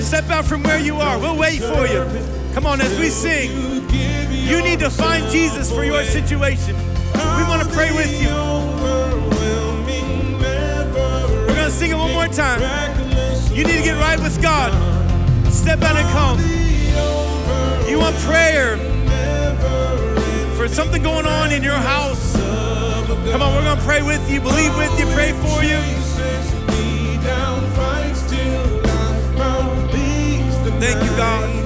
Step 0.00 0.30
out 0.30 0.44
from 0.44 0.62
where 0.62 0.78
you 0.78 0.96
are, 0.96 1.18
we'll 1.18 1.36
wait 1.36 1.60
for 1.60 1.86
you. 1.86 2.04
Come 2.54 2.64
on, 2.64 2.80
as 2.80 2.96
we 2.98 3.08
sing, 3.08 3.50
you 4.30 4.62
need 4.62 4.78
to 4.78 4.88
find 4.88 5.28
Jesus 5.30 5.70
for 5.70 5.84
your 5.84 6.04
situation. 6.04 6.76
We 7.18 7.42
want 7.48 7.62
to 7.62 7.68
pray 7.74 7.90
with 7.92 8.20
you. 8.20 8.28
We're 11.46 11.54
going 11.54 11.64
to 11.64 11.70
sing 11.70 11.90
it 11.90 11.96
one 11.96 12.12
more 12.12 12.28
time. 12.28 12.60
You 13.52 13.64
need 13.64 13.78
to 13.78 13.82
get 13.82 13.96
right 13.96 14.20
with 14.20 14.40
God. 14.40 14.72
Step 15.52 15.82
out 15.82 15.96
and 15.96 16.08
come. 16.10 16.38
You 17.88 17.98
want 17.98 18.16
prayer 18.18 18.76
for 20.56 20.68
something 20.68 21.02
going 21.02 21.26
on 21.26 21.52
in 21.52 21.62
your 21.62 21.74
house. 21.74 22.36
Come 22.36 23.42
on, 23.42 23.54
we're 23.54 23.64
going 23.64 23.78
to 23.78 23.84
pray 23.84 24.02
with 24.02 24.30
you, 24.30 24.40
believe 24.40 24.76
with 24.76 24.98
you, 24.98 25.06
pray 25.14 25.32
for 25.32 25.62
you. 25.64 25.78
Thank 30.80 31.02
you, 31.02 31.16
God. 31.16 31.58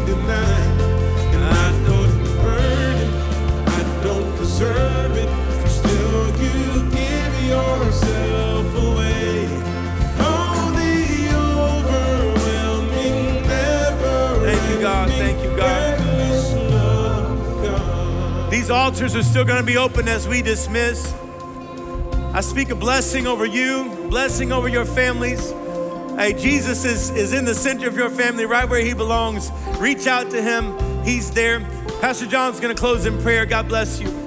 deserve 4.63 5.17
it. 5.17 5.42
These 18.53 18.71
altars 18.71 19.17
are 19.17 19.23
still 19.25 19.45
going 19.45 19.59
to 19.59 19.67
be 19.67 19.77
open 19.77 20.07
as 20.07 20.29
we 20.29 20.41
dismiss. 20.41 21.15
I 22.35 22.41
speak 22.43 22.71
a 22.71 22.77
blessing 22.77 23.27
over 23.27 23.45
you, 23.45 23.91
blessing 24.09 24.53
over 24.53 24.69
your 24.69 24.85
families. 24.85 25.51
Hey, 26.17 26.35
Jesus 26.35 26.85
is, 26.85 27.11
is 27.11 27.33
in 27.33 27.45
the 27.45 27.55
center 27.55 27.89
of 27.89 27.97
your 27.97 28.09
family, 28.09 28.47
right 28.47 28.69
where 28.69 28.85
he 28.85 28.95
belongs. 28.95 29.51
Reach 29.79 30.07
out 30.07 30.31
to 30.31 30.41
him, 30.41 30.79
he's 31.03 31.33
there. 31.33 31.61
Pastor 32.01 32.27
John's 32.27 32.61
going 32.61 32.73
to 32.73 32.81
close 32.81 33.05
in 33.05 33.21
prayer. 33.23 33.47
God 33.47 33.67
bless 33.67 33.99
you. 33.99 34.22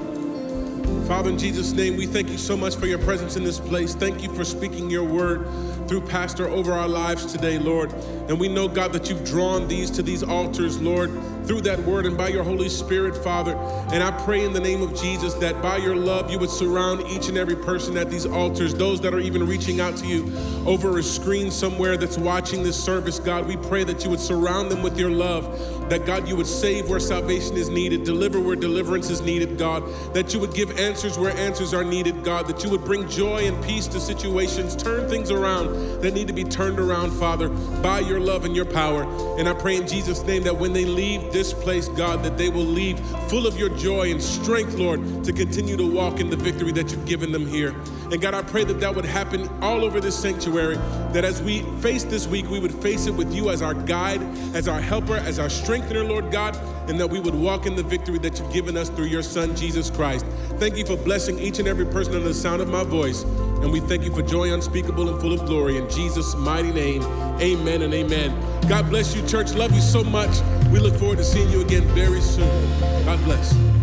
Father, 1.07 1.29
in 1.29 1.37
Jesus' 1.37 1.71
name, 1.71 1.97
we 1.97 2.07
thank 2.07 2.29
you 2.29 2.37
so 2.39 2.57
much 2.57 2.75
for 2.75 2.87
your 2.87 2.97
presence 2.97 3.35
in 3.35 3.43
this 3.43 3.59
place. 3.59 3.93
Thank 3.93 4.23
you 4.23 4.33
for 4.33 4.43
speaking 4.43 4.89
your 4.89 5.03
word 5.03 5.47
through 5.87 6.01
Pastor 6.01 6.47
over 6.47 6.73
our 6.73 6.87
lives 6.87 7.31
today, 7.31 7.59
Lord. 7.59 7.93
And 8.27 8.39
we 8.39 8.47
know, 8.47 8.67
God, 8.67 8.91
that 8.93 9.07
you've 9.07 9.23
drawn 9.23 9.67
these 9.67 9.91
to 9.91 10.01
these 10.01 10.23
altars, 10.23 10.81
Lord, 10.81 11.11
through 11.47 11.61
that 11.61 11.79
word 11.79 12.05
and 12.05 12.17
by 12.17 12.29
your 12.29 12.43
Holy 12.43 12.69
Spirit, 12.69 13.15
Father. 13.23 13.55
And 13.91 14.03
I 14.03 14.11
pray 14.23 14.43
in 14.43 14.53
the 14.53 14.59
name 14.59 14.81
of 14.81 14.99
Jesus 14.99 15.33
that 15.35 15.61
by 15.61 15.77
your 15.77 15.95
love, 15.95 16.29
you 16.31 16.39
would 16.39 16.49
surround 16.49 17.01
each 17.07 17.27
and 17.27 17.37
every 17.37 17.55
person 17.55 17.97
at 17.97 18.09
these 18.09 18.25
altars, 18.25 18.73
those 18.73 19.01
that 19.01 19.13
are 19.13 19.19
even 19.19 19.45
reaching 19.45 19.79
out 19.79 19.95
to 19.97 20.05
you 20.05 20.31
over 20.65 20.97
a 20.97 21.03
screen 21.03 21.51
somewhere 21.51 21.97
that's 21.97 22.17
watching 22.17 22.63
this 22.63 22.81
service, 22.81 23.19
God. 23.19 23.47
We 23.47 23.57
pray 23.57 23.83
that 23.83 24.03
you 24.03 24.09
would 24.09 24.19
surround 24.19 24.71
them 24.71 24.81
with 24.81 24.97
your 24.99 25.11
love 25.11 25.45
that 25.89 26.05
God, 26.05 26.27
you 26.27 26.35
would 26.35 26.47
save 26.47 26.89
where 26.89 26.99
salvation 26.99 27.55
is 27.55 27.69
needed, 27.69 28.03
deliver 28.03 28.39
where 28.39 28.55
deliverance 28.55 29.09
is 29.09 29.21
needed, 29.21 29.57
God, 29.57 29.83
that 30.13 30.33
you 30.33 30.39
would 30.39 30.53
give 30.53 30.77
answers 30.79 31.17
where 31.17 31.35
answers 31.37 31.73
are 31.73 31.83
needed, 31.83 32.23
God, 32.23 32.47
that 32.47 32.63
you 32.63 32.69
would 32.71 32.83
bring 32.83 33.07
joy 33.07 33.47
and 33.47 33.63
peace 33.63 33.87
to 33.87 33.99
situations, 33.99 34.75
turn 34.75 35.07
things 35.07 35.29
around 35.29 36.01
that 36.01 36.13
need 36.13 36.27
to 36.27 36.33
be 36.33 36.43
turned 36.43 36.79
around, 36.79 37.11
Father, 37.11 37.49
by 37.49 37.99
your 37.99 38.19
love 38.19 38.45
and 38.45 38.55
your 38.55 38.65
power. 38.65 39.03
And 39.37 39.47
I 39.47 39.53
pray 39.53 39.77
in 39.77 39.87
Jesus' 39.87 40.23
name 40.23 40.43
that 40.43 40.57
when 40.57 40.73
they 40.73 40.85
leave 40.85 41.31
this 41.35 41.51
place, 41.51 41.89
God, 41.89 42.23
that 42.23 42.37
they 42.37 42.47
will 42.47 42.63
leave 42.63 42.97
full 43.27 43.45
of 43.45 43.59
your 43.59 43.67
joy 43.67 44.09
and 44.09 44.23
strength, 44.23 44.75
Lord, 44.75 45.25
to 45.25 45.33
continue 45.33 45.75
to 45.75 45.85
walk 45.85 46.21
in 46.21 46.29
the 46.29 46.37
victory 46.37 46.71
that 46.71 46.89
you've 46.89 47.05
given 47.05 47.33
them 47.33 47.45
here. 47.45 47.75
And 48.09 48.21
God, 48.21 48.33
I 48.33 48.41
pray 48.41 48.63
that 48.63 48.79
that 48.79 48.95
would 48.95 49.03
happen 49.03 49.49
all 49.61 49.83
over 49.83 49.99
this 49.99 50.17
sanctuary, 50.17 50.77
that 51.11 51.25
as 51.25 51.41
we 51.41 51.63
face 51.81 52.05
this 52.05 52.25
week, 52.25 52.49
we 52.49 52.61
would 52.61 52.73
face 52.75 53.05
it 53.07 53.11
with 53.11 53.33
you 53.33 53.49
as 53.49 53.61
our 53.61 53.73
guide, 53.73 54.21
as 54.55 54.69
our 54.69 54.79
helper, 54.79 55.15
as 55.17 55.37
our 55.37 55.49
strengthener, 55.49 56.05
Lord 56.05 56.31
God, 56.31 56.55
and 56.89 56.97
that 57.01 57.09
we 57.09 57.19
would 57.19 57.35
walk 57.35 57.65
in 57.65 57.75
the 57.75 57.83
victory 57.83 58.19
that 58.19 58.39
you've 58.39 58.53
given 58.53 58.77
us 58.77 58.87
through 58.87 59.07
your 59.07 59.23
Son, 59.23 59.57
Jesus 59.57 59.89
Christ. 59.89 60.25
Thank 60.57 60.77
you 60.77 60.85
for 60.85 60.95
blessing 60.95 61.37
each 61.37 61.59
and 61.59 61.67
every 61.67 61.85
person 61.85 62.15
under 62.15 62.29
the 62.29 62.33
sound 62.33 62.61
of 62.61 62.69
my 62.69 62.85
voice. 62.85 63.25
And 63.61 63.71
we 63.71 63.79
thank 63.79 64.03
you 64.03 64.11
for 64.11 64.21
joy 64.21 64.53
unspeakable 64.53 65.09
and 65.09 65.19
full 65.19 65.33
of 65.33 65.45
glory. 65.45 65.77
In 65.77 65.89
Jesus' 65.89 66.35
mighty 66.35 66.71
name, 66.71 67.03
amen 67.41 67.81
and 67.81 67.93
amen. 67.93 68.37
God 68.67 68.89
bless 68.89 69.15
you, 69.15 69.25
church. 69.27 69.53
Love 69.53 69.73
you 69.73 69.81
so 69.81 70.03
much. 70.03 70.41
We 70.71 70.79
look 70.79 70.95
forward 70.95 71.17
to 71.17 71.23
seeing 71.23 71.49
you 71.49 71.61
again 71.61 71.83
very 71.89 72.21
soon. 72.21 72.79
God 73.05 73.23
bless. 73.23 73.74